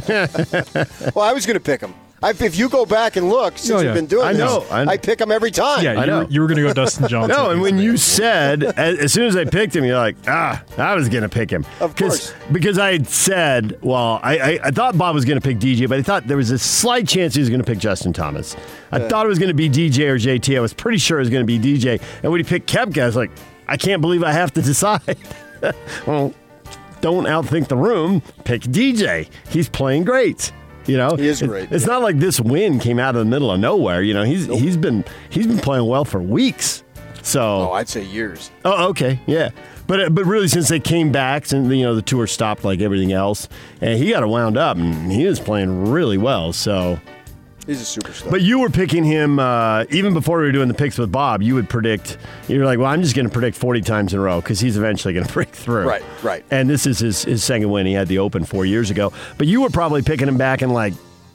well, 1.13 1.25
I 1.25 1.33
was 1.33 1.45
going 1.45 1.55
to 1.55 1.59
pick 1.59 1.81
him. 1.81 1.93
I, 2.23 2.31
if 2.31 2.57
you 2.57 2.67
go 2.67 2.85
back 2.85 3.15
and 3.15 3.29
look 3.29 3.57
since 3.59 3.71
Oh, 3.71 3.77
yeah. 3.79 3.85
you've 3.85 3.93
been 3.93 4.05
doing 4.07 4.25
I 4.25 4.33
this, 4.33 4.39
know. 4.39 4.65
I- 4.71 4.85
I, 4.85 4.97
pick 4.97 5.21
him 5.21 5.31
every 5.31 5.51
time. 5.51 5.83
Yeah, 5.83 6.03
you, 6.03 6.11
were, 6.11 6.27
you 6.31 6.41
were 6.41 6.47
going 6.47 6.57
to 6.57 6.63
go 6.63 6.73
Dustin 6.73 7.07
Johnson. 7.09 7.37
No, 7.37 7.51
and 7.51 7.61
when 7.61 7.77
you 7.77 7.95
said 7.95 8.63
as, 8.63 8.97
as 8.97 9.13
soon 9.13 9.25
as 9.25 9.35
I 9.35 9.45
picked 9.45 9.75
him, 9.75 9.85
you're 9.85 9.97
like, 9.97 10.15
ah, 10.27 10.63
I 10.77 10.95
was 10.95 11.09
gonna 11.09 11.29
pick 11.29 11.49
him. 11.51 11.63
Of 11.79 11.95
course. 11.95 12.33
because 12.51 12.79
I 12.79 12.93
had 12.93 13.07
said, 13.07 13.77
well, 13.83 14.19
I, 14.23 14.37
I, 14.39 14.59
I 14.65 14.71
thought 14.71 14.97
Bob 14.97 15.13
was 15.13 15.25
gonna 15.25 15.41
pick 15.41 15.59
DJ, 15.59 15.87
but 15.87 15.99
I 15.99 16.01
thought 16.01 16.25
there 16.27 16.37
was 16.37 16.49
a 16.49 16.57
slight 16.57 17.07
chance 17.07 17.35
he 17.35 17.39
was 17.41 17.49
gonna 17.51 17.63
pick 17.63 17.77
Justin 17.77 18.13
Thomas. 18.13 18.55
I 18.91 19.07
thought 19.07 19.25
it 19.25 19.29
was 19.29 19.37
gonna 19.39 19.53
be 19.53 19.69
DJ 19.69 20.07
or 20.07 20.17
JT. 20.17 20.57
I 20.57 20.59
was 20.59 20.73
pretty 20.73 20.97
sure 20.97 21.17
it 21.19 21.21
was 21.21 21.29
gonna 21.29 21.45
be 21.45 21.59
DJ. 21.59 22.01
And 22.23 22.31
when 22.31 22.39
he 22.39 22.43
picked 22.43 22.67
Koepka, 22.71 23.03
I 23.03 23.05
was 23.05 23.15
like, 23.15 23.29
I 23.67 23.77
can't 23.77 24.01
believe 24.01 24.23
I 24.23 24.31
have 24.31 24.51
to 24.53 24.61
decide. 24.63 25.17
well, 26.07 26.33
don't 27.01 27.25
outthink 27.25 27.67
the 27.67 27.77
room. 27.77 28.21
Pick 28.43 28.61
DJ. 28.63 29.29
He's 29.49 29.69
playing 29.69 30.03
great. 30.03 30.51
You 30.87 30.97
know, 30.97 31.15
He 31.15 31.27
is 31.27 31.41
great, 31.41 31.71
It's 31.71 31.85
not 31.85 32.01
like 32.01 32.17
this 32.17 32.39
win 32.39 32.79
came 32.79 32.97
out 32.97 33.15
of 33.15 33.19
the 33.19 33.29
middle 33.29 33.51
of 33.51 33.59
nowhere. 33.59 34.01
You 34.01 34.13
know, 34.13 34.23
he's 34.23 34.45
he's 34.47 34.77
been 34.77 35.03
he's 35.29 35.45
been 35.45 35.59
playing 35.59 35.85
well 35.87 36.05
for 36.05 36.21
weeks. 36.21 36.83
So 37.21 37.41
Oh, 37.41 37.71
I'd 37.73 37.89
say 37.89 38.03
years. 38.03 38.51
Oh, 38.63 38.87
okay, 38.89 39.19
yeah. 39.25 39.49
But 39.85 40.13
but 40.15 40.25
really, 40.25 40.47
since 40.47 40.69
they 40.69 40.79
came 40.79 41.11
back, 41.11 41.45
since 41.45 41.71
you 41.73 41.83
know 41.83 41.93
the 41.95 42.01
tour 42.01 42.25
stopped 42.27 42.63
like 42.63 42.79
everything 42.81 43.11
else, 43.11 43.47
and 43.81 43.97
he 43.99 44.09
got 44.11 44.23
it 44.23 44.27
wound 44.27 44.57
up, 44.57 44.77
and 44.77 45.11
he 45.11 45.25
was 45.25 45.39
playing 45.39 45.89
really 45.91 46.17
well. 46.17 46.51
So, 46.53 46.99
He's 47.67 47.81
a 47.81 47.99
superstar. 47.99 48.31
but 48.31 48.41
you 48.41 48.59
were 48.59 48.69
picking 48.69 49.03
him 49.03 49.39
uh, 49.39 49.83
even 49.89 50.13
before 50.13 50.37
we 50.37 50.45
were 50.45 50.51
doing 50.53 50.69
the 50.69 50.73
picks 50.73 50.97
with 50.97 51.11
Bob. 51.11 51.41
You 51.41 51.53
would 51.55 51.69
predict. 51.69 52.17
You're 52.47 52.65
like, 52.65 52.79
well, 52.79 52.87
I'm 52.87 53.03
just 53.03 53.13
going 53.15 53.27
to 53.27 53.31
predict 53.31 53.57
40 53.57 53.81
times 53.81 54.13
in 54.13 54.19
a 54.19 54.21
row 54.21 54.39
because 54.39 54.59
he's 54.59 54.77
eventually 54.77 55.13
going 55.13 55.25
to 55.27 55.33
break 55.33 55.49
through. 55.49 55.87
Right, 55.87 56.03
right. 56.23 56.45
And 56.49 56.69
this 56.69 56.87
is 56.87 56.99
his 56.99 57.23
his 57.23 57.43
second 57.43 57.69
win. 57.69 57.85
He 57.85 57.93
had 57.93 58.07
the 58.07 58.19
Open 58.19 58.45
four 58.45 58.65
years 58.65 58.89
ago. 58.89 59.11
But 59.37 59.47
you 59.47 59.61
were 59.61 59.69
probably 59.69 60.01
picking 60.01 60.27
him 60.27 60.37
back 60.37 60.61
in 60.61 60.69
like 60.69 60.93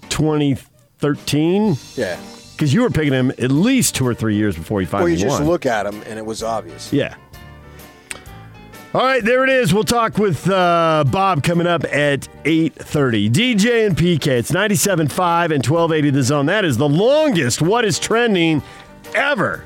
2013 0.09 1.77
yeah. 1.95 2.19
because 2.53 2.73
you 2.73 2.81
were 2.83 2.91
picking 2.91 3.13
him 3.13 3.31
at 3.31 3.51
least 3.51 3.95
two 3.95 4.07
or 4.07 4.15
three 4.15 4.37
years 4.37 4.57
before 4.57 4.81
he 4.81 4.87
finally. 4.87 5.13
Well, 5.13 5.19
you 5.19 5.25
just 5.25 5.41
won. 5.41 5.49
look 5.49 5.67
at 5.67 5.87
him, 5.87 6.03
and 6.07 6.19
it 6.19 6.25
was 6.25 6.43
obvious. 6.43 6.93
Yeah. 6.93 7.15
All 8.95 9.01
right, 9.01 9.25
there 9.25 9.43
it 9.43 9.49
is. 9.49 9.73
We'll 9.73 9.85
talk 9.85 10.19
with 10.19 10.47
uh, 10.51 11.05
Bob 11.11 11.43
coming 11.43 11.67
up 11.67 11.83
at 11.85 12.29
8.30. 12.45 13.31
DJ 13.31 13.87
and 13.87 13.97
PK. 13.97 14.27
It's 14.27 14.51
97.5 14.51 14.99
and 15.45 15.67
1280 15.67 16.11
The 16.11 16.23
Zone. 16.23 16.45
That 16.45 16.67
is 16.67 16.77
the 16.77 16.89
longest 16.89 17.63
What 17.63 17.87
is 17.87 17.99
Trending 17.99 18.63
ever. 19.15 19.65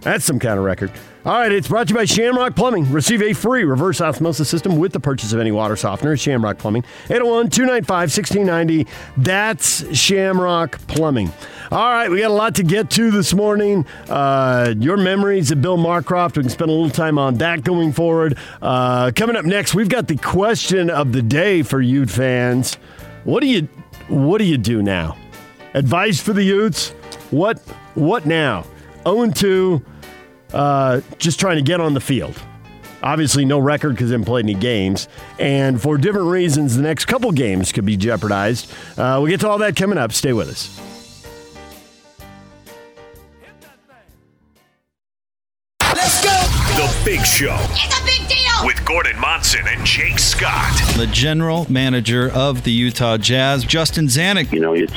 That's 0.00 0.24
some 0.24 0.40
kind 0.40 0.58
of 0.58 0.64
record. 0.64 0.90
All 1.24 1.34
right, 1.34 1.52
it's 1.52 1.68
brought 1.68 1.86
to 1.86 1.92
you 1.92 1.98
by 1.98 2.04
Shamrock 2.04 2.56
Plumbing. 2.56 2.90
Receive 2.90 3.22
a 3.22 3.32
free 3.32 3.62
reverse 3.62 4.00
osmosis 4.00 4.48
system 4.48 4.76
with 4.76 4.92
the 4.92 4.98
purchase 4.98 5.32
of 5.32 5.38
any 5.38 5.52
water 5.52 5.76
softener. 5.76 6.16
Shamrock 6.16 6.58
Plumbing. 6.58 6.82
801 7.04 7.48
295 7.48 7.96
1690. 8.10 8.86
That's 9.18 9.96
Shamrock 9.96 10.84
Plumbing. 10.88 11.30
All 11.70 11.78
right, 11.78 12.10
we 12.10 12.18
got 12.18 12.32
a 12.32 12.34
lot 12.34 12.56
to 12.56 12.64
get 12.64 12.90
to 12.90 13.12
this 13.12 13.34
morning. 13.34 13.86
Uh, 14.08 14.74
your 14.76 14.96
memories 14.96 15.52
of 15.52 15.62
Bill 15.62 15.76
Marcroft. 15.78 16.36
We 16.36 16.42
can 16.42 16.50
spend 16.50 16.72
a 16.72 16.74
little 16.74 16.90
time 16.90 17.18
on 17.20 17.34
that 17.34 17.62
going 17.62 17.92
forward. 17.92 18.36
Uh, 18.60 19.12
coming 19.14 19.36
up 19.36 19.44
next, 19.44 19.76
we've 19.76 19.88
got 19.88 20.08
the 20.08 20.16
question 20.16 20.90
of 20.90 21.12
the 21.12 21.22
day 21.22 21.62
for 21.62 21.80
Ute 21.80 22.10
fans. 22.10 22.74
What 23.22 23.42
do 23.42 23.46
you 23.46 23.68
What 24.08 24.38
do 24.38 24.44
you 24.44 24.58
do 24.58 24.82
now? 24.82 25.16
Advice 25.74 26.20
for 26.20 26.32
the 26.32 26.42
Utes? 26.42 26.90
What 27.30 27.60
What 27.94 28.26
now? 28.26 28.66
0 29.04 29.30
2 29.30 29.84
uh, 30.52 31.00
just 31.18 31.38
trying 31.40 31.56
to 31.56 31.62
get 31.62 31.80
on 31.80 31.94
the 31.94 32.00
field. 32.00 32.40
Obviously, 33.02 33.44
no 33.44 33.58
record 33.58 33.90
because 33.90 34.10
they 34.10 34.14
haven't 34.14 34.26
played 34.26 34.44
any 34.44 34.54
games. 34.54 35.08
And 35.40 35.80
for 35.82 35.98
different 35.98 36.28
reasons, 36.28 36.76
the 36.76 36.82
next 36.82 37.06
couple 37.06 37.32
games 37.32 37.72
could 37.72 37.84
be 37.84 37.96
jeopardized. 37.96 38.70
Uh, 38.96 39.18
we'll 39.20 39.26
get 39.26 39.40
to 39.40 39.48
all 39.48 39.58
that 39.58 39.74
coming 39.74 39.98
up. 39.98 40.12
Stay 40.12 40.32
with 40.32 40.48
us. 40.48 40.78
Let's 45.82 46.22
go. 46.24 46.30
The 46.76 47.02
Big 47.04 47.24
Show 47.24 47.56
It's 47.72 48.00
a 48.00 48.04
big 48.04 48.28
deal. 48.28 48.66
with 48.66 48.84
Gordon 48.84 49.18
Monson 49.20 49.66
and 49.66 49.84
Jake 49.84 50.18
Scott. 50.18 50.72
the 50.96 51.06
general 51.12 51.70
manager 51.70 52.30
of 52.32 52.64
the 52.64 52.70
Utah 52.72 53.16
Jazz, 53.18 53.64
Justin 53.64 54.06
Zanik. 54.06 54.52
You 54.52 54.60
know, 54.60 54.72
it's 54.74 54.92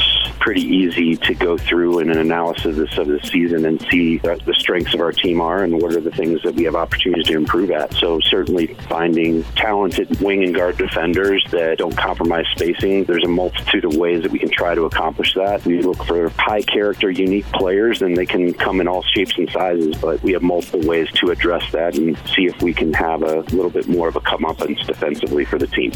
pretty 0.45 0.61
easy 0.61 1.17
to 1.17 1.33
go 1.33 1.57
through 1.57 1.97
in 1.97 2.11
an 2.11 2.19
analysis 2.19 2.95
of 2.99 3.07
the 3.07 3.19
season 3.23 3.65
and 3.65 3.81
see 3.89 4.17
what 4.17 4.45
the 4.45 4.53
strengths 4.53 4.93
of 4.93 5.01
our 5.01 5.11
team 5.11 5.41
are 5.41 5.63
and 5.63 5.81
what 5.81 5.91
are 5.91 5.99
the 5.99 6.11
things 6.11 6.39
that 6.43 6.53
we 6.53 6.65
have 6.65 6.75
opportunities 6.75 7.25
to 7.25 7.33
improve 7.33 7.71
at. 7.71 7.91
So 7.95 8.19
certainly 8.19 8.67
finding 8.87 9.43
talented 9.55 10.21
wing 10.21 10.43
and 10.43 10.53
guard 10.53 10.77
defenders 10.77 11.43
that 11.49 11.79
don't 11.79 11.97
compromise 11.97 12.45
spacing. 12.51 13.05
There's 13.05 13.23
a 13.23 13.27
multitude 13.27 13.85
of 13.85 13.95
ways 13.95 14.21
that 14.21 14.31
we 14.31 14.37
can 14.37 14.51
try 14.51 14.75
to 14.75 14.83
accomplish 14.83 15.33
that. 15.33 15.65
We 15.65 15.81
look 15.81 16.05
for 16.05 16.29
high 16.37 16.61
character, 16.61 17.09
unique 17.09 17.47
players, 17.47 18.03
and 18.03 18.15
they 18.15 18.27
can 18.27 18.53
come 18.53 18.81
in 18.81 18.87
all 18.87 19.01
shapes 19.01 19.35
and 19.39 19.49
sizes, 19.49 19.97
but 19.97 20.21
we 20.21 20.33
have 20.33 20.43
multiple 20.43 20.87
ways 20.87 21.09
to 21.13 21.31
address 21.31 21.71
that 21.71 21.97
and 21.97 22.15
see 22.35 22.45
if 22.45 22.61
we 22.61 22.71
can 22.71 22.93
have 22.93 23.23
a 23.23 23.39
little 23.49 23.71
bit 23.71 23.87
more 23.87 24.09
of 24.09 24.15
a 24.15 24.21
comeuppance 24.21 24.85
defensively 24.85 25.43
for 25.43 25.57
the 25.57 25.65
team. 25.65 25.91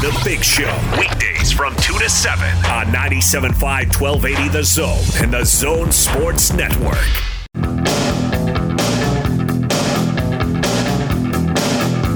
The 0.00 0.16
Big 0.24 0.44
Show, 0.44 0.72
weekdays 0.96 1.50
from 1.50 1.74
2 1.74 1.98
to 1.98 2.08
7 2.08 2.46
on 2.66 2.86
97.5 2.86 4.00
1280 4.00 4.48
The 4.50 4.62
Zone 4.62 5.04
and 5.20 5.32
The 5.32 5.44
Zone 5.44 5.90
Sports 5.90 6.52
Network. 6.52 6.94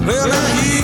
Well, 0.07 0.82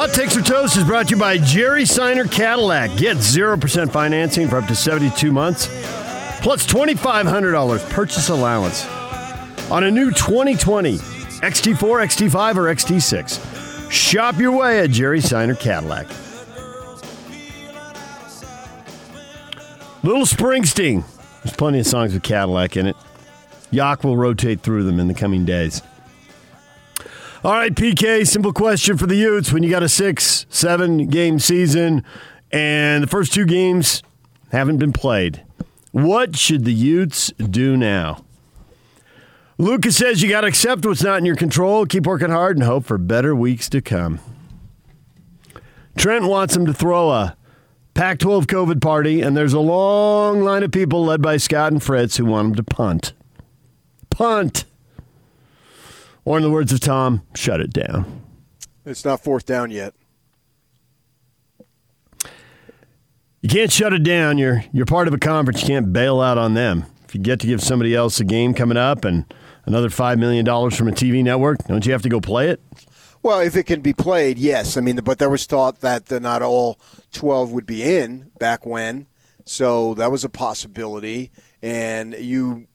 Hot 0.00 0.14
Takes 0.14 0.34
or 0.34 0.40
Toast 0.40 0.78
is 0.78 0.84
brought 0.84 1.08
to 1.08 1.14
you 1.14 1.20
by 1.20 1.36
Jerry 1.36 1.84
Seiner 1.84 2.24
Cadillac. 2.24 2.96
Get 2.96 3.18
0% 3.18 3.92
financing 3.92 4.48
for 4.48 4.56
up 4.56 4.66
to 4.68 4.74
72 4.74 5.30
months, 5.30 5.66
plus 6.40 6.66
$2,500 6.66 7.90
purchase 7.90 8.30
allowance 8.30 8.86
on 9.70 9.84
a 9.84 9.90
new 9.90 10.10
2020 10.10 10.96
XT4, 10.96 11.76
XT5, 11.76 12.56
or 12.56 12.74
XT6. 12.74 13.90
Shop 13.92 14.38
your 14.38 14.52
way 14.52 14.80
at 14.80 14.88
Jerry 14.88 15.20
Seiner 15.20 15.54
Cadillac. 15.54 16.06
Little 20.02 20.24
Springsteen. 20.24 21.04
There's 21.44 21.54
plenty 21.54 21.80
of 21.80 21.86
songs 21.86 22.14
with 22.14 22.22
Cadillac 22.22 22.78
in 22.78 22.86
it. 22.86 22.96
Yak 23.70 24.02
will 24.02 24.16
rotate 24.16 24.62
through 24.62 24.84
them 24.84 24.98
in 24.98 25.08
the 25.08 25.14
coming 25.14 25.44
days. 25.44 25.82
All 27.42 27.52
right, 27.52 27.74
PK, 27.74 28.26
simple 28.26 28.52
question 28.52 28.98
for 28.98 29.06
the 29.06 29.14
Utes. 29.14 29.50
When 29.50 29.62
you 29.62 29.70
got 29.70 29.82
a 29.82 29.88
six, 29.88 30.44
seven 30.50 31.06
game 31.06 31.38
season 31.38 32.04
and 32.52 33.02
the 33.02 33.06
first 33.06 33.32
two 33.32 33.46
games 33.46 34.02
haven't 34.52 34.76
been 34.76 34.92
played, 34.92 35.42
what 35.90 36.36
should 36.36 36.66
the 36.66 36.74
Utes 36.74 37.28
do 37.38 37.78
now? 37.78 38.26
Lucas 39.56 39.96
says 39.96 40.22
you 40.22 40.28
got 40.28 40.42
to 40.42 40.48
accept 40.48 40.84
what's 40.84 41.02
not 41.02 41.16
in 41.16 41.24
your 41.24 41.34
control, 41.34 41.86
keep 41.86 42.06
working 42.06 42.28
hard, 42.28 42.58
and 42.58 42.64
hope 42.66 42.84
for 42.84 42.98
better 42.98 43.34
weeks 43.34 43.70
to 43.70 43.80
come. 43.80 44.20
Trent 45.96 46.26
wants 46.26 46.54
him 46.54 46.66
to 46.66 46.74
throw 46.74 47.08
a 47.08 47.38
Pac 47.94 48.18
12 48.18 48.48
COVID 48.48 48.82
party, 48.82 49.22
and 49.22 49.34
there's 49.34 49.54
a 49.54 49.60
long 49.60 50.42
line 50.42 50.62
of 50.62 50.72
people 50.72 51.06
led 51.06 51.22
by 51.22 51.38
Scott 51.38 51.72
and 51.72 51.82
Fritz 51.82 52.18
who 52.18 52.26
want 52.26 52.48
him 52.48 52.54
to 52.56 52.62
punt. 52.62 53.14
Punt. 54.10 54.66
Or, 56.24 56.36
in 56.36 56.42
the 56.42 56.50
words 56.50 56.72
of 56.72 56.80
Tom, 56.80 57.22
shut 57.34 57.60
it 57.60 57.72
down. 57.72 58.22
It's 58.84 59.04
not 59.04 59.22
fourth 59.22 59.46
down 59.46 59.70
yet. 59.70 59.94
You 63.42 63.48
can't 63.48 63.72
shut 63.72 63.92
it 63.92 64.02
down. 64.02 64.36
You're 64.38 64.64
you're 64.72 64.86
part 64.86 65.08
of 65.08 65.14
a 65.14 65.18
conference. 65.18 65.62
You 65.62 65.68
can't 65.68 65.92
bail 65.92 66.20
out 66.20 66.36
on 66.38 66.54
them. 66.54 66.84
if 67.04 67.14
you 67.14 67.20
get 67.20 67.40
to 67.40 67.46
give 67.46 67.62
somebody 67.62 67.94
else 67.94 68.20
a 68.20 68.24
game 68.24 68.54
coming 68.54 68.76
up 68.76 69.04
and 69.04 69.24
another 69.66 69.88
$5 69.88 70.18
million 70.18 70.44
from 70.44 70.88
a 70.88 70.92
TV 70.92 71.24
network, 71.24 71.58
don't 71.66 71.84
you 71.84 71.92
have 71.92 72.02
to 72.02 72.08
go 72.08 72.20
play 72.20 72.50
it? 72.50 72.60
Well, 73.22 73.40
if 73.40 73.56
it 73.56 73.64
can 73.64 73.80
be 73.80 73.92
played, 73.92 74.38
yes. 74.38 74.76
I 74.76 74.80
mean, 74.80 74.96
but 74.96 75.18
there 75.18 75.28
was 75.28 75.44
thought 75.44 75.80
that 75.80 76.10
not 76.22 76.42
all 76.42 76.78
12 77.12 77.50
would 77.52 77.66
be 77.66 77.82
in 77.82 78.30
back 78.38 78.64
when. 78.64 79.06
So 79.44 79.94
that 79.94 80.10
was 80.10 80.24
a 80.24 80.28
possibility. 80.28 81.30
And 81.62 82.14
you, 82.14 82.66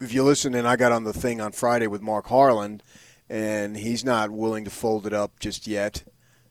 if 0.00 0.12
you 0.12 0.22
listen, 0.24 0.54
and 0.54 0.66
I 0.66 0.76
got 0.76 0.92
on 0.92 1.04
the 1.04 1.12
thing 1.12 1.40
on 1.40 1.52
Friday 1.52 1.86
with 1.86 2.02
Mark 2.02 2.26
Harlan, 2.26 2.80
and 3.28 3.76
he's 3.76 4.04
not 4.04 4.30
willing 4.30 4.64
to 4.64 4.70
fold 4.70 5.06
it 5.06 5.12
up 5.12 5.38
just 5.38 5.66
yet. 5.66 6.04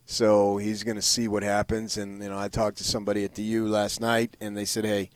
So 0.05 0.57
he's 0.57 0.83
going 0.83 0.95
to 0.95 1.01
see 1.03 1.27
what 1.27 1.43
happens. 1.43 1.97
And, 1.97 2.21
you 2.23 2.29
know, 2.29 2.39
I 2.39 2.47
talked 2.47 2.77
to 2.77 2.83
somebody 2.83 3.23
at 3.23 3.35
the 3.35 3.43
U 3.43 3.67
last 3.67 4.01
night, 4.01 4.35
and 4.39 4.57
they 4.57 4.65
said, 4.65 4.85
hey, 4.85 5.09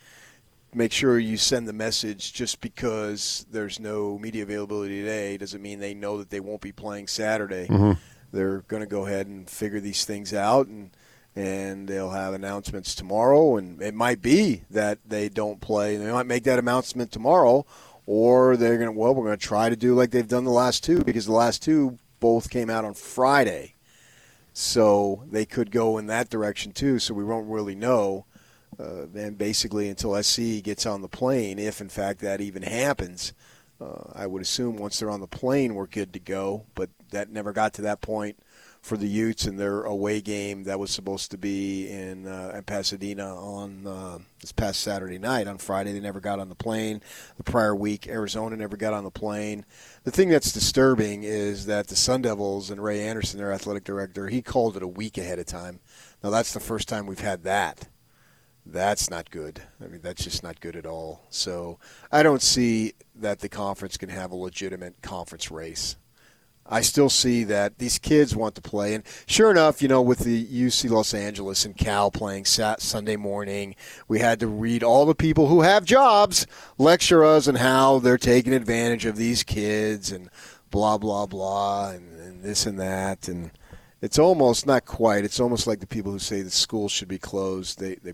make 0.74 0.92
sure 0.92 1.18
you 1.20 1.38
send 1.38 1.68
the 1.68 1.74
message 1.74 2.34
just 2.34 2.62
because 2.62 3.46
there's 3.52 3.80
no 3.80 4.18
media 4.20 4.44
availability 4.44 5.02
today 5.02 5.38
doesn't 5.38 5.62
mean 5.62 5.80
they 5.80 5.94
know 5.94 6.18
that 6.18 6.30
they 6.30 6.40
won't 6.40 6.62
be 6.62 6.72
playing 6.72 7.08
Saturday. 7.08 7.68
Mhm. 7.68 7.98
They're 8.32 8.62
going 8.62 8.82
to 8.82 8.88
go 8.88 9.06
ahead 9.06 9.28
and 9.28 9.48
figure 9.48 9.80
these 9.80 10.06
things 10.06 10.34
out 10.34 10.68
and 10.68 10.92
and 11.36 11.88
they'll 11.88 12.12
have 12.12 12.36
announcements 12.36 12.94
tomorrow 12.94 13.58
and 13.58 13.82
it 13.82 13.96
might 13.96 14.22
be 14.22 14.62
that 14.70 15.00
they 15.04 15.30
don't 15.30 15.60
play. 15.60 15.98
They 15.98 16.12
might 16.12 16.28
make 16.28 16.44
that 16.44 16.60
announcement 16.60 17.12
tomorrow 17.12 17.66
or 18.06 18.58
they're 18.58 18.78
going 18.78 18.92
to 18.94 18.98
well 18.98 19.14
we're 19.14 19.26
going 19.26 19.38
to 19.38 19.46
try 19.46 19.70
to 19.70 19.76
do 19.76 19.96
like 19.96 20.12
they've 20.12 20.28
done 20.28 20.44
the 20.44 20.52
last 20.52 20.84
two 20.84 21.04
because 21.04 21.26
the 21.26 21.32
last 21.32 21.64
two 21.64 21.98
both 22.20 22.50
came 22.50 22.70
out 22.70 22.86
on 22.86 22.94
Friday. 22.94 23.76
So 24.56 25.24
they 25.32 25.46
could 25.46 25.72
go 25.72 25.98
in 25.98 26.06
that 26.08 26.30
direction 26.30 26.74
too, 26.74 27.00
so 27.00 27.14
we 27.14 27.24
won't 27.24 27.50
really 27.50 27.76
know 27.76 28.26
uh, 28.80 29.06
and 29.16 29.38
basically 29.38 29.90
until 29.90 30.22
SC 30.22 30.62
gets 30.64 30.86
on 30.86 31.02
the 31.02 31.08
plane, 31.08 31.60
if 31.60 31.82
in 31.82 31.90
fact 31.90 32.20
that 32.22 32.42
even 32.42 32.64
happens, 32.64 33.34
uh, 33.82 34.12
I 34.14 34.28
would 34.28 34.42
assume 34.42 34.78
once 34.78 35.00
they're 35.00 35.10
on 35.10 35.20
the 35.20 35.28
plane, 35.28 35.76
we're 35.76 35.88
good 35.88 36.14
to 36.14 36.20
go. 36.20 36.66
But 36.76 36.90
that 37.12 37.30
never 37.30 37.52
got 37.52 37.74
to 37.76 37.82
that 37.84 38.02
point 38.02 38.38
for 38.84 38.98
the 38.98 39.08
Utes 39.08 39.48
in 39.48 39.56
their 39.56 39.84
away 39.84 40.20
game 40.20 40.66
that 40.66 40.78
was 40.78 40.92
supposed 40.92 41.32
to 41.32 41.38
be 41.38 41.90
in, 41.90 42.28
uh, 42.28 42.62
Pasadena 42.66 43.34
on 43.34 43.88
uh, 43.88 44.20
this 44.42 44.52
past 44.52 44.82
Saturday 44.82 45.18
night. 45.18 45.48
On 45.48 45.58
Friday, 45.58 45.94
they 45.94 46.02
never 46.02 46.20
got 46.20 46.38
on 46.38 46.50
the 46.50 46.56
plane. 46.56 47.02
The 47.38 47.44
prior 47.44 47.74
week, 47.74 48.08
Arizona 48.08 48.58
never 48.58 48.76
got 48.76 48.94
on 48.94 49.06
the 49.06 49.10
plane. 49.10 49.66
The 50.04 50.12
thing 50.12 50.28
that's 50.28 50.52
disturbing 50.52 51.24
is 51.24 51.66
that 51.66 51.88
the 51.88 51.96
Sun 51.96 52.24
Devils 52.24 52.70
and 52.70 52.84
Ray 52.84 53.08
Anderson, 53.08 53.40
their 53.40 53.54
athletic 53.54 53.86
director, 53.86 54.28
he 54.28 54.42
called 54.42 54.76
it 54.76 54.84
a 54.84 54.88
week 54.88 55.18
ahead 55.18 55.40
of 55.40 55.46
time. 55.46 55.80
Now 56.22 56.30
that's 56.30 56.54
the 56.54 56.60
first 56.60 56.90
time 56.90 57.08
we've 57.08 57.20
had 57.20 57.44
that 57.44 57.88
that's 58.66 59.10
not 59.10 59.30
good. 59.30 59.62
I 59.84 59.88
mean, 59.88 60.02
that's 60.02 60.24
just 60.24 60.44
not 60.44 60.62
good 60.62 60.76
at 60.76 60.86
all. 60.86 61.26
So 61.30 61.80
I 62.12 62.24
don't 62.24 62.42
see 62.42 62.94
that 63.16 63.40
the 63.40 63.50
conference 63.50 63.98
can 63.98 64.10
have 64.10 64.32
a 64.32 64.36
legitimate 64.36 65.02
conference 65.02 65.52
race. 65.52 65.98
I 66.66 66.82
still 66.82 67.10
see 67.10 67.44
that 67.46 67.78
these 67.78 68.00
kids 68.00 68.36
want 68.36 68.56
to 68.56 68.62
play, 68.62 68.94
and 68.94 69.04
sure 69.26 69.52
enough, 69.52 69.82
you 69.82 69.88
know, 69.88 70.02
with 70.02 70.20
the 70.20 70.46
UC 70.46 70.90
Los 70.90 71.14
Angeles 71.14 71.66
and 71.66 71.76
Cal 71.76 72.10
playing 72.10 72.46
sat 72.46 72.82
Sunday 72.82 73.18
morning, 73.18 73.76
we 74.08 74.20
had 74.20 74.40
to 74.40 74.48
read 74.48 74.82
all 74.82 75.06
the 75.06 75.16
people 75.16 75.48
who 75.48 75.62
have 75.62 75.84
jobs 75.84 76.48
lecture 76.78 77.26
us 77.26 77.48
on 77.48 77.56
how 77.56 78.00
they're 78.00 78.18
taking 78.18 78.54
advantage 78.54 79.06
of 79.06 79.18
these 79.18 79.44
kids 79.44 80.12
and 80.12 80.30
blah 80.72 80.98
blah 80.98 81.26
blah 81.26 81.90
and, 81.90 82.20
and 82.20 82.44
this 82.44 82.66
and 82.66 82.80
that, 82.80 83.28
and 83.28 83.52
it's 84.02 84.20
almost 84.20 84.66
not 84.66 84.86
quite. 84.86 85.26
It's 85.26 85.40
almost 85.40 85.68
like 85.68 85.80
the 85.80 85.88
people 85.88 86.12
who 86.12 86.20
say 86.20 86.42
the 86.42 86.50
schools 86.50 86.92
should 86.92 87.08
be 87.08 87.20
closed. 87.20 87.80
They 87.80 87.96
they 87.96 88.14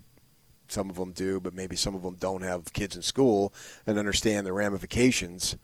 some 0.68 0.90
of 0.90 0.96
them 0.96 1.12
do, 1.12 1.40
but 1.40 1.54
maybe 1.54 1.76
some 1.76 1.94
of 1.94 2.02
them 2.02 2.16
don't 2.18 2.42
have 2.42 2.72
kids 2.72 2.96
in 2.96 3.02
school 3.02 3.52
and 3.86 3.98
understand 3.98 4.46
the 4.46 4.52
ramifications 4.52 5.56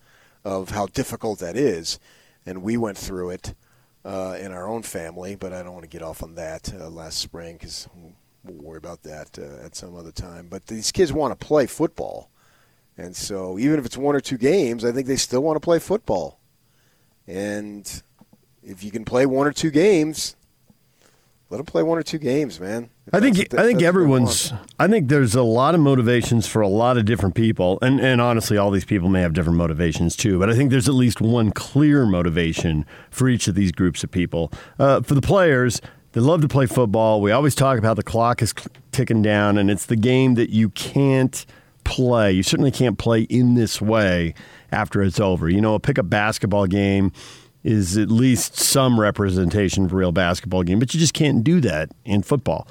of 0.45 0.70
how 0.70 0.87
difficult 0.87 1.39
that 1.41 1.57
is. 1.57 1.99
And 2.47 2.63
we 2.63 2.77
went 2.77 2.97
through 2.97 3.31
it 3.31 3.55
uh, 4.05 4.37
in 4.41 4.53
our 4.53 4.69
own 4.69 4.83
family, 4.83 5.35
but 5.35 5.53
I 5.53 5.63
don't 5.63 5.73
want 5.73 5.83
to 5.83 5.89
get 5.89 6.03
off 6.03 6.23
on 6.23 6.37
that 6.37 6.73
uh, 6.73 6.89
last 6.89 7.19
spring 7.19 7.57
because 7.57 7.89
we'll 8.45 8.63
worry 8.63 8.79
about 8.79 9.03
that 9.03 9.39
uh, 9.39 9.65
at 9.65 9.75
some 9.75 9.97
other 9.97 10.13
time. 10.13 10.47
But 10.49 10.69
these 10.69 10.93
kids 10.93 11.13
want 11.13 11.39
to 11.39 11.47
play 11.47 11.67
football. 11.67 12.31
And 12.97 13.15
so 13.15 13.59
even 13.59 13.79
if 13.79 13.85
it's 13.85 13.97
one 13.97 14.15
or 14.15 14.21
two 14.21 14.39
games, 14.39 14.85
I 14.85 14.93
think 14.93 15.07
they 15.07 15.17
still 15.17 15.43
want 15.43 15.57
to 15.57 15.61
play 15.61 15.79
football. 15.79 16.39
And 17.27 18.03
if 18.63 18.83
you 18.85 18.91
can 18.91 19.05
play 19.05 19.27
one 19.27 19.47
or 19.47 19.53
two 19.53 19.71
games, 19.71 20.37
let 21.51 21.59
them 21.59 21.67
play 21.67 21.83
one 21.83 21.99
or 21.99 22.03
two 22.03 22.19
games, 22.19 22.61
man. 22.61 22.91
I 23.13 23.21
think 23.21 23.37
what- 23.39 23.41
I 23.41 23.41
think 23.41 23.51
that's 23.51 23.75
what 23.75 23.79
they 23.81 23.87
everyone's. 23.87 24.53
I 24.81 24.89
think 24.89 25.09
there's 25.09 25.35
a 25.35 25.43
lot 25.43 25.75
of 25.75 25.81
motivations 25.81 26.47
for 26.47 26.61
a 26.61 26.69
lot 26.69 26.97
of 26.99 27.05
different 27.05 27.35
people, 27.35 27.79
and 27.83 28.01
and 28.01 28.21
honestly, 28.21 28.57
all 28.59 28.71
these 28.71 28.85
people 28.85 29.09
may 29.09 29.21
have 29.23 29.33
different 29.33 29.59
motivations 29.59 30.17
too. 30.17 30.39
But 30.39 30.51
I 30.51 30.55
think 30.55 30.71
there's 30.71 30.89
at 30.89 30.95
least 30.95 31.21
one 31.21 31.51
clear 31.53 32.05
motivation 32.07 32.85
for 33.11 33.29
each 33.29 33.47
of 33.49 33.55
these 33.55 33.71
groups 33.73 34.03
of 34.03 34.11
people. 34.11 34.51
Uh, 34.79 35.01
for 35.03 35.15
the 35.15 35.23
players, 35.23 35.81
they 36.13 36.21
love 36.21 36.41
to 36.43 36.49
play 36.49 36.67
football. 36.67 37.21
We 37.21 37.31
always 37.31 37.55
talk 37.55 37.79
about 37.79 37.97
the 37.97 38.03
clock 38.03 38.43
is 38.43 38.53
ticking 38.93 39.23
down, 39.23 39.57
and 39.59 39.71
it's 39.71 39.87
the 39.87 39.97
game 39.97 40.35
that 40.35 40.51
you 40.51 40.71
can't 40.71 41.47
play. 41.85 42.33
You 42.33 42.43
certainly 42.43 42.73
can't 42.73 42.99
play 42.99 43.23
in 43.23 43.55
this 43.55 43.81
way 43.81 44.35
after 44.73 45.01
it's 45.03 45.21
over. 45.21 45.49
You 45.49 45.61
know, 45.61 45.75
a 45.75 45.81
pickup 45.81 46.11
basketball 46.11 46.67
game 46.67 47.13
is 47.67 47.99
at 47.99 48.09
least 48.09 48.57
some 48.57 48.99
representation 48.99 49.85
of 49.85 49.93
a 49.93 49.97
real 49.97 50.12
basketball 50.12 50.62
game, 50.62 50.79
but 50.79 50.95
you 50.95 51.01
just 51.01 51.14
can't 51.14 51.43
do 51.43 51.61
that 51.61 51.91
in 52.05 52.23
football. 52.23 52.67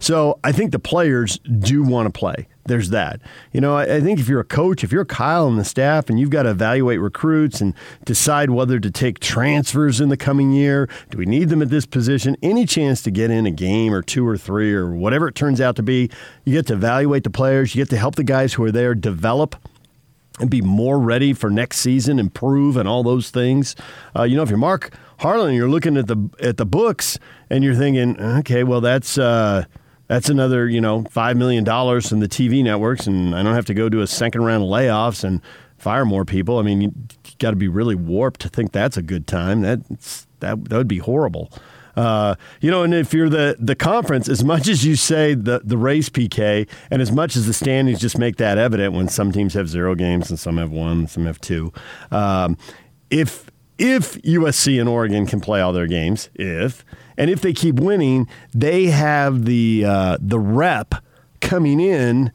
So 0.00 0.40
I 0.42 0.50
think 0.50 0.72
the 0.72 0.80
players 0.80 1.38
do 1.38 1.84
want 1.84 2.12
to 2.12 2.18
play. 2.18 2.48
There's 2.66 2.90
that. 2.90 3.20
You 3.52 3.60
know, 3.60 3.76
I, 3.76 3.96
I 3.96 4.00
think 4.00 4.18
if 4.18 4.28
you're 4.28 4.40
a 4.40 4.44
coach, 4.44 4.82
if 4.82 4.90
you're 4.90 5.04
Kyle 5.04 5.46
and 5.46 5.56
the 5.56 5.64
staff, 5.64 6.10
and 6.10 6.18
you've 6.18 6.30
got 6.30 6.42
to 6.42 6.50
evaluate 6.50 7.00
recruits 7.00 7.60
and 7.60 7.74
decide 8.04 8.50
whether 8.50 8.80
to 8.80 8.90
take 8.90 9.20
transfers 9.20 10.00
in 10.00 10.08
the 10.08 10.16
coming 10.16 10.50
year, 10.50 10.88
do 11.10 11.18
we 11.18 11.26
need 11.26 11.48
them 11.48 11.62
at 11.62 11.70
this 11.70 11.86
position? 11.86 12.36
Any 12.42 12.66
chance 12.66 13.02
to 13.02 13.10
get 13.12 13.30
in 13.30 13.46
a 13.46 13.52
game 13.52 13.94
or 13.94 14.02
two 14.02 14.26
or 14.26 14.36
three 14.36 14.74
or 14.74 14.90
whatever 14.90 15.28
it 15.28 15.36
turns 15.36 15.60
out 15.60 15.76
to 15.76 15.82
be, 15.84 16.10
you 16.44 16.54
get 16.54 16.66
to 16.66 16.74
evaluate 16.74 17.22
the 17.22 17.30
players, 17.30 17.72
you 17.72 17.82
get 17.82 17.90
to 17.90 17.96
help 17.96 18.16
the 18.16 18.24
guys 18.24 18.54
who 18.54 18.64
are 18.64 18.72
there 18.72 18.96
develop 18.96 19.56
and 20.40 20.50
be 20.50 20.62
more 20.62 20.98
ready 20.98 21.32
for 21.32 21.50
next 21.50 21.78
season, 21.78 22.18
improve, 22.18 22.76
and 22.76 22.88
all 22.88 23.02
those 23.02 23.30
things. 23.30 23.76
Uh, 24.16 24.22
you 24.22 24.36
know, 24.36 24.42
if 24.42 24.48
you're 24.48 24.58
Mark 24.58 24.92
Harlan, 25.18 25.54
you're 25.54 25.68
looking 25.68 25.96
at 25.96 26.06
the 26.06 26.30
at 26.40 26.56
the 26.56 26.66
books 26.66 27.18
and 27.50 27.62
you're 27.62 27.74
thinking, 27.74 28.20
okay, 28.20 28.64
well, 28.64 28.80
that's 28.80 29.18
uh, 29.18 29.64
that's 30.08 30.28
another 30.28 30.68
you 30.68 30.80
know 30.80 31.04
five 31.10 31.36
million 31.36 31.62
dollars 31.62 32.08
from 32.08 32.20
the 32.20 32.28
TV 32.28 32.64
networks, 32.64 33.06
and 33.06 33.34
I 33.34 33.42
don't 33.42 33.54
have 33.54 33.66
to 33.66 33.74
go 33.74 33.88
do 33.88 34.00
a 34.00 34.06
second 34.06 34.42
round 34.42 34.64
of 34.64 34.70
layoffs 34.70 35.22
and 35.22 35.40
fire 35.78 36.04
more 36.04 36.24
people. 36.24 36.58
I 36.58 36.62
mean, 36.62 36.80
you 36.80 36.92
got 37.38 37.50
to 37.50 37.56
be 37.56 37.68
really 37.68 37.94
warped 37.94 38.40
to 38.40 38.48
think 38.48 38.72
that's 38.72 38.96
a 38.96 39.02
good 39.02 39.26
time. 39.26 39.60
That's 39.62 40.26
that 40.40 40.68
that 40.68 40.76
would 40.76 40.88
be 40.88 40.98
horrible. 40.98 41.52
Uh, 41.96 42.34
you 42.60 42.70
know, 42.70 42.82
and 42.82 42.94
if 42.94 43.12
you're 43.12 43.28
the 43.28 43.56
the 43.58 43.74
conference, 43.74 44.28
as 44.28 44.44
much 44.44 44.68
as 44.68 44.84
you 44.84 44.96
say 44.96 45.34
the 45.34 45.60
the 45.64 45.76
race 45.76 46.08
PK, 46.08 46.68
and 46.90 47.02
as 47.02 47.12
much 47.12 47.36
as 47.36 47.46
the 47.46 47.52
standings 47.52 48.00
just 48.00 48.18
make 48.18 48.36
that 48.36 48.58
evident 48.58 48.94
when 48.94 49.08
some 49.08 49.32
teams 49.32 49.54
have 49.54 49.68
zero 49.68 49.94
games 49.94 50.30
and 50.30 50.38
some 50.38 50.56
have 50.56 50.70
one, 50.70 51.06
some 51.06 51.26
have 51.26 51.40
two. 51.40 51.72
Um, 52.10 52.56
if 53.10 53.50
if 53.78 54.20
USC 54.22 54.78
and 54.78 54.88
Oregon 54.88 55.26
can 55.26 55.40
play 55.40 55.60
all 55.60 55.72
their 55.72 55.86
games, 55.86 56.28
if 56.34 56.84
and 57.16 57.30
if 57.30 57.40
they 57.40 57.52
keep 57.52 57.76
winning, 57.76 58.28
they 58.54 58.86
have 58.86 59.44
the 59.44 59.84
uh, 59.86 60.18
the 60.20 60.38
rep 60.38 60.94
coming 61.40 61.80
in. 61.80 62.32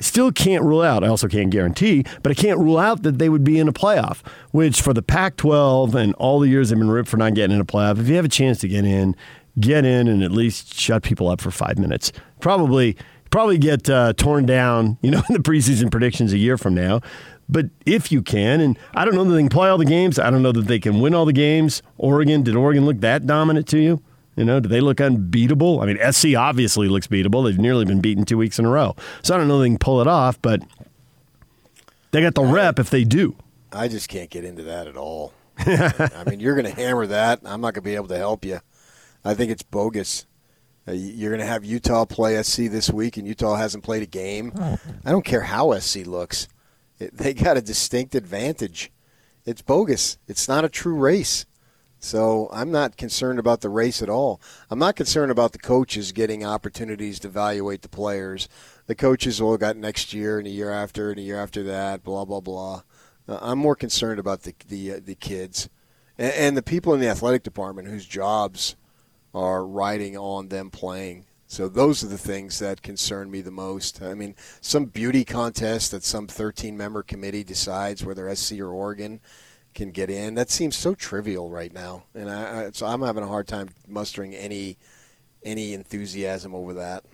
I 0.00 0.02
still 0.02 0.32
can't 0.32 0.64
rule 0.64 0.80
out. 0.80 1.04
I 1.04 1.08
also 1.08 1.28
can't 1.28 1.50
guarantee, 1.50 2.04
but 2.22 2.32
I 2.32 2.34
can't 2.34 2.58
rule 2.58 2.78
out 2.78 3.02
that 3.02 3.18
they 3.18 3.28
would 3.28 3.44
be 3.44 3.58
in 3.58 3.68
a 3.68 3.72
playoff. 3.72 4.26
Which 4.50 4.80
for 4.80 4.94
the 4.94 5.02
Pac-12 5.02 5.94
and 5.94 6.14
all 6.14 6.40
the 6.40 6.48
years 6.48 6.70
they've 6.70 6.78
been 6.78 6.90
ripped 6.90 7.08
for 7.08 7.18
not 7.18 7.34
getting 7.34 7.54
in 7.54 7.60
a 7.60 7.66
playoff, 7.66 8.00
if 8.00 8.08
you 8.08 8.16
have 8.16 8.24
a 8.24 8.28
chance 8.28 8.58
to 8.60 8.68
get 8.68 8.84
in, 8.84 9.14
get 9.58 9.84
in 9.84 10.08
and 10.08 10.22
at 10.22 10.32
least 10.32 10.74
shut 10.74 11.02
people 11.02 11.28
up 11.28 11.40
for 11.40 11.50
five 11.50 11.78
minutes. 11.78 12.12
Probably, 12.40 12.96
probably 13.30 13.58
get 13.58 13.90
uh, 13.90 14.14
torn 14.14 14.46
down. 14.46 14.96
You 15.02 15.10
know, 15.10 15.22
in 15.28 15.34
the 15.34 15.40
preseason 15.40 15.90
predictions 15.90 16.32
a 16.32 16.38
year 16.38 16.56
from 16.56 16.74
now. 16.74 17.00
But 17.48 17.66
if 17.84 18.12
you 18.12 18.22
can, 18.22 18.60
and 18.60 18.78
I 18.94 19.04
don't 19.04 19.14
know 19.14 19.24
that 19.24 19.34
they 19.34 19.40
can 19.40 19.48
play 19.48 19.68
all 19.68 19.78
the 19.78 19.84
games. 19.84 20.18
I 20.18 20.30
don't 20.30 20.42
know 20.42 20.52
that 20.52 20.66
they 20.66 20.78
can 20.78 21.00
win 21.00 21.14
all 21.14 21.24
the 21.24 21.32
games. 21.32 21.82
Oregon, 21.98 22.42
did 22.42 22.54
Oregon 22.54 22.86
look 22.86 23.00
that 23.00 23.26
dominant 23.26 23.66
to 23.68 23.78
you? 23.78 24.02
You 24.36 24.44
know, 24.44 24.60
do 24.60 24.68
they 24.68 24.80
look 24.80 25.00
unbeatable? 25.00 25.80
I 25.80 25.86
mean, 25.86 25.98
SC 26.12 26.34
obviously 26.36 26.88
looks 26.88 27.06
beatable. 27.06 27.44
They've 27.44 27.58
nearly 27.58 27.84
been 27.84 28.00
beaten 28.00 28.24
two 28.24 28.38
weeks 28.38 28.58
in 28.58 28.64
a 28.64 28.70
row. 28.70 28.96
So 29.22 29.34
I 29.34 29.38
don't 29.38 29.48
know 29.48 29.60
if 29.60 29.64
they 29.64 29.68
can 29.68 29.78
pull 29.78 30.00
it 30.00 30.06
off, 30.06 30.40
but 30.40 30.62
they 32.12 32.22
got 32.22 32.34
the 32.34 32.44
rep 32.44 32.78
if 32.78 32.90
they 32.90 33.04
do. 33.04 33.36
I 33.72 33.88
just 33.88 34.08
can't 34.08 34.30
get 34.30 34.44
into 34.44 34.62
that 34.64 34.86
at 34.86 34.96
all. 34.96 35.32
I 35.58 36.24
mean, 36.26 36.40
you're 36.40 36.54
going 36.54 36.72
to 36.72 36.80
hammer 36.80 37.06
that. 37.06 37.40
I'm 37.44 37.60
not 37.60 37.74
going 37.74 37.82
to 37.82 37.90
be 37.90 37.94
able 37.94 38.08
to 38.08 38.16
help 38.16 38.44
you. 38.44 38.60
I 39.24 39.34
think 39.34 39.50
it's 39.50 39.62
bogus. 39.62 40.26
Uh, 40.88 40.92
you're 40.92 41.30
going 41.30 41.40
to 41.40 41.46
have 41.46 41.64
Utah 41.64 42.06
play 42.06 42.42
SC 42.42 42.62
this 42.70 42.90
week, 42.90 43.16
and 43.16 43.26
Utah 43.26 43.56
hasn't 43.56 43.84
played 43.84 44.02
a 44.02 44.06
game. 44.06 44.52
I 45.04 45.10
don't 45.10 45.24
care 45.24 45.42
how 45.42 45.78
SC 45.78 46.06
looks. 46.06 46.48
They 46.98 47.34
got 47.34 47.56
a 47.56 47.62
distinct 47.62 48.14
advantage. 48.14 48.90
It's 49.44 49.62
bogus. 49.62 50.18
It's 50.26 50.48
not 50.48 50.64
a 50.64 50.68
true 50.68 50.94
race. 50.94 51.46
So 52.02 52.48
I'm 52.50 52.70
not 52.70 52.96
concerned 52.96 53.38
about 53.38 53.60
the 53.60 53.68
race 53.68 54.02
at 54.02 54.08
all. 54.08 54.40
I'm 54.70 54.78
not 54.78 54.96
concerned 54.96 55.30
about 55.30 55.52
the 55.52 55.58
coaches 55.58 56.12
getting 56.12 56.44
opportunities 56.44 57.20
to 57.20 57.28
evaluate 57.28 57.82
the 57.82 57.90
players. 57.90 58.48
The 58.86 58.94
coaches 58.94 59.40
will 59.40 59.58
got 59.58 59.76
next 59.76 60.14
year 60.14 60.38
and 60.38 60.46
a 60.46 60.50
year 60.50 60.70
after 60.70 61.10
and 61.10 61.18
a 61.18 61.22
year 61.22 61.38
after 61.38 61.62
that, 61.64 62.02
blah 62.02 62.24
blah 62.24 62.40
blah. 62.40 62.82
Uh, 63.28 63.38
I'm 63.42 63.58
more 63.58 63.76
concerned 63.76 64.18
about 64.18 64.42
the 64.42 64.54
the 64.66 64.92
uh, 64.92 65.00
the 65.04 65.14
kids 65.14 65.68
and, 66.16 66.32
and 66.32 66.56
the 66.56 66.62
people 66.62 66.94
in 66.94 67.00
the 67.00 67.08
athletic 67.08 67.42
department 67.42 67.88
whose 67.88 68.06
jobs 68.06 68.76
are 69.34 69.66
riding 69.66 70.16
on 70.16 70.48
them 70.48 70.70
playing. 70.70 71.26
So 71.46 71.68
those 71.68 72.02
are 72.02 72.08
the 72.08 72.16
things 72.16 72.60
that 72.60 72.80
concern 72.80 73.30
me 73.30 73.42
the 73.42 73.50
most. 73.50 74.00
I 74.00 74.14
mean, 74.14 74.36
some 74.60 74.86
beauty 74.86 75.24
contest 75.24 75.90
that 75.90 76.04
some 76.04 76.28
13 76.28 76.76
member 76.76 77.02
committee 77.02 77.44
decides 77.44 78.04
whether 78.04 78.34
SC 78.34 78.60
or 78.60 78.70
Oregon 78.70 79.20
can 79.74 79.90
get 79.90 80.10
in. 80.10 80.34
That 80.34 80.50
seems 80.50 80.76
so 80.76 80.94
trivial 80.94 81.50
right 81.50 81.72
now, 81.72 82.04
and 82.14 82.30
I, 82.30 82.66
I, 82.66 82.70
so 82.72 82.86
I'm 82.86 83.02
having 83.02 83.22
a 83.22 83.28
hard 83.28 83.46
time 83.46 83.68
mustering 83.88 84.34
any 84.34 84.76
any 85.42 85.72
enthusiasm 85.72 86.54
over 86.54 86.74
that. 86.74 87.04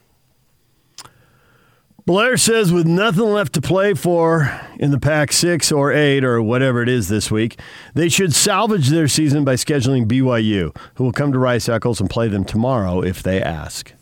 Blair 2.07 2.36
says, 2.36 2.72
with 2.72 2.86
nothing 2.86 3.32
left 3.32 3.52
to 3.54 3.61
play 3.61 3.92
for 3.92 4.61
in 4.78 4.92
the 4.92 4.98
Pac 4.98 5.32
6 5.32 5.72
or 5.72 5.92
8 5.92 6.22
or 6.22 6.40
whatever 6.40 6.80
it 6.80 6.88
is 6.88 7.09
this 7.09 7.32
week, 7.32 7.59
they 7.94 8.09
should 8.09 8.32
salvage 8.32 8.90
their 8.90 9.09
season 9.09 9.44
by 9.44 9.54
scheduling 9.54 10.07
BYU, 10.07 10.76
who 10.94 11.04
will 11.04 11.12
come 11.12 11.32
to 11.32 11.38
Rice 11.38 11.68
Eccles 11.68 12.00
and 12.00 12.09
play 12.09 12.28
them 12.28 12.44
tomorrow 12.44 13.00
if 13.02 13.24
they 13.24 13.42
ask. 13.42 13.92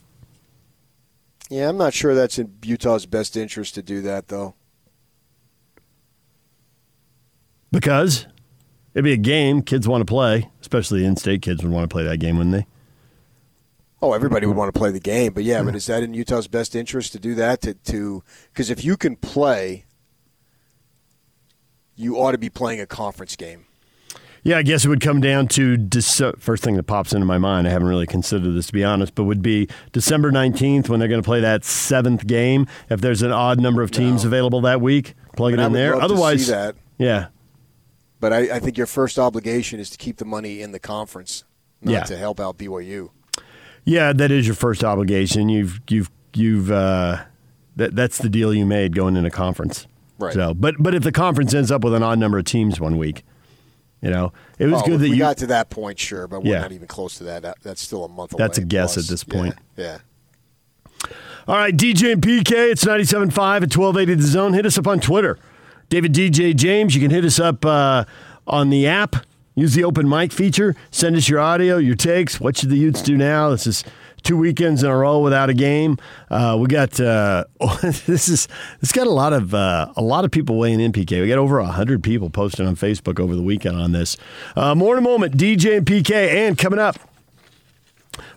Yeah, 1.48 1.70
I'm 1.70 1.78
not 1.78 1.94
sure 1.94 2.14
that's 2.14 2.38
in 2.38 2.52
Utah's 2.62 3.06
best 3.06 3.38
interest 3.38 3.74
to 3.76 3.82
do 3.82 4.02
that, 4.02 4.28
though. 4.28 4.54
Because 7.72 8.26
it'd 8.94 9.04
be 9.04 9.12
a 9.12 9.16
game 9.16 9.62
kids 9.62 9.86
want 9.86 10.00
to 10.00 10.04
play, 10.06 10.50
especially 10.60 11.04
in 11.04 11.16
state 11.16 11.42
kids 11.42 11.62
would 11.62 11.72
want 11.72 11.88
to 11.88 11.92
play 11.92 12.04
that 12.04 12.18
game, 12.18 12.36
wouldn't 12.38 12.54
they? 12.54 12.66
Oh, 14.00 14.12
everybody 14.12 14.46
would 14.46 14.56
want 14.56 14.72
to 14.72 14.78
play 14.78 14.90
the 14.90 15.00
game, 15.00 15.32
but 15.32 15.44
yeah, 15.44 15.62
but 15.62 15.74
is 15.74 15.86
that 15.86 16.02
in 16.02 16.12
Utah's 16.12 16.46
best 16.46 16.74
interest 16.74 17.12
to 17.12 17.18
do 17.18 17.34
that? 17.36 17.62
To 17.84 18.22
because 18.52 18.70
if 18.70 18.84
you 18.84 18.96
can 18.98 19.16
play, 19.16 19.86
you 21.96 22.16
ought 22.16 22.32
to 22.32 22.38
be 22.38 22.50
playing 22.50 22.80
a 22.80 22.86
conference 22.86 23.34
game. 23.34 23.64
Yeah, 24.42 24.58
I 24.58 24.62
guess 24.62 24.84
it 24.84 24.90
would 24.90 25.00
come 25.00 25.22
down 25.22 25.48
to 25.48 25.78
Dece- 25.78 26.38
first 26.38 26.62
thing 26.62 26.76
that 26.76 26.82
pops 26.82 27.14
into 27.14 27.24
my 27.24 27.38
mind. 27.38 27.66
I 27.66 27.70
haven't 27.70 27.88
really 27.88 28.06
considered 28.06 28.52
this 28.52 28.66
to 28.66 28.74
be 28.74 28.84
honest, 28.84 29.14
but 29.14 29.24
would 29.24 29.40
be 29.40 29.68
December 29.92 30.30
nineteenth 30.30 30.90
when 30.90 31.00
they're 31.00 31.08
going 31.08 31.22
to 31.22 31.26
play 31.26 31.40
that 31.40 31.64
seventh 31.64 32.26
game. 32.26 32.66
If 32.90 33.00
there's 33.00 33.22
an 33.22 33.32
odd 33.32 33.58
number 33.58 33.80
of 33.80 33.90
teams 33.90 34.22
available 34.26 34.60
that 34.60 34.82
week, 34.82 35.14
plug 35.34 35.54
it 35.54 35.60
in 35.60 35.72
there. 35.72 35.94
Otherwise, 35.98 36.44
see 36.44 36.52
that. 36.52 36.76
yeah, 36.98 37.28
But 38.24 38.32
I, 38.32 38.56
I 38.56 38.58
think 38.58 38.78
your 38.78 38.86
first 38.86 39.18
obligation 39.18 39.78
is 39.78 39.90
to 39.90 39.98
keep 39.98 40.16
the 40.16 40.24
money 40.24 40.62
in 40.62 40.72
the 40.72 40.78
conference, 40.78 41.44
not 41.82 41.92
Yeah. 41.92 42.02
to 42.04 42.16
help 42.16 42.40
out 42.40 42.56
BYU. 42.56 43.10
yeah, 43.84 44.14
that 44.14 44.30
is 44.30 44.46
your 44.46 44.54
first 44.56 44.82
obligation. 44.82 45.50
You've 45.50 45.78
you've 45.90 46.10
you've 46.32 46.72
uh, 46.72 47.24
that 47.76 47.94
that's 47.94 48.16
the 48.16 48.30
deal 48.30 48.54
you 48.54 48.64
made 48.64 48.94
going 48.96 49.16
into 49.16 49.28
conference. 49.28 49.86
Right. 50.18 50.32
So, 50.32 50.54
but 50.54 50.76
but 50.78 50.94
if 50.94 51.02
the 51.02 51.12
conference 51.12 51.52
ends 51.52 51.70
up 51.70 51.84
with 51.84 51.92
an 51.92 52.02
odd 52.02 52.18
number 52.18 52.38
of 52.38 52.46
teams 52.46 52.80
one 52.80 52.96
week, 52.96 53.24
you 54.00 54.08
know, 54.08 54.32
it 54.58 54.68
was 54.68 54.80
Oh, 54.80 54.86
good 54.86 55.00
that 55.00 55.10
we 55.10 55.16
you 55.16 55.18
got 55.18 55.36
to 55.36 55.46
that 55.48 55.68
point, 55.68 55.98
sure, 55.98 56.26
but 56.26 56.42
we're 56.42 56.52
Yeah. 56.54 56.60
not 56.62 56.72
even 56.72 56.86
close 56.88 57.18
to 57.18 57.24
that. 57.24 57.42
that 57.42 57.58
that's 57.62 57.82
still 57.82 58.06
a 58.06 58.08
month 58.08 58.32
away. 58.32 58.38
That's 58.42 58.56
a 58.56 58.64
guess 58.64 58.94
plus. 58.94 59.04
at 59.04 59.10
this 59.10 59.22
Yeah, 59.28 59.34
point. 59.38 59.54
Yeah. 59.76 59.98
All 61.46 61.56
right, 61.56 61.76
DJ 61.76 62.12
and 62.12 62.22
PK, 62.22 62.52
it's 62.72 62.86
97.5 62.86 63.64
at 63.64 63.70
1280 63.70 64.14
The 64.14 64.22
Zone. 64.26 64.54
Hit 64.54 64.64
us 64.64 64.78
up 64.78 64.86
on 64.86 64.98
Twitter. 64.98 65.38
David 65.88 66.12
DJ 66.12 66.54
James, 66.54 66.94
you 66.94 67.00
can 67.00 67.10
hit 67.10 67.24
us 67.24 67.38
up 67.38 67.64
uh, 67.64 68.04
on 68.46 68.70
the 68.70 68.86
app. 68.86 69.16
Use 69.54 69.74
the 69.74 69.84
open 69.84 70.08
mic 70.08 70.32
feature. 70.32 70.74
Send 70.90 71.14
us 71.14 71.28
your 71.28 71.38
audio, 71.38 71.76
your 71.76 71.94
takes. 71.94 72.40
What 72.40 72.56
should 72.56 72.70
the 72.70 72.76
Utes 72.76 73.02
do 73.02 73.16
now? 73.16 73.50
This 73.50 73.68
is 73.68 73.84
two 74.24 74.36
weekends 74.36 74.82
in 74.82 74.90
a 74.90 74.96
row 74.96 75.20
without 75.20 75.48
a 75.48 75.54
game. 75.54 75.96
Uh, 76.28 76.56
we 76.58 76.66
got 76.66 76.98
uh, 76.98 77.44
this 77.82 78.28
is 78.28 78.48
this 78.80 78.90
got 78.90 79.06
a 79.06 79.10
lot 79.10 79.32
of 79.32 79.54
uh, 79.54 79.92
a 79.96 80.02
lot 80.02 80.24
of 80.24 80.32
people 80.32 80.58
weighing 80.58 80.80
in. 80.80 80.90
PK, 80.90 81.20
we 81.20 81.28
got 81.28 81.38
over 81.38 81.62
hundred 81.62 82.02
people 82.02 82.30
posting 82.30 82.66
on 82.66 82.74
Facebook 82.74 83.20
over 83.20 83.36
the 83.36 83.42
weekend 83.42 83.80
on 83.80 83.92
this. 83.92 84.16
Uh, 84.56 84.74
more 84.74 84.94
in 84.94 84.98
a 84.98 85.08
moment. 85.08 85.36
DJ 85.36 85.76
and 85.76 85.86
PK, 85.86 86.10
and 86.10 86.58
coming 86.58 86.80
up. 86.80 86.96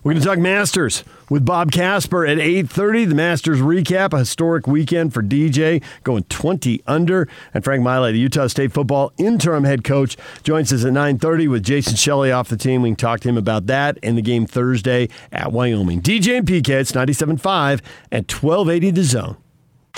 We're 0.02 0.12
going 0.12 0.22
to 0.22 0.28
talk 0.28 0.38
Masters 0.38 1.04
with 1.28 1.44
Bob 1.44 1.72
Casper 1.72 2.26
at 2.26 2.38
8:30. 2.38 3.08
The 3.08 3.14
Masters 3.14 3.60
recap, 3.60 4.12
a 4.12 4.18
historic 4.18 4.66
weekend 4.66 5.12
for 5.12 5.22
DJ, 5.22 5.82
going 6.04 6.24
20 6.24 6.82
under. 6.86 7.28
And 7.52 7.64
Frank 7.64 7.82
Maile, 7.82 8.04
the 8.04 8.18
Utah 8.18 8.46
State 8.46 8.72
football 8.72 9.12
interim 9.18 9.64
head 9.64 9.84
coach, 9.84 10.16
joins 10.42 10.72
us 10.72 10.84
at 10.84 10.92
9:30 10.92 11.48
with 11.48 11.62
Jason 11.62 11.96
Shelley 11.96 12.32
off 12.32 12.48
the 12.48 12.56
team. 12.56 12.82
We 12.82 12.90
can 12.90 12.96
talk 12.96 13.20
to 13.20 13.28
him 13.28 13.36
about 13.36 13.66
that 13.66 13.98
and 14.02 14.16
the 14.16 14.22
game 14.22 14.46
Thursday 14.46 15.08
at 15.32 15.52
Wyoming. 15.52 16.00
DJ 16.00 16.38
and 16.38 16.46
PK, 16.46 16.68
it's 16.80 16.92
97.5 16.92 17.80
at 18.12 18.30
1280 18.32 18.90
The 18.90 19.04
Zone. 19.04 19.36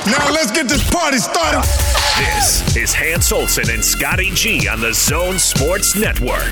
Now 0.06 0.30
let's 0.32 0.50
get 0.50 0.68
this 0.68 0.88
party 0.90 1.18
started. 1.18 1.99
This 2.20 2.76
is 2.76 2.92
Hans 2.92 3.32
Olsen 3.32 3.70
and 3.70 3.82
Scotty 3.82 4.30
G 4.34 4.68
on 4.68 4.78
the 4.78 4.92
Zone 4.92 5.38
Sports 5.38 5.96
Network. 5.96 6.44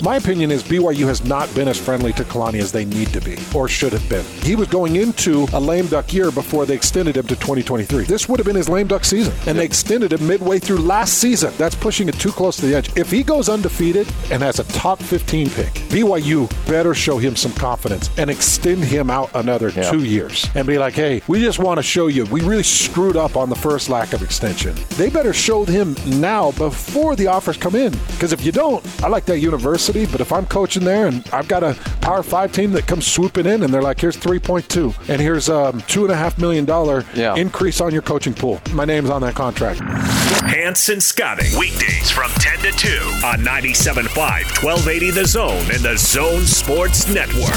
My 0.00 0.18
opinion 0.18 0.52
is 0.52 0.62
BYU 0.62 1.04
has 1.06 1.24
not 1.24 1.52
been 1.52 1.66
as 1.66 1.76
friendly 1.76 2.12
to 2.12 2.22
Kalani 2.22 2.60
as 2.60 2.70
they 2.70 2.84
need 2.84 3.08
to 3.08 3.20
be, 3.20 3.36
or 3.52 3.66
should 3.66 3.92
have 3.92 4.08
been. 4.08 4.24
He 4.42 4.54
was 4.54 4.68
going 4.68 4.94
into 4.94 5.48
a 5.52 5.58
lame 5.58 5.88
duck 5.88 6.12
year 6.12 6.30
before 6.30 6.64
they 6.64 6.76
extended 6.76 7.16
him 7.16 7.26
to 7.26 7.34
2023. 7.34 8.04
This 8.04 8.28
would 8.28 8.38
have 8.38 8.46
been 8.46 8.54
his 8.54 8.68
lame 8.68 8.86
duck 8.86 9.04
season, 9.04 9.34
and 9.48 9.58
they 9.58 9.64
extended 9.64 10.12
him 10.12 10.24
midway 10.28 10.60
through 10.60 10.78
last 10.78 11.14
season. 11.14 11.52
That's 11.58 11.74
pushing 11.74 12.08
it 12.08 12.14
too 12.20 12.30
close 12.30 12.56
to 12.58 12.66
the 12.66 12.76
edge. 12.76 12.96
If 12.96 13.10
he 13.10 13.24
goes 13.24 13.48
undefeated 13.48 14.06
and 14.30 14.40
has 14.44 14.60
a 14.60 14.64
top 14.74 15.00
15 15.00 15.50
pick, 15.50 15.72
BYU 15.90 16.48
better 16.68 16.94
show 16.94 17.18
him 17.18 17.34
some 17.34 17.52
confidence 17.54 18.10
and 18.16 18.30
extend 18.30 18.84
him 18.84 19.10
out 19.10 19.30
another 19.34 19.72
two 19.72 20.04
years 20.04 20.48
and 20.54 20.68
be 20.68 20.78
like, 20.78 20.94
hey, 20.94 21.20
we 21.26 21.40
just 21.40 21.58
want 21.58 21.78
to 21.78 21.82
show 21.82 22.06
you 22.06 22.24
we 22.26 22.42
really 22.42 22.62
screwed 22.62 23.16
up 23.16 23.36
on 23.36 23.50
the 23.50 23.56
first 23.56 23.88
lack 23.88 24.12
of 24.12 24.22
extension. 24.22 24.76
They 24.90 25.15
better 25.16 25.32
show 25.32 25.64
him 25.64 25.96
now 26.20 26.50
before 26.52 27.16
the 27.16 27.26
offers 27.26 27.56
come 27.56 27.74
in. 27.74 27.90
Because 28.08 28.34
if 28.34 28.44
you 28.44 28.52
don't, 28.52 28.84
I 29.02 29.08
like 29.08 29.24
that 29.24 29.38
university, 29.38 30.04
but 30.04 30.20
if 30.20 30.30
I'm 30.30 30.44
coaching 30.44 30.84
there 30.84 31.06
and 31.06 31.26
I've 31.32 31.48
got 31.48 31.62
a 31.62 31.72
Power 32.02 32.22
Five 32.22 32.52
team 32.52 32.72
that 32.72 32.86
comes 32.86 33.06
swooping 33.06 33.46
in 33.46 33.62
and 33.62 33.72
they're 33.72 33.80
like, 33.80 33.98
here's 33.98 34.18
3.2 34.18 35.08
and 35.08 35.18
here's 35.18 35.48
um 35.48 35.80
two 35.88 36.02
and 36.04 36.12
a 36.12 36.16
half 36.16 36.38
million 36.38 36.66
dollar 36.66 37.02
increase 37.14 37.80
on 37.80 37.94
your 37.94 38.02
coaching 38.02 38.34
pool. 38.34 38.60
My 38.72 38.84
name's 38.84 39.08
on 39.08 39.22
that 39.22 39.34
contract. 39.34 39.80
Hanson 40.44 40.96
and 40.96 41.02
Scotty. 41.02 41.46
Weekdays 41.58 42.10
from 42.10 42.30
10 42.32 42.58
to 42.58 42.72
2 42.72 42.88
on 43.24 43.38
97.5, 43.38 44.14
1280 44.62 45.10
The 45.12 45.24
Zone 45.24 45.70
and 45.72 45.82
the 45.82 45.96
Zone 45.96 46.42
Sports 46.42 47.08
Network. 47.08 47.54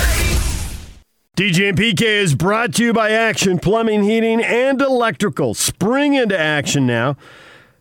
DJ 1.35 1.69
and 1.69 1.77
PK 1.77 2.01
is 2.03 2.35
brought 2.35 2.73
to 2.75 2.83
you 2.85 2.93
by 2.93 3.11
Action 3.11 3.59
Plumbing, 3.59 4.03
Heating, 4.03 4.41
and 4.41 4.81
Electrical. 4.81 5.53
Spring 5.53 6.13
into 6.13 6.37
action 6.37 6.87
now. 6.87 7.17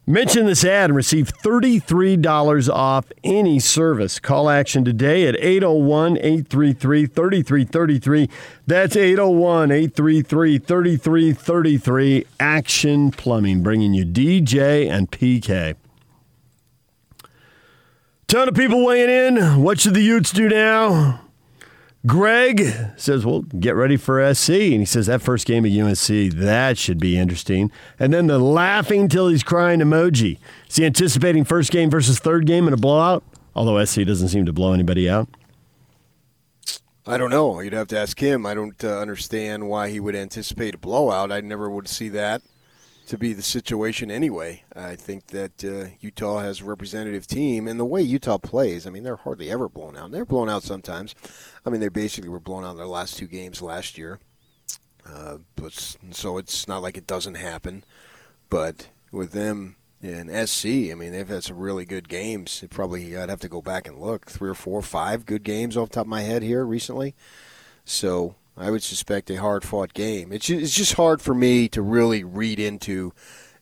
Mention 0.08 0.46
this 0.46 0.64
ad 0.64 0.88
and 0.88 0.96
receive 0.96 1.30
$33 1.30 2.70
off 2.70 3.12
any 3.22 3.58
service. 3.58 4.18
Call 4.18 4.48
Action 4.48 4.82
today 4.82 5.26
at 5.26 5.36
801 5.38 6.16
833 6.16 7.04
3333. 7.04 8.30
That's 8.66 8.96
801 8.96 9.70
833 9.70 10.58
3333. 10.60 12.26
Action 12.40 13.10
Plumbing, 13.10 13.62
bringing 13.62 13.92
you 13.92 14.06
DJ 14.06 14.90
and 14.90 15.10
PK. 15.10 15.74
Ton 18.28 18.48
of 18.48 18.54
people 18.54 18.86
weighing 18.86 19.10
in. 19.10 19.62
What 19.62 19.78
should 19.78 19.92
the 19.92 20.00
Utes 20.00 20.32
do 20.32 20.48
now? 20.48 21.27
Greg 22.08 22.74
says, 22.96 23.24
well, 23.26 23.42
get 23.42 23.76
ready 23.76 23.96
for 23.96 24.34
SC. 24.34 24.50
And 24.50 24.80
he 24.80 24.84
says, 24.84 25.06
that 25.06 25.20
first 25.22 25.46
game 25.46 25.66
at 25.66 25.72
UNC, 25.72 26.32
that 26.34 26.78
should 26.78 26.98
be 26.98 27.18
interesting. 27.18 27.70
And 27.98 28.12
then 28.12 28.26
the 28.26 28.38
laughing 28.38 29.08
till 29.08 29.28
he's 29.28 29.42
crying 29.42 29.80
emoji. 29.80 30.38
Is 30.68 30.76
he 30.76 30.86
anticipating 30.86 31.44
first 31.44 31.70
game 31.70 31.90
versus 31.90 32.18
third 32.18 32.46
game 32.46 32.66
in 32.66 32.72
a 32.72 32.78
blowout? 32.78 33.22
Although 33.54 33.84
SC 33.84 34.02
doesn't 34.04 34.28
seem 34.28 34.46
to 34.46 34.52
blow 34.52 34.72
anybody 34.72 35.08
out. 35.08 35.28
I 37.06 37.18
don't 37.18 37.30
know. 37.30 37.60
You'd 37.60 37.74
have 37.74 37.88
to 37.88 37.98
ask 37.98 38.18
him. 38.18 38.46
I 38.46 38.54
don't 38.54 38.82
uh, 38.82 38.98
understand 38.98 39.68
why 39.68 39.90
he 39.90 40.00
would 40.00 40.16
anticipate 40.16 40.74
a 40.74 40.78
blowout. 40.78 41.30
I 41.30 41.40
never 41.42 41.68
would 41.70 41.88
see 41.88 42.08
that 42.10 42.42
to 43.08 43.16
be 43.16 43.32
the 43.32 43.42
situation 43.42 44.10
anyway. 44.10 44.62
I 44.76 44.94
think 44.94 45.28
that 45.28 45.64
uh, 45.64 45.94
Utah 46.00 46.40
has 46.40 46.60
a 46.60 46.64
representative 46.64 47.26
team, 47.26 47.66
and 47.66 47.80
the 47.80 47.84
way 47.84 48.02
Utah 48.02 48.36
plays, 48.36 48.86
I 48.86 48.90
mean, 48.90 49.02
they're 49.02 49.16
hardly 49.16 49.50
ever 49.50 49.66
blown 49.68 49.96
out. 49.96 50.10
They're 50.10 50.26
blown 50.26 50.50
out 50.50 50.62
sometimes. 50.62 51.14
I 51.64 51.70
mean, 51.70 51.80
they 51.80 51.88
basically 51.88 52.28
were 52.28 52.38
blown 52.38 52.64
out 52.64 52.72
in 52.72 52.76
their 52.76 52.86
last 52.86 53.16
two 53.16 53.26
games 53.26 53.62
last 53.62 53.96
year. 53.96 54.20
Uh, 55.06 55.38
but 55.56 55.96
so 56.10 56.36
it's 56.36 56.68
not 56.68 56.82
like 56.82 56.98
it 56.98 57.06
doesn't 57.06 57.36
happen. 57.36 57.82
But 58.50 58.88
with 59.10 59.32
them 59.32 59.76
in 60.02 60.28
SC, 60.46 60.66
I 60.66 60.94
mean, 60.94 61.12
they've 61.12 61.26
had 61.26 61.44
some 61.44 61.56
really 61.56 61.86
good 61.86 62.10
games. 62.10 62.62
It 62.62 62.68
probably 62.68 63.16
I'd 63.16 63.30
have 63.30 63.40
to 63.40 63.48
go 63.48 63.62
back 63.62 63.88
and 63.88 63.98
look 63.98 64.30
three 64.30 64.50
or 64.50 64.54
four, 64.54 64.82
five 64.82 65.24
good 65.24 65.44
games 65.44 65.78
off 65.78 65.88
top 65.88 66.02
of 66.02 66.08
my 66.08 66.22
head 66.22 66.42
here 66.42 66.64
recently. 66.64 67.14
So 67.86 68.34
I 68.60 68.70
would 68.70 68.82
suspect 68.82 69.30
a 69.30 69.36
hard 69.36 69.64
fought 69.64 69.94
game. 69.94 70.32
It's 70.32 70.46
just, 70.46 70.94
hard 70.94 71.20
for 71.22 71.34
me 71.34 71.68
to 71.68 71.82
really 71.82 72.24
read 72.24 72.58
into 72.58 73.12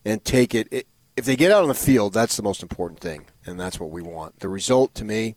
and 0.03 0.23
take 0.23 0.55
it. 0.55 0.67
it. 0.71 0.87
If 1.15 1.25
they 1.25 1.35
get 1.35 1.51
out 1.51 1.63
on 1.63 1.67
the 1.67 1.75
field, 1.75 2.13
that's 2.13 2.37
the 2.37 2.43
most 2.43 2.61
important 2.61 2.99
thing, 2.99 3.25
and 3.45 3.59
that's 3.59 3.79
what 3.79 3.89
we 3.89 4.01
want. 4.01 4.39
The 4.39 4.49
result 4.49 4.93
to 4.95 5.05
me, 5.05 5.35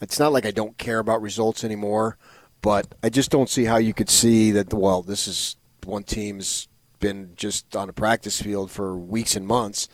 It's 0.00 0.18
not 0.18 0.32
like 0.32 0.44
I 0.44 0.50
don't 0.50 0.76
care 0.76 0.98
about 0.98 1.22
results 1.22 1.64
anymore, 1.64 2.18
but 2.60 2.94
I 3.02 3.08
just 3.08 3.30
don't 3.30 3.48
see 3.48 3.64
how 3.64 3.76
you 3.78 3.94
could 3.94 4.10
see 4.10 4.50
that. 4.52 4.72
Well, 4.72 5.02
this 5.02 5.26
is 5.26 5.56
one 5.84 6.02
team's 6.02 6.68
been 7.00 7.32
just 7.36 7.74
on 7.76 7.88
a 7.88 7.92
practice 7.92 8.40
field 8.40 8.70
for 8.70 8.96
weeks 8.96 9.36
and 9.36 9.46
months. 9.46 9.88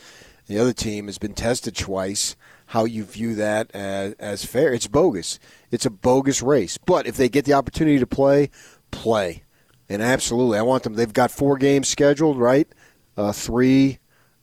The 0.46 0.58
other 0.58 0.72
team 0.72 1.06
has 1.06 1.18
been 1.18 1.34
tested 1.34 1.76
twice. 1.76 2.36
How 2.66 2.84
you 2.84 3.04
view 3.04 3.34
that 3.34 3.70
as, 3.74 4.14
as 4.14 4.44
fair? 4.44 4.72
It's 4.72 4.86
bogus. 4.86 5.38
It's 5.70 5.86
a 5.86 5.90
bogus 5.90 6.42
race. 6.42 6.78
But 6.78 7.06
if 7.06 7.16
they 7.16 7.28
get 7.28 7.44
the 7.44 7.52
opportunity 7.52 7.98
to 7.98 8.06
play, 8.06 8.50
play. 8.92 9.42
And 9.88 10.00
absolutely, 10.00 10.58
I 10.58 10.62
want 10.62 10.84
them. 10.84 10.94
They've 10.94 11.12
got 11.12 11.30
four 11.32 11.56
games 11.58 11.88
scheduled, 11.88 12.38
right? 12.38 12.68
Uh, 13.16 13.32
three. 13.32 13.98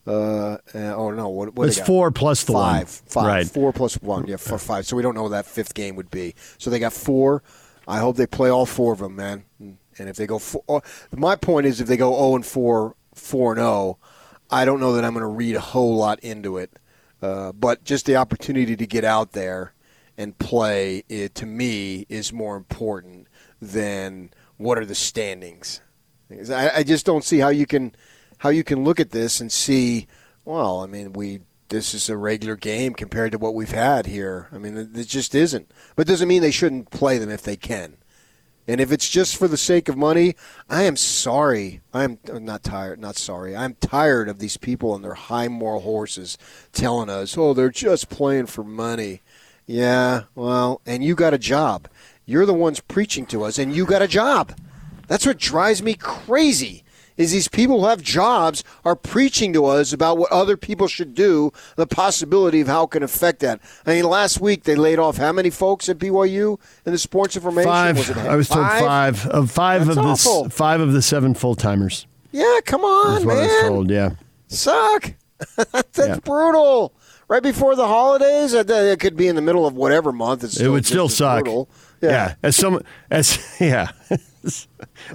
Uh, 0.06 0.58
uh, 0.74 0.95
oh 0.95 1.12
no, 1.12 1.30
what? 1.30 1.54
what 1.56 1.68
It's 1.68 1.78
they 1.78 1.82
got? 1.82 1.88
four 1.88 2.12
plus 2.12 2.43
the 2.43 2.54
one. 2.54 2.80
five, 2.80 2.89
Five. 2.89 3.26
Right. 3.26 3.47
Four 3.47 3.72
plus 3.74 3.95
one. 4.02 4.28
Yeah, 4.28 4.36
for 4.38 4.58
five. 4.58 4.86
So 4.86 4.95
we 4.95 5.02
don't 5.04 5.16
know 5.16 5.24
what 5.24 5.30
that 5.30 5.45
fifth 5.45 5.74
game 5.74 5.95
would 5.95 6.12
be. 6.12 6.36
So 6.58 6.70
they 6.70 6.80
got 6.80 6.93
four. 6.93 7.41
I 7.88 8.00
hope 8.00 8.18
they 8.18 8.28
play 8.28 8.50
all 8.50 8.66
four 8.66 8.93
of 8.93 9.00
them, 9.00 9.16
man. 9.16 9.45
And 9.60 10.08
if 10.10 10.16
they 10.16 10.28
go, 10.28 10.38
four, 10.39 10.64
oh, 10.70 10.82
my 11.16 11.36
point 11.36 11.66
is, 11.66 11.82
if 11.82 11.88
they 11.88 11.97
go 11.97 12.14
zero 12.14 12.36
and 12.36 12.45
four, 12.45 12.95
four 13.16 13.54
and 13.54 13.60
zero, 13.60 13.97
I 14.52 14.66
don't 14.66 14.80
know 14.80 14.93
that 14.93 15.04
I'm 15.04 15.14
going 15.14 15.22
to 15.24 15.28
read 15.28 15.56
a 15.56 15.60
whole 15.60 15.95
lot 15.95 16.20
into 16.20 16.58
it. 16.58 16.72
Uh, 17.22 17.52
but 17.52 17.84
just 17.84 18.06
the 18.06 18.16
opportunity 18.16 18.76
to 18.76 18.88
get 18.88 19.04
out 19.04 19.32
there 19.34 19.74
and 20.18 20.38
play, 20.38 21.04
it, 21.10 21.36
to 21.36 21.45
me, 21.45 22.06
is 22.10 22.32
more 22.32 22.56
important 22.56 23.28
than 23.62 24.32
what 24.60 24.78
are 24.78 24.86
the 24.86 24.93
standings. 24.93 25.82
I, 26.51 26.70
I 26.76 26.84
just 26.84 27.05
don't 27.05 27.24
see 27.24 27.39
how 27.39 27.49
you 27.49 27.66
can 27.66 27.95
how 28.38 28.49
you 28.49 28.64
can 28.64 28.84
look 28.84 28.99
at 28.99 29.10
this 29.10 29.41
and 29.41 29.51
see. 29.51 30.05
Well, 30.45 30.82
I 30.82 30.86
mean, 30.86 31.14
we 31.14 31.39
this 31.70 31.93
is 31.93 32.10
a 32.10 32.18
regular 32.18 32.55
game 32.55 32.93
compared 32.93 33.32
to 33.32 33.38
what 33.38 33.55
we've 33.55 33.72
had 33.72 34.05
here. 34.05 34.47
I 34.51 34.57
mean, 34.57 34.78
it, 34.78 34.95
it 34.95 35.07
just 35.07 35.34
isn't. 35.34 35.72
But 35.95 36.07
it 36.07 36.12
doesn't 36.12 36.28
mean 36.28 36.41
they 36.41 36.51
shouldn't 36.51 36.91
play 36.91 37.18
them 37.18 37.30
if 37.30 37.41
they 37.41 37.55
can. 37.55 37.97
And 38.68 38.80
if 38.80 38.91
it's 38.91 39.10
just 39.10 39.36
for 39.36 39.47
the 39.47 39.57
sake 39.57 39.89
of 39.89 39.97
money, 39.97 40.36
I 40.70 40.84
am 40.84 40.95
sorry. 40.95 41.82
I'm 41.91 42.20
not 42.28 42.62
tired. 42.62 42.99
Not 42.99 43.16
sorry. 43.16 43.55
I'm 43.55 43.74
tired 43.76 44.30
of 44.30 44.38
these 44.38 44.57
people 44.57 44.93
and 44.93 45.03
their 45.03 45.16
high 45.16 45.47
moral 45.47 45.82
horses 45.82 46.38
telling 46.72 47.10
us, 47.10 47.36
"Oh, 47.36 47.53
they're 47.53 47.72
just 47.72 48.10
playing 48.10 48.45
for 48.45 48.64
money." 48.64 49.24
Yeah, 49.66 50.24
well, 50.36 50.82
and 50.86 51.03
you 51.03 51.16
got 51.16 51.34
a 51.34 51.39
job. 51.39 51.88
You're 52.30 52.46
the 52.46 52.54
ones 52.54 52.80
preaching 52.80 53.26
to 53.28 53.44
us, 53.44 53.58
and 53.58 53.76
you 53.76 53.86
got 53.88 54.04
a 54.04 54.08
job. 54.08 54.56
That's 55.08 55.26
what 55.26 55.40
drives 55.40 55.82
me 55.82 55.96
crazy. 55.96 56.84
Is 57.18 57.32
these 57.32 57.48
people 57.48 57.82
who 57.82 57.88
have 57.88 58.02
jobs 58.04 58.64
are 58.86 58.96
preaching 58.96 59.52
to 59.54 59.66
us 59.66 59.92
about 59.92 60.18
what 60.20 60.32
other 60.32 60.56
people 60.56 60.88
should 60.88 61.16
do, 61.16 61.52
the 61.76 61.88
possibility 61.88 62.62
of 62.62 62.68
how 62.68 62.84
it 62.84 62.92
can 62.92 63.02
affect 63.04 63.40
that. 63.40 63.60
I 63.86 63.96
mean, 63.96 64.06
last 64.06 64.40
week 64.40 64.64
they 64.64 64.76
laid 64.76 65.00
off 65.00 65.18
how 65.18 65.32
many 65.34 65.50
folks 65.50 65.90
at 65.90 65.98
BYU 65.98 66.60
in 66.86 66.92
the 66.94 66.98
sports 67.00 67.36
information? 67.36 67.68
Five. 67.70 67.98
Was 67.98 68.10
it 68.12 68.18
I 68.18 68.36
was 68.36 68.48
told 68.48 68.68
five 68.68 69.26
of 69.28 69.50
five 69.52 69.88
That's 69.88 69.98
of 69.98 70.04
the 70.04 70.10
awful. 70.10 70.50
five 70.50 70.80
of 70.82 70.94
the 70.94 71.02
seven 71.02 71.34
full 71.34 71.56
timers. 71.56 72.06
Yeah, 72.32 72.60
come 72.64 72.82
on, 72.86 73.14
That's 73.16 73.26
what 73.26 73.38
I 73.38 73.42
was 73.42 73.48
man. 73.52 73.68
told. 73.70 73.90
Yeah. 73.92 74.10
Suck. 74.48 75.14
That's 75.72 75.98
Yeah. 75.98 76.20
brutal. 76.24 76.94
Right 77.28 77.44
before 77.44 77.76
the 77.76 77.86
holidays, 77.88 78.54
it 78.54 79.00
could 79.00 79.16
be 79.18 79.28
in 79.28 79.36
the 79.36 79.42
middle 79.42 79.68
of 79.68 79.74
whatever 79.76 80.12
month. 80.12 80.44
It's 80.44 80.60
it 80.60 80.70
would 80.70 80.86
still 80.86 81.10
suck. 81.10 81.44
brutal. 81.44 81.70
Yeah. 82.02 82.36
As 82.43 82.56
someone 82.56 82.84
as 83.10 83.38
yeah. 83.60 83.89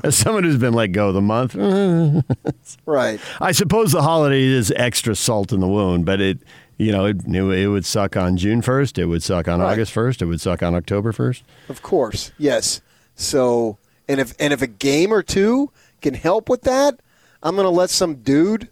as 0.03 0.17
someone 0.17 0.45
who's 0.45 0.59
been 0.59 0.75
let 0.75 0.89
go 0.89 1.09
of 1.09 1.15
the 1.15 1.23
month. 1.23 1.55
right. 2.87 3.21
I 3.41 3.53
suppose 3.53 3.93
the 3.93 4.03
holiday 4.03 4.43
is 4.43 4.73
extra 4.77 5.15
salt 5.15 5.53
in 5.53 5.61
the 5.61 5.69
wound, 5.69 6.05
but 6.05 6.21
it 6.21 6.39
you 6.77 6.91
know, 6.93 7.07
it, 7.07 7.19
it, 7.27 7.43
it 7.43 7.69
would 7.69 7.87
suck 7.87 8.17
on 8.17 8.37
June 8.37 8.61
1st, 8.61 8.99
it 8.99 9.07
would 9.07 9.23
suck 9.23 9.47
on 9.47 9.61
Right. 9.61 9.73
August 9.73 9.95
1st, 9.95 10.23
it 10.23 10.27
would 10.27 10.41
suck 10.41 10.63
on 10.63 10.75
October 10.75 11.13
1st. 11.13 11.43
Of 11.69 11.83
course, 11.83 12.33
yes. 12.37 12.81
So, 13.15 13.79
and 14.09 14.21
if 14.21 14.35
and 14.41 14.53
if 14.53 14.61
a 14.61 14.67
game 14.67 15.13
or 15.13 15.23
two 15.23 15.71
can 16.03 16.15
help 16.15 16.49
with 16.49 16.63
that, 16.63 17.01
I'm 17.43 17.55
going 17.55 17.67
to 17.67 17.71
let 17.71 17.91
some 17.91 18.17
dude 18.17 18.69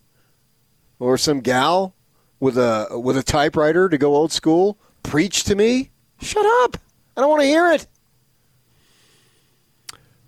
or 0.99 1.17
some 1.17 1.41
gal 1.41 1.95
with 2.41 2.59
a 2.59 2.89
with 2.99 3.17
a 3.17 3.23
typewriter 3.23 3.89
to 3.89 3.97
go 3.97 4.17
old 4.17 4.33
school 4.33 4.79
preach 5.03 5.45
to 5.45 5.55
me. 5.55 5.91
Shut 6.21 6.45
up! 6.65 6.77
I 7.17 7.21
don't 7.21 7.31
want 7.31 7.43
to 7.43 7.47
hear 7.47 7.71
it. 7.71 7.87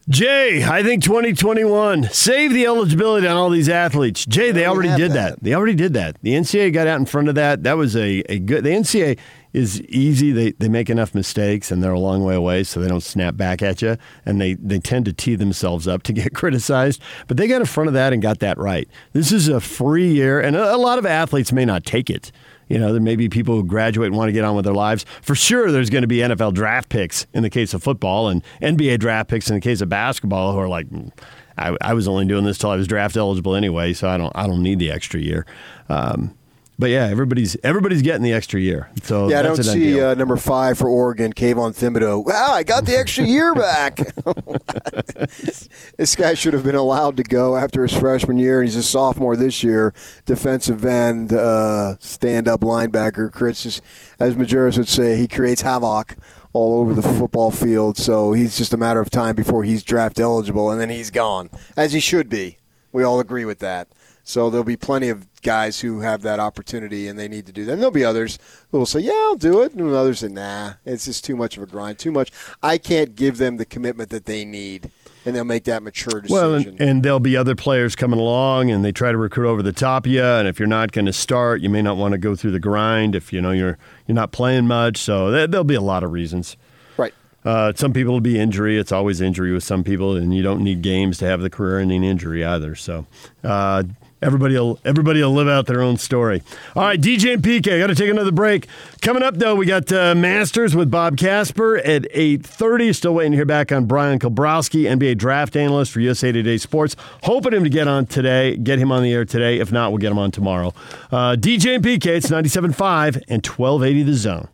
Jay, 0.09 0.63
I 0.63 0.83
think 0.83 1.03
2021 1.03 2.11
save 2.13 2.53
the 2.53 2.67
eligibility 2.67 3.27
on 3.27 3.39
all 3.39 3.49
these 3.49 3.71
athletes. 3.71 4.27
Jay, 4.27 4.53
they 4.53 4.67
already 4.67 4.95
did 4.97 5.13
that. 5.13 5.37
that. 5.37 5.43
They 5.43 5.55
already 5.55 5.75
did 5.75 5.95
that. 5.95 6.19
The 6.21 6.33
NCAA 6.33 6.75
got 6.75 6.87
out 6.87 7.01
in 7.01 7.07
front 7.07 7.29
of 7.31 7.35
that. 7.37 7.63
That 7.63 7.79
was 7.79 7.97
a, 7.97 8.21
a 8.29 8.39
good. 8.39 8.65
The 8.65 8.71
NCAA 8.71 9.19
is 9.55 9.81
easy. 9.83 10.31
They 10.31 10.51
they 10.53 10.69
make 10.69 10.91
enough 10.91 11.15
mistakes 11.15 11.71
and 11.71 11.83
they're 11.83 11.93
a 11.93 11.99
long 11.99 12.23
way 12.23 12.35
away, 12.35 12.65
so 12.65 12.81
they 12.81 12.89
don't 12.89 13.03
snap 13.03 13.39
back 13.39 13.63
at 13.63 13.81
you, 13.81 13.97
and 14.27 14.39
they 14.39 14.55
they 14.55 14.79
tend 14.79 15.07
to 15.07 15.15
tee 15.15 15.37
themselves 15.37 15.89
up 15.89 16.03
to 16.03 16.13
get 16.13 16.35
criticized. 16.35 17.01
But 17.27 17.39
they 17.39 17.49
got 17.49 17.63
in 17.63 17.67
front 17.67 17.89
of 17.89 17.95
that 17.95 18.13
and 18.13 18.21
got 18.21 18.41
that 18.41 18.59
right. 18.59 18.87
This 19.15 19.33
is 19.33 19.49
a 19.49 19.61
free 19.61 20.13
year, 20.13 20.39
and 20.39 20.55
a, 20.55 20.75
a 20.75 20.77
lot 20.77 20.99
of 20.99 21.07
athletes 21.07 21.51
may 21.51 21.65
not 21.65 21.87
take 21.87 22.11
it. 22.11 22.31
You 22.69 22.79
know, 22.79 22.93
there 22.93 23.01
may 23.01 23.17
be 23.17 23.29
people 23.29 23.57
who 23.57 23.65
graduate 23.65 24.09
and 24.09 24.17
want 24.17 24.29
to 24.29 24.33
get 24.33 24.45
on 24.45 24.57
with 24.57 24.65
their 24.65 24.75
lives. 24.75 25.05
For 25.23 25.35
sure, 25.35 25.71
there's 25.71 25.91
going 25.91 26.03
to 26.03 26.09
be 26.09 26.19
NFL 26.19 26.55
draft 26.55 26.89
picks 26.89 27.27
in 27.35 27.43
the 27.43 27.51
case 27.51 27.75
of 27.75 27.83
football 27.83 28.29
and 28.29 28.43
NBA 28.63 28.99
draft 28.99 29.29
picks 29.29 29.49
in 29.49 29.55
the 29.55 29.61
case 29.61 29.81
of 29.81 29.89
basketball 29.89 30.53
who 30.53 30.59
are 30.59 30.69
like, 30.69 30.89
"Mm, 30.89 31.13
I, 31.59 31.77
I 31.81 31.95
was 31.95 32.09
only 32.09 32.25
doing 32.27 32.45
this 32.45 32.59
till 32.59 32.71
I 32.71 32.77
was 32.77 32.87
draft 32.87 33.17
eligible 33.17 33.55
anyway, 33.55 33.93
so 33.93 34.09
I 34.09 34.17
don't 34.17 34.33
I 34.35 34.47
don't 34.47 34.63
need 34.63 34.79
the 34.79 34.91
extra 34.91 35.21
year. 35.21 35.47
Um, 35.89 36.35
but 36.79 36.91
yeah, 36.91 37.07
everybody's 37.07 37.57
everybody's 37.63 38.03
getting 38.03 38.23
the 38.23 38.33
extra 38.33 38.61
year. 38.61 38.91
So 39.03 39.29
yeah, 39.29 39.41
I 39.41 39.43
don't 39.43 39.63
see 39.63 40.01
uh, 40.01 40.15
number 40.15 40.37
five 40.37 40.77
for 40.77 40.89
Oregon, 40.89 41.33
Kayvon 41.33 41.73
Thibodeaux. 41.73 42.25
Wow, 42.25 42.53
I 42.53 42.63
got 42.63 42.85
the 42.85 42.97
extra 42.97 43.25
year 43.25 43.55
back. 43.55 43.97
this 45.97 46.17
guy 46.17 46.35
should 46.35 46.53
have 46.53 46.65
been 46.65 46.75
allowed 46.75 47.17
to 47.19 47.23
go 47.23 47.57
after 47.57 47.83
his 47.83 47.93
freshman 47.93 48.39
year, 48.39 48.61
and 48.61 48.69
he's 48.69 48.77
a 48.77 48.83
sophomore 48.83 49.37
this 49.37 49.63
year. 49.63 49.95
Defensive 50.27 50.85
end, 50.85 51.33
uh, 51.33 51.97
stand-up 52.01 52.61
linebacker. 52.61 53.33
Chris, 53.33 53.65
is, 53.67 53.83
as 54.19 54.35
Majerus 54.35 54.77
would 54.77 54.89
say, 54.89 55.17
he 55.17 55.29
creates 55.29 55.63
havoc 55.63 56.17
all 56.53 56.81
over 56.81 56.95
the 56.95 57.03
football 57.03 57.51
field. 57.51 57.97
So 57.97 58.33
he's 58.33 58.57
just 58.57 58.73
a 58.73 58.77
matter 58.77 59.01
of 59.01 59.11
time 59.11 59.37
before 59.37 59.65
he's 59.65 59.83
draft 59.83 60.19
eligible, 60.19 60.71
and 60.71 60.81
then 60.81 60.91
he's 60.91 61.11
gone, 61.11 61.51
as 61.77 61.93
he 61.93 62.01
should 62.01 62.29
be. 62.29 62.59
We 62.93 63.03
all 63.03 63.21
agree 63.21 63.45
with 63.45 63.59
that. 63.61 63.89
So 64.27 64.49
there'll 64.49 64.65
be 64.65 64.77
plenty 64.77 65.11
of 65.11 65.27
guys 65.43 65.81
who 65.81 66.01
have 66.01 66.23
that 66.23 66.41
opportunity 66.41 67.09
and 67.09 67.19
they 67.19 67.29
need 67.29 67.45
to 67.45 67.53
do 67.53 67.67
that. 67.67 67.73
And 67.73 67.81
there'll 67.81 67.93
be 67.93 68.05
others 68.05 68.39
who 68.71 68.79
will 68.79 68.87
say, 68.87 69.01
"Yeah, 69.01 69.13
I'll 69.13 69.37
do 69.37 69.61
it," 69.61 69.75
and 69.75 69.95
others 69.95 70.21
say, 70.21 70.29
"Nah, 70.29 70.73
it's 70.87 71.05
just 71.05 71.25
too 71.25 71.37
much 71.37 71.59
of 71.59 71.63
a 71.63 71.67
grind, 71.67 71.99
too 71.99 72.11
much. 72.11 72.33
I 72.63 72.79
can't 72.79 73.15
give 73.15 73.37
them 73.37 73.59
the 73.59 73.67
commitment 73.67 74.09
that 74.11 74.25
they 74.25 74.45
need." 74.47 74.91
And 75.27 75.35
they'll 75.35 75.45
make 75.45 75.65
that 75.65 75.83
mature 75.83 76.21
decision. 76.21 76.35
Well, 76.35 76.55
and, 76.55 76.81
and 76.81 77.03
there'll 77.03 77.21
be 77.21 77.37
other 77.37 77.55
players 77.55 77.97
coming 77.97 78.19
along, 78.19 78.71
and 78.71 78.85
they 78.85 78.93
try 78.93 79.11
to 79.11 79.17
recruit 79.17 79.49
over 79.49 79.63
the 79.63 79.73
top 79.73 80.05
of 80.05 80.13
you. 80.13 80.23
And 80.23 80.47
if 80.47 80.59
you're 80.59 80.69
not 80.69 80.93
going 80.93 81.07
to 81.07 81.15
start, 81.15 81.63
you 81.63 81.71
may 81.71 81.81
not 81.81 81.97
want 81.97 82.13
to 82.13 82.19
go 82.19 82.37
through 82.37 82.51
the 82.51 82.61
grind. 82.61 83.15
If 83.15 83.33
you 83.33 83.41
know 83.41 83.51
you're 83.51 83.79
you're 84.07 84.15
not 84.15 84.33
playing 84.33 84.67
much, 84.67 84.99
so 84.99 85.31
there, 85.31 85.47
there'll 85.47 85.65
be 85.65 85.75
a 85.75 85.81
lot 85.81 86.03
of 86.03 86.13
reasons. 86.13 86.57
Right. 86.97 87.15
Uh, 87.45 87.73
some 87.75 87.93
people 87.93 88.15
will 88.15 88.21
be 88.21 88.39
injury. 88.39 88.79
It's 88.79 88.93
always 88.93 89.21
injury 89.21 89.53
with 89.53 89.65
some 89.65 89.85
people, 89.85 90.17
and 90.17 90.35
you 90.35 90.43
don't 90.43 90.63
need 90.63 90.81
games 90.81 91.19
to 91.19 91.27
have 91.27 91.43
the 91.43 91.51
career-ending 91.51 92.05
injury 92.05 92.43
either. 92.43 92.75
So. 92.75 93.07
Uh, 93.43 93.85
Everybody 94.25 94.55
will, 94.55 94.79
everybody 94.87 95.23
will 95.23 95.35
live 95.35 95.49
out 95.49 95.67
their 95.67 95.83
own 95.83 95.99
story. 95.99 96.43
All 96.75 96.83
right, 96.83 96.99
DJ 96.99 97.35
and 97.35 97.43
PK, 97.43 97.79
got 97.79 97.89
to 97.89 97.95
take 97.95 98.09
another 98.09 98.33
break. 98.33 98.67
Coming 99.03 99.23
up, 99.23 99.35
though, 99.35 99.55
we 99.55 99.67
got 99.67 99.93
uh, 99.93 100.15
Masters 100.15 100.75
with 100.75 100.91
Bob 100.91 101.19
Casper 101.19 101.77
at 101.77 102.11
8.30. 102.11 102.95
Still 102.95 103.15
waiting 103.15 103.33
to 103.33 103.37
hear 103.37 103.45
back 103.45 103.71
on 103.71 103.85
Bryan 103.85 104.19
Kalbrosky, 104.19 104.85
NBA 104.85 105.19
draft 105.19 105.57
analyst 105.57 105.93
for 105.93 106.01
USA 106.01 106.33
Today 106.33 106.57
Sports. 106.57 106.97
Hoping 107.25 107.53
him 107.53 107.65
to 107.65 107.71
get 107.71 107.87
on 107.87 108.07
today, 108.07 108.57
get 108.57 108.79
him 108.79 108.91
on 108.91 109.03
the 109.03 109.13
air 109.13 109.27
today. 109.27 109.61
If 109.61 109.71
not, 109.71 109.93
we'll 109.93 109.99
get 109.99 110.11
him 110.11 110.19
on 110.19 110.31
tomorrow. 110.31 110.73
Uh, 111.13 111.37
DJ 111.39 111.75
and 111.75 111.85
PK, 111.85 112.07
it's 112.07 112.31
97.5 112.31 113.23
and 113.29 113.47
1280 113.47 114.03
The 114.05 114.15
Zone. 114.15 114.49